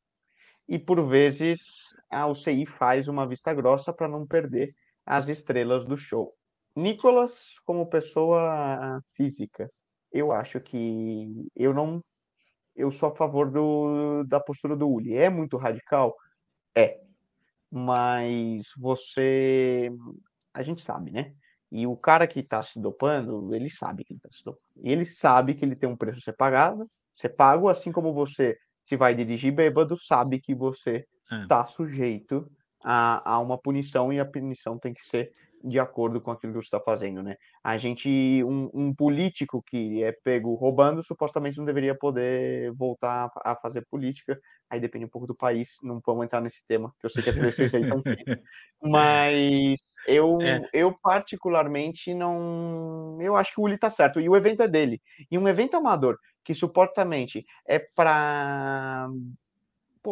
e 0.67 0.77
por 0.77 1.01
vezes 1.07 1.59
a 2.09 2.27
UCI 2.27 2.65
faz 2.65 3.07
uma 3.07 3.27
vista 3.27 3.53
grossa 3.53 3.93
para 3.93 4.07
não 4.07 4.25
perder 4.25 4.73
as 5.05 5.29
estrelas 5.29 5.85
do 5.85 5.95
show. 5.95 6.33
Nicolas, 6.75 7.53
como 7.65 7.89
pessoa 7.89 9.01
física, 9.15 9.69
eu 10.11 10.31
acho 10.31 10.59
que 10.59 11.47
eu 11.55 11.73
não. 11.73 12.03
Eu 12.75 12.91
sou 12.91 13.09
a 13.09 13.15
favor 13.15 13.49
do, 13.49 14.23
da 14.25 14.39
postura 14.39 14.75
do 14.75 14.87
Uli. 14.87 15.15
É 15.15 15.29
muito 15.29 15.57
radical? 15.57 16.15
É. 16.75 17.01
Mas 17.71 18.67
você 18.77 19.91
a 20.57 20.63
gente 20.63 20.81
sabe, 20.81 21.11
né? 21.11 21.33
E 21.71 21.85
o 21.85 21.95
cara 21.95 22.25
que 22.27 22.39
está 22.39 22.63
se 22.63 22.79
dopando, 22.79 23.53
ele 23.53 23.69
sabe 23.69 24.03
que 24.03 24.13
ele 24.13 24.19
está 24.19 24.29
se 24.31 24.43
dopando. 24.43 24.63
E 24.83 24.91
ele 24.91 25.05
sabe 25.05 25.53
que 25.53 25.63
ele 25.63 25.75
tem 25.75 25.87
um 25.87 25.95
preço 25.95 26.19
a 26.19 26.21
ser 26.21 26.33
pagado, 26.33 26.87
ser 27.15 27.29
pago, 27.29 27.69
assim 27.69 27.91
como 27.91 28.13
você, 28.13 28.57
se 28.85 28.95
vai 28.95 29.13
dirigir 29.13 29.53
bêbado, 29.53 29.97
sabe 29.97 30.39
que 30.39 30.55
você 30.55 31.05
está 31.29 31.61
é. 31.61 31.65
sujeito 31.65 32.49
a, 32.83 33.33
a 33.33 33.39
uma 33.39 33.57
punição 33.57 34.11
e 34.11 34.19
a 34.19 34.25
punição 34.25 34.79
tem 34.79 34.93
que 34.93 35.05
ser 35.05 35.31
de 35.63 35.79
acordo 35.79 36.21
com 36.21 36.31
aquilo 36.31 36.53
que 36.53 36.59
você 36.59 36.67
está 36.67 36.79
fazendo, 36.79 37.23
né? 37.23 37.35
A 37.63 37.77
gente, 37.77 38.09
um, 38.43 38.69
um, 38.73 38.93
político 38.93 39.63
que 39.65 40.03
é 40.03 40.11
pego 40.11 40.53
roubando, 40.55 41.03
supostamente 41.03 41.57
não 41.57 41.65
deveria 41.65 41.95
poder 41.95 42.71
voltar 42.73 43.31
a, 43.43 43.55
fazer 43.55 43.85
política. 43.89 44.39
Aí 44.69 44.79
depende 44.79 45.05
um 45.05 45.09
pouco 45.09 45.27
do 45.27 45.35
país, 45.35 45.75
não 45.81 46.01
vamos 46.05 46.25
entrar 46.25 46.41
nesse 46.41 46.65
tema, 46.67 46.93
que 46.99 47.05
eu 47.05 47.09
sei 47.09 47.23
que 47.23 47.29
as 47.29 47.35
pessoas 47.35 47.73
aí 47.73 47.81
estão 47.81 48.03
Mas 48.81 49.79
eu, 50.07 50.39
é. 50.41 50.61
eu 50.73 50.95
particularmente 51.01 52.13
não, 52.13 53.17
eu 53.21 53.35
acho 53.35 53.53
que 53.53 53.61
o 53.61 53.63
Uli 53.63 53.77
tá 53.77 53.89
certo. 53.89 54.19
E 54.19 54.29
o 54.29 54.35
evento 54.35 54.63
é 54.63 54.67
dele. 54.67 55.01
E 55.31 55.37
um 55.37 55.47
evento 55.47 55.75
amador 55.75 56.17
que 56.43 56.53
supostamente 56.53 57.45
é 57.67 57.79
para 57.79 59.09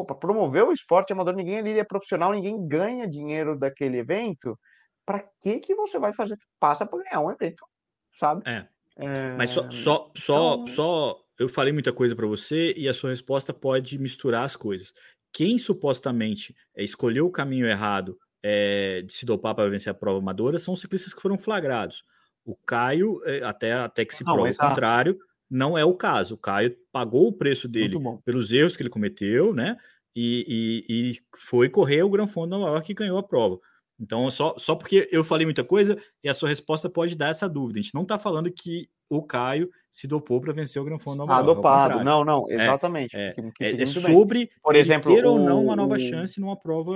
para 0.05 0.15
promover 0.15 0.61
o 0.61 0.73
esporte 0.73 1.13
amador, 1.13 1.33
ninguém 1.33 1.59
ali 1.59 1.79
é 1.79 1.83
profissional, 1.85 2.33
ninguém 2.33 2.67
ganha 2.67 3.07
dinheiro 3.07 3.57
daquele 3.57 3.99
evento 3.99 4.59
para 5.05 5.19
que 5.39 5.59
que 5.59 5.75
você 5.75 5.99
vai 5.99 6.11
fazer 6.11 6.37
passa 6.59 6.85
para 6.85 7.03
ganhar 7.03 7.21
um 7.21 7.31
evento, 7.31 7.65
sabe? 8.13 8.41
É. 8.45 8.67
é... 8.97 9.35
Mas 9.35 9.51
só, 9.51 9.69
só, 9.69 10.11
só, 10.15 10.53
então... 10.55 10.67
só, 10.67 11.21
eu 11.37 11.47
falei 11.49 11.71
muita 11.71 11.93
coisa 11.93 12.15
para 12.15 12.25
você 12.25 12.73
e 12.75 12.89
a 12.89 12.93
sua 12.93 13.11
resposta 13.11 13.53
pode 13.53 13.97
misturar 13.97 14.43
as 14.43 14.55
coisas. 14.55 14.93
Quem 15.31 15.57
supostamente 15.57 16.55
é, 16.75 16.83
escolheu 16.83 17.25
o 17.25 17.31
caminho 17.31 17.67
errado 17.67 18.17
é, 18.41 19.01
de 19.01 19.13
se 19.13 19.25
dopar 19.25 19.53
para 19.53 19.69
vencer 19.69 19.91
a 19.91 19.93
prova 19.93 20.19
amadora 20.19 20.57
são 20.57 20.73
os 20.73 20.81
ciclistas 20.81 21.13
que 21.13 21.21
foram 21.21 21.37
flagrados. 21.37 22.03
O 22.45 22.55
Caio, 22.55 23.19
é, 23.25 23.43
até, 23.43 23.73
até 23.73 24.05
que 24.05 24.15
se 24.15 24.23
prove 24.23 24.51
o 24.51 24.55
contrário, 24.55 25.17
não 25.49 25.77
é 25.77 25.83
o 25.83 25.95
caso. 25.95 26.35
O 26.35 26.37
Caio 26.37 26.75
pagou 26.91 27.27
o 27.27 27.33
preço 27.33 27.67
dele 27.67 27.97
pelos 28.23 28.51
erros 28.51 28.77
que 28.77 28.83
ele 28.83 28.89
cometeu, 28.89 29.53
né? 29.53 29.77
E, 30.15 30.45
e, 30.87 31.09
e 31.09 31.19
foi 31.35 31.67
correr 31.69 32.03
o 32.03 32.09
Gran 32.09 32.27
Fondo 32.27 32.51
Nova 32.51 32.71
York 32.71 32.91
e 32.91 32.95
ganhou 32.95 33.17
a 33.17 33.23
prova. 33.23 33.59
Então, 33.99 34.29
só, 34.29 34.55
só 34.57 34.75
porque 34.75 35.07
eu 35.11 35.23
falei 35.23 35.45
muita 35.45 35.63
coisa 35.63 35.97
e 36.23 36.29
a 36.29 36.33
sua 36.33 36.49
resposta 36.49 36.89
pode 36.89 37.15
dar 37.15 37.29
essa 37.29 37.47
dúvida. 37.47 37.79
A 37.79 37.81
gente 37.81 37.93
não 37.93 38.01
está 38.01 38.19
falando 38.19 38.51
que 38.51 38.89
o 39.09 39.23
Caio 39.23 39.69
se 39.89 40.07
dopou 40.07 40.41
para 40.41 40.51
vencer 40.51 40.81
o 40.81 40.85
Gran 40.85 40.99
Fondo 40.99 41.19
Nova 41.19 41.33
York. 41.33 41.45
dopado, 41.45 42.03
não, 42.03 42.25
não, 42.25 42.45
é, 42.49 42.55
exatamente. 42.55 43.15
É, 43.15 43.33
é, 43.61 43.81
é 43.81 43.85
sobre, 43.85 44.49
por 44.61 44.75
exemplo, 44.75 45.13
ter 45.13 45.25
o, 45.25 45.33
ou 45.33 45.39
não 45.39 45.63
uma 45.63 45.75
nova 45.75 45.97
chance 45.97 46.39
numa 46.39 46.59
prova 46.59 46.93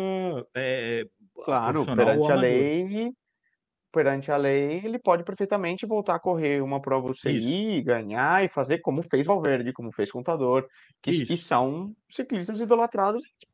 é, 0.56 1.08
Claro, 1.43 1.86
perante 1.86 2.32
a 2.32 2.36
lei, 2.36 3.12
perante 3.91 4.32
a 4.32 4.38
lei, 4.38 4.82
ele 4.84 5.00
pode 5.00 5.24
perfeitamente 5.24 5.86
voltar 5.86 6.16
a 6.16 6.20
correr 6.20 6.62
uma 6.62 6.82
prova 6.82 7.10
UCI, 7.10 7.82
ganhar 7.82 8.43
e 8.43 8.50
fazer 8.50 8.80
como 8.80 9.04
fez 9.04 9.26
Valverde, 9.26 9.74
como 9.74 9.91
fez 9.91 10.12
Contador, 10.12 10.68
que, 11.02 11.26
que 11.26 11.38
são 11.38 11.95
ciclistas 12.10 12.60
idolatrados 12.60 13.24
e 13.41 13.47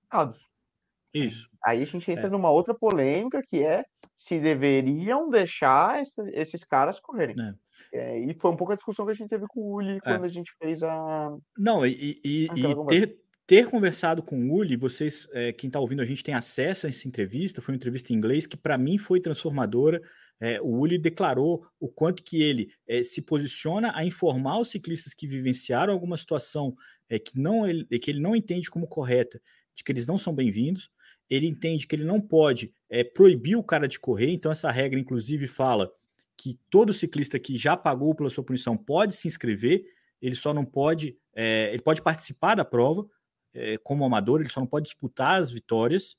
isso. 1.20 1.50
Aí 1.64 1.82
a 1.82 1.86
gente 1.86 2.12
entra 2.12 2.28
é. 2.28 2.30
numa 2.30 2.52
outra 2.52 2.74
polêmica 2.74 3.42
que 3.42 3.64
é 3.64 3.86
se 4.18 4.40
deveriam 4.40 5.30
deixar 5.30 6.02
esse, 6.02 6.22
esses 6.32 6.64
caras 6.64 7.00
correrem. 7.00 7.36
É. 7.40 7.54
É, 7.94 8.20
e 8.20 8.34
foi 8.40 8.52
um 8.52 8.56
pouco 8.56 8.74
a 8.74 8.76
discussão 8.76 9.06
que 9.06 9.12
a 9.12 9.16
gente 9.16 9.30
teve 9.30 9.46
com 9.48 9.60
o 9.60 9.76
Uli 9.76 9.98
é. 9.98 10.00
quando 10.00 10.24
a 10.24 10.30
gente 10.30 10.52
fez 10.62 10.84
a. 10.84 11.36
Não, 11.58 11.86
e, 11.86 12.20
e, 12.24 12.48
e 12.56 12.86
ter, 12.88 13.18
ter 13.46 13.70
conversado 13.70 14.22
com 14.24 14.38
o 14.38 14.54
Uli, 14.54 14.76
vocês, 14.76 15.28
é, 15.32 15.52
quem 15.52 15.68
está 15.68 15.80
ouvindo, 15.80 16.02
a 16.02 16.06
gente 16.06 16.24
tem 16.24 16.34
acesso 16.34 16.86
a 16.86 16.90
essa 16.90 17.08
entrevista. 17.08 17.62
Foi 17.62 17.74
uma 17.74 17.78
entrevista 17.78 18.12
em 18.12 18.16
inglês 18.16 18.46
que, 18.46 18.58
para 18.58 18.78
mim, 18.78 18.98
foi 18.98 19.20
transformadora. 19.20 20.02
É, 20.40 20.60
o 20.62 20.68
Uli 20.68 20.98
declarou 20.98 21.66
o 21.80 21.88
quanto 21.88 22.24
que 22.24 22.42
ele 22.42 22.70
é, 22.88 23.02
se 23.04 23.22
posiciona 23.22 23.94
a 23.96 24.04
informar 24.04 24.60
os 24.60 24.70
ciclistas 24.70 25.14
que 25.14 25.28
vivenciaram 25.28 25.94
alguma 25.94 26.18
situação 26.18 26.76
é, 27.10 27.18
que, 27.18 27.40
não, 27.40 27.66
ele, 27.66 27.86
que 27.86 28.12
ele 28.12 28.20
não 28.20 28.36
entende 28.36 28.70
como 28.70 28.88
correta, 28.88 29.40
de 29.74 29.84
que 29.84 29.92
eles 29.92 30.08
não 30.08 30.18
são 30.18 30.34
bem-vindos 30.34 30.90
ele 31.30 31.48
entende 31.48 31.88
que 31.88 31.96
ele 31.96 32.06
não 32.06 32.22
pode 32.22 32.74
é, 32.90 33.04
proibir 33.04 33.56
o 33.56 33.64
cara 33.64 33.88
de 33.88 34.00
correr, 34.00 34.32
então 34.32 34.52
essa 34.52 34.72
regra, 34.72 35.00
inclusive, 35.00 35.48
fala 35.48 35.92
que 36.38 36.60
todo 36.70 36.94
ciclista 36.94 37.40
que 37.40 37.58
já 37.58 37.78
pagou 37.78 38.14
pela 38.14 38.30
sua 38.30 38.44
punição 38.44 38.76
pode 38.76 39.16
se 39.16 39.28
inscrever, 39.28 39.86
ele 40.22 40.36
só 40.36 40.54
não 40.54 40.66
pode, 40.66 41.18
é, 41.34 41.70
ele 41.72 41.82
pode 41.82 42.02
participar 42.02 42.56
da 42.56 42.66
prova 42.66 43.08
é, 43.54 43.78
como 43.78 44.06
amador, 44.06 44.42
ele 44.42 44.50
só 44.50 44.60
não 44.60 44.68
pode 44.68 44.86
disputar 44.86 45.40
as 45.40 45.50
vitórias, 45.50 46.18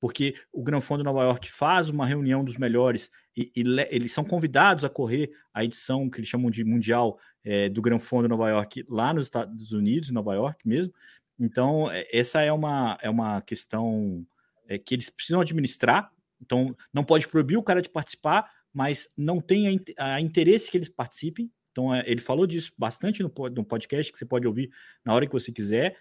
porque 0.00 0.34
o 0.52 0.62
Gran 0.62 0.80
Fondo 0.80 1.04
Nova 1.04 1.22
York 1.22 1.50
faz 1.50 1.88
uma 1.88 2.04
reunião 2.04 2.44
dos 2.44 2.56
melhores 2.56 3.10
e, 3.36 3.50
e 3.56 3.62
eles 3.90 4.12
são 4.12 4.24
convidados 4.24 4.84
a 4.84 4.90
correr 4.90 5.30
a 5.52 5.64
edição 5.64 6.10
que 6.10 6.18
eles 6.18 6.28
chamam 6.28 6.50
de 6.50 6.64
mundial 6.64 7.18
é, 7.42 7.68
do 7.68 7.80
Gran 7.80 7.98
Fondo 7.98 8.28
Nova 8.28 8.50
York 8.50 8.84
lá 8.88 9.14
nos 9.14 9.24
Estados 9.24 9.72
Unidos, 9.72 10.10
Nova 10.10 10.34
York 10.34 10.66
mesmo. 10.68 10.92
Então, 11.38 11.88
essa 12.12 12.42
é 12.42 12.52
uma, 12.52 12.98
é 13.02 13.08
uma 13.08 13.40
questão 13.40 14.26
é, 14.68 14.78
que 14.78 14.94
eles 14.94 15.10
precisam 15.10 15.40
administrar. 15.40 16.10
Então, 16.40 16.74
não 16.92 17.04
pode 17.04 17.28
proibir 17.28 17.56
o 17.56 17.62
cara 17.62 17.80
de 17.80 17.88
participar, 17.88 18.50
mas 18.72 19.08
não 19.16 19.40
tem 19.40 19.80
a, 19.98 20.14
a 20.14 20.20
interesse 20.20 20.70
que 20.70 20.76
eles 20.76 20.88
participem. 20.88 21.50
Então, 21.72 21.94
é, 21.94 22.04
ele 22.06 22.20
falou 22.20 22.46
disso 22.46 22.72
bastante 22.78 23.22
no, 23.22 23.32
no, 23.54 23.64
podcast, 23.64 24.12
que 24.12 24.18
você 24.18 24.26
pode 24.26 24.46
ouvir 24.46 24.70
na 25.04 25.14
hora 25.14 25.26
que 25.26 25.32
você 25.32 25.50
quiser, 25.52 25.96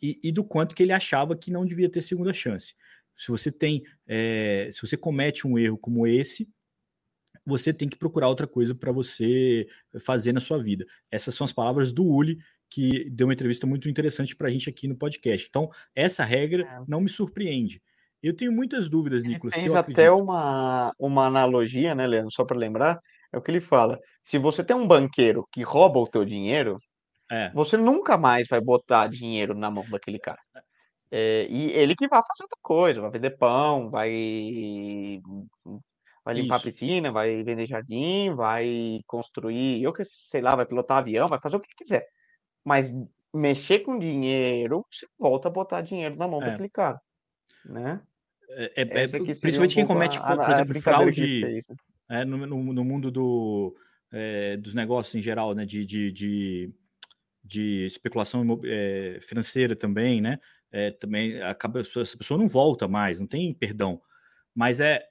e, 0.00 0.18
e, 0.22 0.32
do 0.32 0.42
quanto 0.42 0.74
que 0.74 0.82
ele 0.82 0.92
achava 0.92 1.36
que 1.36 1.52
não 1.52 1.64
devia 1.64 1.88
ter 1.88 2.02
segunda 2.02 2.32
chance. 2.32 2.74
Se 3.16 3.28
você 3.28 3.52
tem, 3.52 3.84
é, 4.06 4.68
se 4.72 4.84
você 4.84 4.96
comete 4.96 5.46
um 5.46 5.56
erro 5.56 5.78
como 5.78 6.06
esse, 6.06 6.50
você 7.46 7.72
tem 7.72 7.88
que 7.88 7.96
procurar 7.96 8.28
outra 8.28 8.46
coisa 8.46 8.74
para 8.74 8.90
você 8.90 9.66
fazer 10.00 10.32
na 10.32 10.40
sua 10.40 10.60
vida. 10.60 10.84
Essas 11.10 11.34
são 11.34 11.44
as 11.44 11.52
palavras 11.52 11.92
do 11.92 12.04
Uli, 12.04 12.38
que 12.68 13.08
deu 13.10 13.26
uma 13.26 13.34
entrevista 13.34 13.66
muito 13.66 13.88
interessante 13.88 14.34
para 14.34 14.48
a 14.48 14.50
gente 14.50 14.68
aqui 14.68 14.88
no 14.88 14.96
podcast. 14.96 15.46
Então, 15.48 15.70
essa 15.94 16.24
regra 16.24 16.64
é. 16.64 16.84
não 16.88 17.00
me 17.00 17.08
surpreende. 17.08 17.82
Eu 18.22 18.36
tenho 18.36 18.52
muitas 18.52 18.88
dúvidas, 18.88 19.24
Nicolas. 19.24 19.54
Tem 19.54 19.74
até 19.74 20.10
uma, 20.10 20.92
uma 20.98 21.26
analogia, 21.26 21.94
né, 21.94 22.06
Leandro? 22.06 22.30
Só 22.32 22.44
para 22.44 22.56
lembrar, 22.56 23.00
é 23.32 23.38
o 23.38 23.42
que 23.42 23.50
ele 23.50 23.60
fala. 23.60 23.98
Se 24.22 24.38
você 24.38 24.62
tem 24.62 24.76
um 24.76 24.86
banqueiro 24.86 25.46
que 25.50 25.62
rouba 25.62 25.98
o 25.98 26.06
teu 26.06 26.24
dinheiro, 26.24 26.78
é. 27.30 27.50
você 27.52 27.76
nunca 27.76 28.16
mais 28.16 28.46
vai 28.48 28.60
botar 28.60 29.08
dinheiro 29.08 29.54
na 29.54 29.70
mão 29.70 29.84
daquele 29.90 30.18
cara. 30.18 30.38
É, 31.10 31.46
e 31.50 31.70
ele 31.72 31.94
que 31.94 32.08
vai 32.08 32.20
fazer 32.20 32.44
outra 32.44 32.58
coisa, 32.62 33.00
vai 33.00 33.10
vender 33.10 33.36
pão, 33.36 33.90
vai, 33.90 35.20
vai 36.24 36.34
limpar 36.34 36.56
Isso. 36.56 36.68
a 36.68 36.72
piscina, 36.72 37.12
vai 37.12 37.42
vender 37.42 37.66
jardim, 37.66 38.34
vai 38.34 39.00
construir, 39.06 39.82
eu 39.82 39.92
que 39.92 40.04
sei 40.04 40.40
lá, 40.40 40.54
vai 40.54 40.64
pilotar 40.64 40.98
avião, 40.98 41.28
vai 41.28 41.40
fazer 41.40 41.56
o 41.56 41.60
que 41.60 41.74
quiser. 41.76 42.06
Mas 42.64 42.90
mexer 43.34 43.80
com 43.80 43.98
dinheiro, 43.98 44.86
você 44.90 45.06
volta 45.18 45.48
a 45.48 45.50
botar 45.50 45.82
dinheiro 45.82 46.16
na 46.16 46.28
mão 46.28 46.40
É. 46.42 46.46
daquele 46.46 46.70
cara, 46.70 47.00
né? 47.64 48.00
É, 48.54 48.72
é- 48.82 49.08
seria 49.08 49.34
principalmente 49.40 49.74
quem 49.74 49.86
comete, 49.86 50.18
a- 50.18 50.22
por, 50.22 50.40
a- 50.40 50.52
exemplo, 50.52 50.80
fraude 50.80 51.40
né? 51.40 51.60
é, 52.20 52.24
no, 52.24 52.46
no- 52.46 52.72
no 52.72 52.84
mundo 52.84 53.10
do, 53.10 53.74
é, 54.12 54.56
dos 54.56 54.74
negócios 54.74 55.14
em 55.14 55.22
geral, 55.22 55.54
né? 55.54 55.64
De, 55.64 55.84
de, 55.86 56.12
de, 56.12 56.70
de 57.44 57.86
especulação 57.86 58.60
é, 58.64 59.18
financeira 59.22 59.74
também, 59.76 60.20
né? 60.20 60.38
É, 60.70 60.90
também 60.90 61.40
acaba 61.42 61.80
essa 61.80 62.16
pessoa 62.16 62.38
não 62.38 62.48
volta 62.48 62.88
mais, 62.88 63.18
não 63.18 63.26
tem 63.26 63.52
perdão. 63.52 64.00
Mas 64.54 64.80
é, 64.80 65.04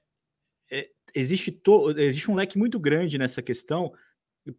é, 0.71 0.89
existe 1.15 1.51
to, 1.51 1.91
existe 1.97 2.29
um 2.31 2.35
leque 2.35 2.57
muito 2.57 2.79
grande 2.79 3.17
nessa 3.17 3.41
questão, 3.41 3.93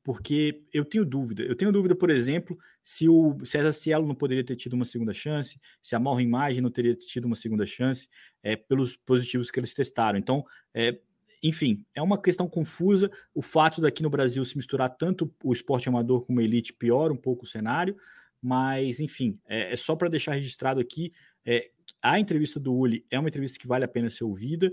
porque 0.03 0.63
eu 0.73 0.85
tenho 0.85 1.05
dúvida. 1.05 1.43
Eu 1.43 1.57
tenho 1.57 1.73
dúvida, 1.73 1.95
por 1.95 2.11
exemplo, 2.11 2.57
se 2.83 3.09
o 3.09 3.37
César 3.45 3.73
Cielo 3.73 4.07
não 4.07 4.15
poderia 4.15 4.45
ter 4.45 4.57
tido 4.57 4.75
uma 4.75 4.85
segunda 4.85 5.13
chance, 5.13 5.61
se 5.81 5.95
a 5.95 5.99
Morra 5.99 6.23
Imagem 6.23 6.61
não 6.61 6.71
teria 6.71 6.95
tido 6.95 7.25
uma 7.25 7.35
segunda 7.35 7.67
chance, 7.67 8.09
é, 8.43 8.55
pelos 8.57 8.97
positivos 8.97 9.51
que 9.51 9.59
eles 9.59 9.75
testaram. 9.75 10.19
Então, 10.19 10.45
é, 10.73 10.99
enfim, 11.43 11.85
é 11.95 12.01
uma 12.01 12.21
questão 12.21 12.49
confusa. 12.49 13.11
O 13.35 13.43
fato 13.43 13.81
daqui 13.81 14.03
no 14.03 14.11
Brasil 14.11 14.45
se 14.45 14.57
misturar 14.57 14.91
tanto 14.97 15.33
o 15.43 15.53
esporte 15.53 15.89
amador 15.89 16.25
com 16.25 16.39
a 16.39 16.43
elite 16.43 16.73
piora 16.73 17.13
um 17.13 17.17
pouco 17.17 17.45
o 17.45 17.49
cenário, 17.49 17.97
mas, 18.41 19.01
enfim, 19.01 19.39
é, 19.47 19.73
é 19.73 19.77
só 19.77 19.97
para 19.97 20.09
deixar 20.09 20.35
registrado 20.35 20.81
aqui. 20.81 21.13
É, 21.45 21.71
a 22.01 22.19
entrevista 22.21 22.61
do 22.61 22.73
Uli 22.73 23.05
é 23.11 23.19
uma 23.19 23.29
entrevista 23.29 23.59
que 23.59 23.67
vale 23.67 23.85
a 23.85 23.89
pena 23.89 24.09
ser 24.09 24.25
ouvida. 24.25 24.71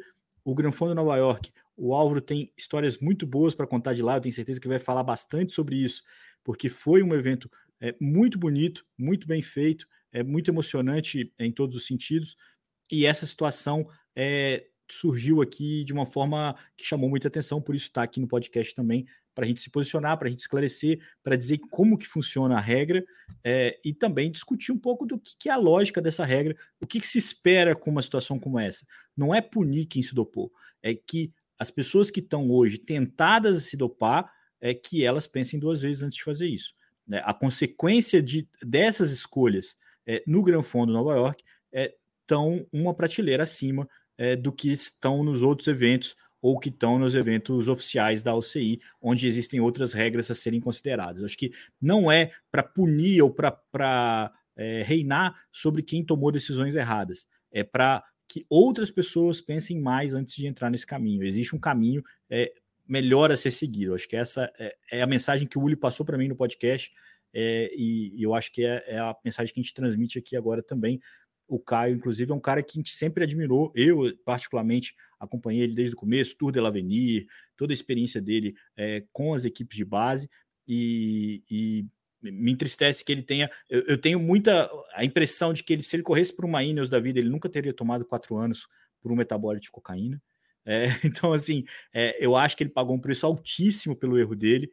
O 0.50 0.56
Granfone 0.56 0.96
Nova 0.96 1.16
York, 1.16 1.52
o 1.78 1.94
Álvaro 1.94 2.20
tem 2.20 2.52
histórias 2.58 2.98
muito 2.98 3.28
boas 3.28 3.54
para 3.54 3.68
contar 3.68 3.94
de 3.94 4.02
lá, 4.02 4.18
eu 4.18 4.22
tenho 4.22 4.34
certeza 4.34 4.60
que 4.60 4.68
vai 4.68 4.80
falar 4.80 5.04
bastante 5.04 5.54
sobre 5.54 5.76
isso, 5.76 6.02
porque 6.44 6.68
foi 6.68 7.04
um 7.04 7.14
evento 7.14 7.48
é, 7.80 7.94
muito 8.02 8.40
bonito, 8.40 8.84
muito 8.98 9.28
bem 9.28 9.44
feito, 9.44 9.86
é 10.12 10.24
muito 10.24 10.50
emocionante 10.50 11.32
em 11.38 11.52
todos 11.52 11.76
os 11.76 11.86
sentidos, 11.86 12.36
e 12.92 13.06
essa 13.06 13.28
situação 13.28 13.88
é, 14.16 14.66
surgiu 14.92 15.42
aqui 15.42 15.84
de 15.84 15.94
uma 15.94 16.06
forma 16.06 16.56
que 16.76 16.86
chamou 16.86 17.10
muita 17.10 17.28
atenção, 17.28 17.62
por 17.62 17.76
isso 17.76 17.88
está 17.88 18.04
aqui 18.04 18.20
no 18.20 18.28
podcast 18.28 18.74
também, 18.74 19.06
para 19.34 19.46
a 19.46 19.48
gente 19.48 19.62
se 19.62 19.70
posicionar, 19.70 20.18
para 20.18 20.28
a 20.28 20.30
gente 20.30 20.42
esclarecer, 20.42 21.00
para 21.24 21.36
dizer 21.36 21.60
como 21.70 21.98
que 21.98 22.08
funciona 22.08 22.58
a 22.58 22.60
regra 22.60 23.04
é, 23.44 23.80
e 23.86 23.94
também 23.94 24.32
discutir 24.32 24.72
um 24.72 24.78
pouco 24.78 25.06
do 25.06 25.18
que, 25.18 25.36
que, 25.38 25.50
é 25.50 25.52
a 25.54 25.58
lógica 25.58 26.02
dessa 26.02 26.26
regra, 26.26 26.56
o 26.80 26.86
que, 26.86 27.00
que 27.00 27.08
se 27.08 27.18
espera 27.18 27.76
com 27.76 27.90
uma 27.90 28.02
situação 28.02 28.38
como 28.38 28.60
essa. 28.60 28.86
Não 29.16 29.34
é 29.34 29.42
punir 29.42 29.86
quem 29.86 30.04
se 30.04 30.14
dopou, 30.14 30.52
é 30.84 30.94
que 30.94 31.34
as 31.58 31.72
pessoas 31.72 32.10
que 32.10 32.20
estão 32.20 32.50
hoje 32.50 32.78
tentadas 32.78 33.58
a 33.58 33.62
se 33.62 33.78
dopar, 33.78 34.32
é 34.62 34.74
que 34.74 35.06
elas 35.06 35.26
pensem 35.26 35.60
duas 35.60 35.82
vezes 35.82 36.04
antes 36.04 36.18
de 36.18 36.24
fazer 36.24 36.48
isso. 36.48 36.74
Né? 37.08 37.22
A 37.24 37.34
consequência 37.34 38.22
de, 38.22 38.48
dessas 38.62 39.12
escolhas 39.12 39.78
é, 40.06 40.22
no 40.28 40.44
Gran 40.44 40.62
Fundo 40.62 40.92
Nova 40.92 41.16
York 41.16 41.44
estão 42.30 42.66
uma 42.72 42.94
prateleira 42.94 43.44
acima 43.44 43.88
é, 44.20 44.36
do 44.36 44.52
que 44.52 44.70
estão 44.70 45.24
nos 45.24 45.42
outros 45.42 45.70
eventos 45.70 46.16
ou 46.42 46.60
que 46.60 46.70
estão 46.70 47.00
nos 47.00 47.16
eventos 47.16 47.70
oficiais 47.70 48.22
da 48.22 48.36
OCI, 48.36 48.80
onde 49.02 49.26
existem 49.26 49.62
outras 49.62 49.94
regras 49.94 50.30
a 50.30 50.36
serem 50.36 50.60
consideradas. 50.60 51.24
Acho 51.24 51.38
que 51.38 51.54
não 51.82 52.12
é 52.12 52.32
para 52.52 52.62
punir 52.62 53.22
ou 53.22 53.34
para 53.34 54.32
é, 54.56 54.84
reinar 54.84 55.36
sobre 55.52 55.82
quem 55.82 56.04
tomou 56.04 56.32
decisões 56.32 56.76
erradas, 56.76 57.26
é 57.52 57.64
para 57.64 58.04
que 58.28 58.46
outras 58.50 58.92
pessoas 58.92 59.42
pensem 59.42 59.80
mais 59.80 60.14
antes 60.14 60.36
de 60.36 60.46
entrar 60.46 60.70
nesse 60.70 60.86
caminho. 60.86 61.24
Existe 61.24 61.56
um 61.56 61.60
caminho 61.60 62.04
é, 62.30 62.54
melhor 62.88 63.32
a 63.32 63.38
ser 63.38 63.52
seguido. 63.52 63.96
Acho 63.96 64.08
que 64.08 64.16
essa 64.16 64.52
é, 64.60 64.76
é, 64.92 65.02
a 65.02 65.08
mensagem 65.08 65.48
que 65.48 65.58
o 65.58 65.62
Uli 65.62 65.76
passou 65.76 66.06
para 66.06 66.18
mim 66.18 66.28
no 66.28 66.36
podcast, 66.36 66.92
é, 67.34 67.72
e, 67.76 68.14
e, 68.16 68.24
eu 68.24 68.34
acho 68.34 68.52
que 68.52 68.66
é, 68.66 68.98
a 68.98 69.16
mensagem 69.24 69.54
que 69.54 69.60
a 69.60 69.64
gente 69.64 69.74
transmite 69.74 70.18
aqui 70.18 70.36
agora 70.36 70.64
também. 70.64 71.00
O 71.50 71.60
Caio, 71.60 71.96
inclusive, 71.96 72.32
é 72.32 72.36
um 72.36 72.40
cara 72.40 72.62
que 72.62 72.78
a 72.78 72.80
gente 72.80 72.94
sempre 72.94 73.24
admirou. 73.24 73.72
Eu, 73.76 74.16
particularmente, 74.24 74.96
acompanhei 75.20 75.64
ele 75.64 75.74
desde 75.74 75.96
o 75.96 75.98
começo, 75.98 76.36
Tour 76.38 76.52
de 76.52 76.60
l'Avenir, 76.60 77.28
toda 77.58 77.74
a 77.74 77.76
experiência 77.76 78.22
dele 78.22 78.56
é, 78.78 79.04
com 79.12 79.34
as 79.34 79.44
equipes 79.44 79.76
de 79.76 79.84
base, 79.84 80.30
e, 80.68 81.44
e, 81.50 81.86
me 82.22 82.52
entristece 82.52 83.04
que 83.04 83.12
ele 83.12 83.24
tenha. 83.24 83.50
Eu, 83.70 83.82
eu, 83.88 83.98
tenho 83.98 84.20
muita 84.20 84.70
a 84.94 85.04
impressão 85.04 85.54
de 85.54 85.64
que 85.64 85.74
ele, 85.74 85.84
se 85.84 85.96
ele 85.96 86.04
corresse 86.04 86.34
por 86.34 86.46
uma 86.46 86.64
Ineos 86.64 86.90
da 86.90 87.00
vida, 87.00 87.20
ele 87.20 87.30
nunca 87.30 87.50
teria 87.50 87.74
tomado 87.74 88.06
quatro 88.06 88.38
anos 88.38 88.68
por 89.02 89.12
um 89.12 89.16
metabólito 89.16 89.64
de 89.64 89.72
cocaína. 89.72 90.22
É, 90.66 90.86
então, 91.04 91.34
assim, 91.34 91.66
é, 91.94 92.24
eu 92.24 92.36
acho 92.36 92.56
que 92.56 92.64
ele 92.64 92.70
pagou 92.70 92.96
um 92.96 93.00
preço 93.00 93.26
altíssimo 93.26 93.96
pelo 93.96 94.18
erro 94.18 94.36
dele 94.36 94.72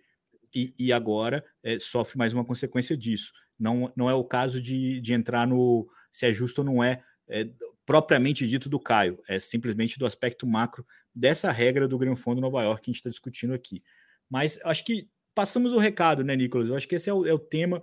e, 0.54 0.74
e 0.78 0.92
agora 0.92 1.44
é, 1.62 1.78
sofre 1.78 2.18
mais 2.18 2.32
uma 2.34 2.44
consequência 2.44 2.96
disso. 2.96 3.32
Não, 3.58 3.90
não 3.96 4.10
é 4.10 4.14
o 4.14 4.24
caso 4.24 4.60
de, 4.60 5.00
de 5.00 5.14
entrar 5.14 5.46
no 5.46 5.88
se 6.16 6.24
é 6.24 6.32
justo 6.32 6.60
ou 6.60 6.64
não 6.64 6.82
é, 6.82 7.04
é, 7.28 7.46
propriamente 7.84 8.48
dito 8.48 8.70
do 8.70 8.80
Caio, 8.80 9.22
é 9.28 9.38
simplesmente 9.38 9.98
do 9.98 10.06
aspecto 10.06 10.46
macro 10.46 10.86
dessa 11.14 11.52
regra 11.52 11.86
do 11.86 11.98
Gran 11.98 12.16
Fundo 12.16 12.40
Nova 12.40 12.62
York 12.62 12.82
que 12.82 12.90
a 12.90 12.92
gente 12.92 13.00
está 13.00 13.10
discutindo 13.10 13.52
aqui. 13.52 13.84
Mas 14.30 14.58
acho 14.64 14.82
que 14.82 15.10
passamos 15.34 15.74
o 15.74 15.78
recado, 15.78 16.24
né, 16.24 16.34
Nicolas? 16.34 16.70
Eu 16.70 16.76
acho 16.76 16.88
que 16.88 16.94
esse 16.94 17.10
é 17.10 17.12
o, 17.12 17.26
é 17.26 17.34
o 17.34 17.38
tema 17.38 17.82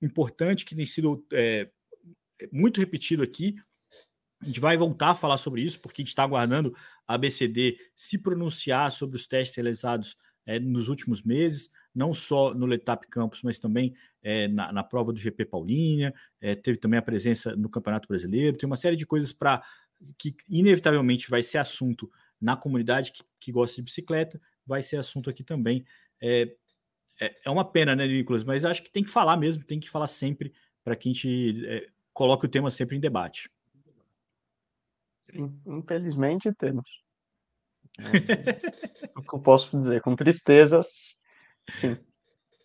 importante 0.00 0.64
que 0.64 0.76
tem 0.76 0.86
sido 0.86 1.26
é, 1.32 1.68
muito 2.52 2.78
repetido 2.78 3.24
aqui. 3.24 3.56
A 4.40 4.44
gente 4.44 4.60
vai 4.60 4.76
voltar 4.76 5.10
a 5.10 5.14
falar 5.16 5.38
sobre 5.38 5.60
isso, 5.60 5.80
porque 5.80 6.00
a 6.00 6.04
gente 6.04 6.10
está 6.10 6.22
aguardando 6.22 6.76
a 7.08 7.14
ABCD 7.14 7.76
se 7.96 8.18
pronunciar 8.18 8.92
sobre 8.92 9.16
os 9.16 9.26
testes 9.26 9.56
realizados 9.56 10.16
é, 10.46 10.60
nos 10.60 10.88
últimos 10.88 11.24
meses, 11.24 11.72
não 11.94 12.12
só 12.12 12.52
no 12.52 12.66
Letap 12.66 13.06
Campus, 13.08 13.42
mas 13.42 13.58
também 13.58 13.94
é, 14.22 14.48
na, 14.48 14.72
na, 14.72 14.82
prova 14.82 15.12
do 15.12 15.18
GP 15.18 15.44
Paulínia, 15.44 16.14
é, 16.40 16.54
teve 16.54 16.78
também 16.78 16.98
a 16.98 17.02
presença 17.02 17.54
no 17.54 17.68
Campeonato 17.68 18.08
Brasileiro, 18.08 18.56
tem 18.56 18.66
uma 18.66 18.76
série 18.76 18.96
de 18.96 19.06
coisas 19.06 19.32
para 19.32 19.62
que 20.18 20.34
inevitavelmente 20.48 21.30
vai 21.30 21.42
ser 21.42 21.58
assunto 21.58 22.10
na 22.40 22.56
comunidade 22.56 23.12
que, 23.12 23.22
que, 23.38 23.52
gosta 23.52 23.76
de 23.76 23.82
bicicleta, 23.82 24.40
vai 24.66 24.82
ser 24.82 24.96
assunto 24.96 25.30
aqui 25.30 25.44
também. 25.44 25.84
É, 26.20 26.54
é, 27.20 27.50
uma 27.50 27.64
pena, 27.64 27.94
né, 27.94 28.06
Nicolas? 28.06 28.44
Mas 28.44 28.64
acho 28.64 28.82
que 28.82 28.90
tem 28.90 29.02
que 29.02 29.10
falar 29.10 29.36
mesmo, 29.36 29.64
tem 29.64 29.78
que 29.78 29.90
falar 29.90 30.08
sempre 30.08 30.52
para 30.82 30.96
que 30.96 31.08
a 31.08 31.12
gente 31.12 31.66
é, 31.66 31.86
coloque 32.12 32.46
o 32.46 32.48
tema 32.48 32.70
sempre 32.70 32.96
em 32.96 33.00
debate. 33.00 33.50
Infelizmente 35.66 36.52
temos. 36.52 36.88
o 39.16 39.22
que 39.22 39.34
eu 39.34 39.40
posso 39.40 39.80
dizer? 39.80 40.00
Com 40.02 40.16
tristezas, 40.16 41.16
sim. 41.70 41.96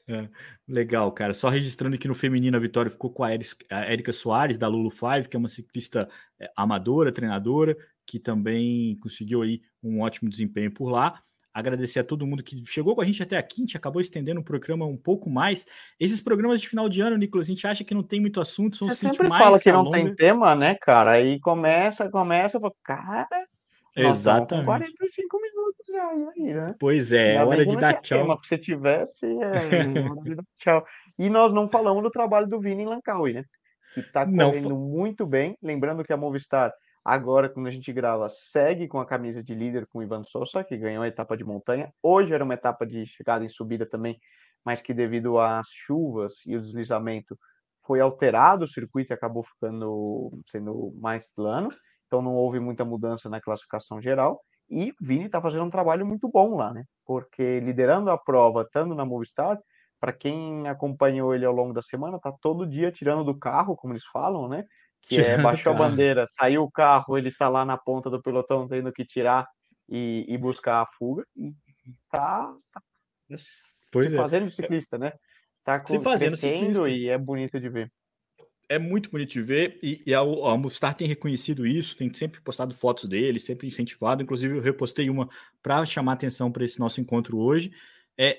É, 0.09 0.27
legal, 0.67 1.11
cara. 1.11 1.35
Só 1.35 1.49
registrando 1.49 1.95
que 1.95 2.07
no 2.07 2.15
feminino 2.15 2.57
a 2.57 2.59
vitória 2.59 2.89
ficou 2.89 3.11
com 3.11 3.23
a 3.23 3.31
Érica 3.31 4.11
Soares, 4.11 4.57
da 4.57 4.67
Lulu 4.67 4.89
Five, 4.89 5.29
que 5.29 5.37
é 5.37 5.39
uma 5.39 5.47
ciclista 5.47 6.09
é, 6.39 6.51
amadora, 6.55 7.11
treinadora, 7.11 7.77
que 8.07 8.17
também 8.17 8.97
conseguiu 8.99 9.43
aí 9.43 9.61
um 9.83 10.01
ótimo 10.01 10.27
desempenho 10.27 10.73
por 10.73 10.89
lá. 10.89 11.21
Agradecer 11.53 11.99
a 11.99 12.03
todo 12.03 12.25
mundo 12.25 12.43
que 12.43 12.65
chegou 12.65 12.95
com 12.95 13.01
a 13.01 13.05
gente 13.05 13.21
até 13.21 13.37
aqui, 13.37 13.61
a 13.61 13.65
gente 13.65 13.77
acabou 13.77 14.01
estendendo 14.01 14.39
o 14.39 14.43
programa 14.43 14.83
um 14.85 14.97
pouco 14.97 15.29
mais. 15.29 15.65
Esses 15.99 16.21
programas 16.21 16.59
de 16.59 16.67
final 16.67 16.89
de 16.89 17.01
ano, 17.01 17.17
Nicolas, 17.17 17.45
a 17.45 17.49
gente 17.49 17.67
acha 17.67 17.83
que 17.83 17.93
não 17.93 18.03
tem 18.03 18.19
muito 18.19 18.39
assunto, 18.39 18.77
são 18.77 18.87
Você 18.87 18.95
sempre 18.95 19.29
mais 19.29 19.43
fala 19.43 19.59
que 19.59 19.71
não 19.71 19.81
alonga. 19.81 19.97
tem 19.97 20.15
tema, 20.15 20.55
né, 20.55 20.75
cara? 20.75 21.11
Aí 21.11 21.39
começa, 21.39 22.09
começa, 22.09 22.57
eu 22.57 22.61
falo, 22.61 22.75
cara, 22.83 23.27
Exatamente. 24.07 24.65
Com 24.65 24.71
45 24.71 25.41
minutos 25.41 25.85
já, 25.87 26.15
e 26.15 26.27
aí, 26.27 26.53
né? 26.53 26.75
Pois 26.79 27.11
é, 27.11 27.35
é 27.35 27.43
hora 27.43 27.65
de 27.65 27.73
não 27.73 27.79
dar 27.79 27.93
tchau. 28.01 28.19
tema, 28.19 28.39
se 28.43 28.57
tivesse, 28.57 29.25
é 29.25 30.09
hora 30.09 30.21
de 30.23 30.35
dar 30.35 30.43
tchau. 30.57 30.85
E 31.17 31.29
nós 31.29 31.51
não 31.51 31.69
falamos 31.69 32.01
do 32.03 32.09
trabalho 32.09 32.47
do 32.47 32.59
Vini 32.59 32.83
em 32.83 32.85
Lancaui, 32.85 33.33
né? 33.33 33.43
Que 33.93 34.03
tá 34.03 34.25
Não 34.25 34.51
correndo 34.51 34.75
muito 34.75 35.25
bem. 35.25 35.57
Lembrando 35.61 36.03
que 36.03 36.13
a 36.13 36.17
Movistar, 36.17 36.73
agora, 37.03 37.49
quando 37.49 37.67
a 37.67 37.71
gente 37.71 37.91
grava, 37.91 38.29
segue 38.29 38.87
com 38.87 38.99
a 38.99 39.05
camisa 39.05 39.43
de 39.43 39.53
líder 39.53 39.87
com 39.87 39.99
o 39.99 40.03
Ivan 40.03 40.23
Sousa, 40.23 40.63
que 40.63 40.77
ganhou 40.77 41.03
a 41.03 41.07
etapa 41.07 41.35
de 41.35 41.43
montanha. 41.43 41.91
Hoje 42.01 42.33
era 42.33 42.43
uma 42.43 42.53
etapa 42.53 42.85
de 42.85 43.05
chegada 43.05 43.43
em 43.43 43.49
subida 43.49 43.85
também, 43.85 44.19
mas 44.63 44.81
que 44.81 44.93
devido 44.93 45.39
às 45.39 45.67
chuvas 45.69 46.33
e 46.45 46.55
o 46.55 46.61
deslizamento 46.61 47.37
foi 47.85 47.99
alterado 47.99 48.65
o 48.65 48.67
circuito 48.67 49.11
e 49.11 49.15
acabou 49.15 49.43
ficando 49.43 50.31
sendo 50.45 50.93
mais 51.01 51.27
plano. 51.35 51.69
Então 52.09 52.23
não 52.23 52.33
houve 52.33 52.59
muita 52.59 52.83
mudança 52.83 53.29
na 53.29 53.39
classificação 53.39 54.01
geral. 54.01 54.41
E 54.67 54.93
Vini 54.99 55.27
está 55.27 55.39
fazendo 55.39 55.63
um 55.63 55.69
trabalho 55.69 56.05
muito 56.05 56.27
bom 56.27 56.55
lá, 56.55 56.73
né? 56.73 56.83
Porque 57.05 57.59
liderando 57.59 58.09
a 58.09 58.17
prova, 58.17 58.63
estando 58.63 58.95
na 58.95 59.05
Movistar, 59.05 59.59
para 59.99 60.11
quem 60.11 60.67
acompanhou 60.67 61.35
ele 61.35 61.45
ao 61.45 61.53
longo 61.53 61.73
da 61.73 61.81
semana, 61.81 62.19
tá 62.19 62.31
todo 62.41 62.67
dia 62.67 62.91
tirando 62.91 63.23
do 63.23 63.37
carro, 63.37 63.75
como 63.75 63.93
eles 63.93 64.05
falam, 64.11 64.47
né? 64.47 64.63
Que 65.03 65.19
é 65.19 65.23
Tirando 65.23 65.43
baixou 65.43 65.73
o 65.73 65.75
a 65.75 65.77
bandeira, 65.77 66.25
saiu 66.29 66.63
o 66.63 66.71
carro, 66.71 67.17
ele 67.17 67.31
tá 67.31 67.47
lá 67.47 67.63
na 67.63 67.77
ponta 67.77 68.09
do 68.09 68.21
pelotão 68.21 68.67
tendo 68.67 68.91
que 68.91 69.05
tirar 69.05 69.47
e, 69.87 70.25
e 70.27 70.37
buscar 70.37 70.81
a 70.81 70.87
fuga. 70.97 71.23
E 71.35 71.53
tá, 72.11 72.51
tá 72.73 72.81
se 73.37 74.07
é. 74.07 74.17
fazendo 74.17 74.49
ciclista, 74.49 74.97
né? 74.97 75.13
Tá 75.63 75.83
Se 75.85 75.99
fazendo 75.99 76.29
crescendo 76.29 76.73
ciclista. 76.73 76.89
e 76.89 77.09
é 77.09 77.17
bonito 77.17 77.59
de 77.59 77.69
ver. 77.69 77.91
É 78.69 78.77
muito 78.77 79.09
bonito 79.09 79.31
de 79.31 79.41
ver 79.41 79.79
e, 79.81 80.03
e 80.05 80.13
a, 80.13 80.19
a 80.19 80.57
Movistar 80.57 80.93
tem 80.95 81.07
reconhecido 81.07 81.65
isso, 81.65 81.97
tem 81.97 82.13
sempre 82.13 82.39
postado 82.39 82.73
fotos 82.75 83.05
dele, 83.05 83.39
sempre 83.39 83.67
incentivado. 83.67 84.21
Inclusive, 84.21 84.57
eu 84.57 84.61
repostei 84.61 85.09
uma 85.09 85.27
para 85.61 85.83
chamar 85.87 86.13
atenção 86.13 86.51
para 86.51 86.63
esse 86.63 86.79
nosso 86.79 87.01
encontro 87.01 87.39
hoje. 87.39 87.71
É, 88.15 88.37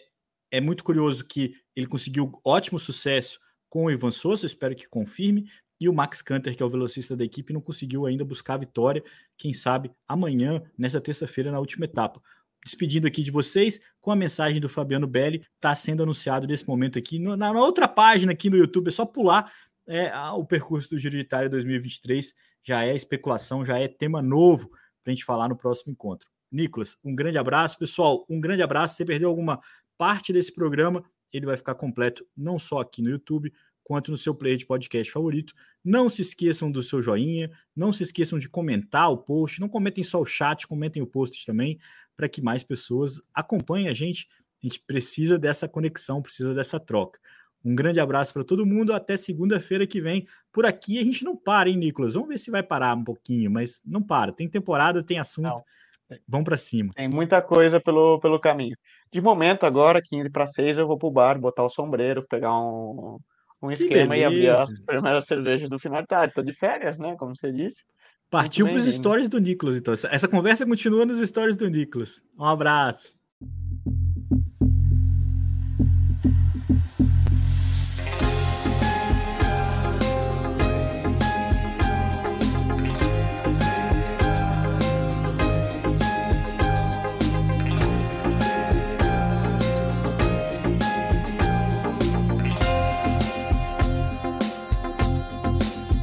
é 0.50 0.60
muito 0.60 0.84
curioso 0.84 1.24
que 1.24 1.56
ele 1.74 1.88
conseguiu 1.88 2.30
ótimo 2.44 2.78
sucesso 2.78 3.40
com 3.68 3.86
o 3.86 3.90
Ivan 3.90 4.12
Souza, 4.12 4.46
espero 4.46 4.76
que 4.76 4.88
confirme. 4.88 5.50
E 5.80 5.88
o 5.88 5.92
Max 5.92 6.22
Canter, 6.22 6.54
que 6.54 6.62
é 6.62 6.66
o 6.66 6.70
velocista 6.70 7.16
da 7.16 7.24
equipe, 7.24 7.52
não 7.52 7.60
conseguiu 7.60 8.06
ainda 8.06 8.24
buscar 8.24 8.54
a 8.54 8.58
vitória. 8.58 9.02
Quem 9.36 9.52
sabe 9.52 9.90
amanhã, 10.06 10.62
nessa 10.78 11.00
terça-feira, 11.00 11.50
na 11.50 11.58
última 11.58 11.86
etapa 11.86 12.22
despedindo 12.62 13.06
aqui 13.06 13.22
de 13.22 13.30
vocês 13.30 13.80
com 14.00 14.10
a 14.10 14.16
mensagem 14.16 14.60
do 14.60 14.68
Fabiano 14.68 15.06
Belli, 15.06 15.46
está 15.54 15.74
sendo 15.74 16.02
anunciado 16.02 16.46
nesse 16.46 16.66
momento 16.68 16.98
aqui 16.98 17.18
na, 17.18 17.36
na, 17.36 17.52
outra 17.52 17.88
página 17.88 18.32
aqui 18.32 18.50
no 18.50 18.56
YouTube, 18.56 18.88
é 18.88 18.90
só 18.90 19.06
pular 19.06 19.50
é, 19.90 20.12
o 20.32 20.44
percurso 20.44 20.90
do 20.90 20.98
Giro 20.98 21.16
de 21.16 21.22
Itália 21.22 21.48
2023, 21.48 22.32
já 22.62 22.84
é 22.84 22.94
especulação, 22.94 23.66
já 23.66 23.78
é 23.78 23.88
tema 23.88 24.22
novo 24.22 24.68
para 25.02 25.10
a 25.10 25.10
gente 25.10 25.24
falar 25.24 25.48
no 25.48 25.56
próximo 25.56 25.92
encontro. 25.92 26.28
Nicolas, 26.50 26.96
um 27.04 27.14
grande 27.14 27.38
abraço, 27.38 27.78
pessoal, 27.78 28.24
um 28.28 28.40
grande 28.40 28.62
abraço, 28.62 28.94
se 28.94 28.98
você 28.98 29.04
perdeu 29.04 29.28
alguma 29.28 29.60
parte 29.98 30.32
desse 30.32 30.52
programa, 30.52 31.04
ele 31.32 31.46
vai 31.46 31.56
ficar 31.56 31.74
completo 31.74 32.24
não 32.36 32.58
só 32.58 32.80
aqui 32.80 33.02
no 33.02 33.10
YouTube, 33.10 33.52
quanto 33.82 34.12
no 34.12 34.16
seu 34.16 34.32
player 34.32 34.56
de 34.56 34.66
podcast 34.66 35.12
favorito. 35.12 35.52
Não 35.84 36.08
se 36.08 36.22
esqueçam 36.22 36.70
do 36.70 36.82
seu 36.82 37.02
joinha, 37.02 37.50
não 37.74 37.92
se 37.92 38.04
esqueçam 38.04 38.38
de 38.38 38.48
comentar 38.48 39.10
o 39.10 39.18
post, 39.18 39.60
não 39.60 39.68
comentem 39.68 40.04
só 40.04 40.20
o 40.20 40.26
chat, 40.26 40.66
comentem 40.66 41.02
o 41.02 41.06
post 41.06 41.44
também, 41.44 41.78
para 42.14 42.28
que 42.28 42.40
mais 42.40 42.62
pessoas 42.62 43.20
acompanhem 43.34 43.88
a 43.88 43.94
gente. 43.94 44.28
A 44.62 44.66
gente 44.66 44.80
precisa 44.80 45.38
dessa 45.38 45.68
conexão, 45.68 46.22
precisa 46.22 46.54
dessa 46.54 46.78
troca. 46.78 47.18
Um 47.64 47.74
grande 47.74 48.00
abraço 48.00 48.32
para 48.32 48.44
todo 48.44 48.66
mundo. 48.66 48.92
Até 48.92 49.16
segunda-feira 49.16 49.86
que 49.86 50.00
vem. 50.00 50.26
Por 50.52 50.64
aqui 50.66 50.98
a 50.98 51.04
gente 51.04 51.24
não 51.24 51.36
para, 51.36 51.68
hein, 51.68 51.76
Nicolas? 51.76 52.14
Vamos 52.14 52.28
ver 52.28 52.38
se 52.38 52.50
vai 52.50 52.62
parar 52.62 52.96
um 52.96 53.04
pouquinho, 53.04 53.50
mas 53.50 53.80
não 53.84 54.02
para. 54.02 54.32
Tem 54.32 54.48
temporada, 54.48 55.02
tem 55.02 55.18
assunto. 55.18 55.48
Não. 55.48 56.18
Vamos 56.26 56.44
para 56.44 56.56
cima. 56.56 56.92
Tem 56.94 57.08
muita 57.08 57.40
coisa 57.40 57.80
pelo, 57.80 58.18
pelo 58.18 58.40
caminho. 58.40 58.76
De 59.12 59.20
momento, 59.20 59.64
agora, 59.64 60.02
15 60.02 60.30
para 60.30 60.46
6, 60.46 60.78
eu 60.78 60.86
vou 60.86 60.98
para 60.98 61.08
o 61.08 61.12
bar, 61.12 61.38
botar 61.38 61.64
o 61.64 61.70
sombreiro, 61.70 62.26
pegar 62.28 62.58
um, 62.58 63.18
um 63.62 63.70
esquema 63.70 64.16
e 64.16 64.24
abrir 64.24 64.48
as 64.48 64.72
primeiras 64.80 65.26
cervejas 65.26 65.68
do 65.68 65.78
final 65.78 66.00
de 66.00 66.08
tarde. 66.08 66.30
Estou 66.30 66.44
de 66.44 66.52
férias, 66.52 66.98
né? 66.98 67.14
Como 67.16 67.36
você 67.36 67.52
disse. 67.52 67.82
Partiu 68.28 68.66
para 68.66 68.76
os 68.76 68.86
stories 68.86 69.28
do 69.28 69.38
Nicolas, 69.38 69.76
então. 69.76 69.92
Essa 69.92 70.28
conversa 70.28 70.64
continua 70.64 71.04
nos 71.04 71.20
stories 71.28 71.56
do 71.56 71.68
Nicolas. 71.68 72.22
Um 72.38 72.44
abraço. 72.44 73.19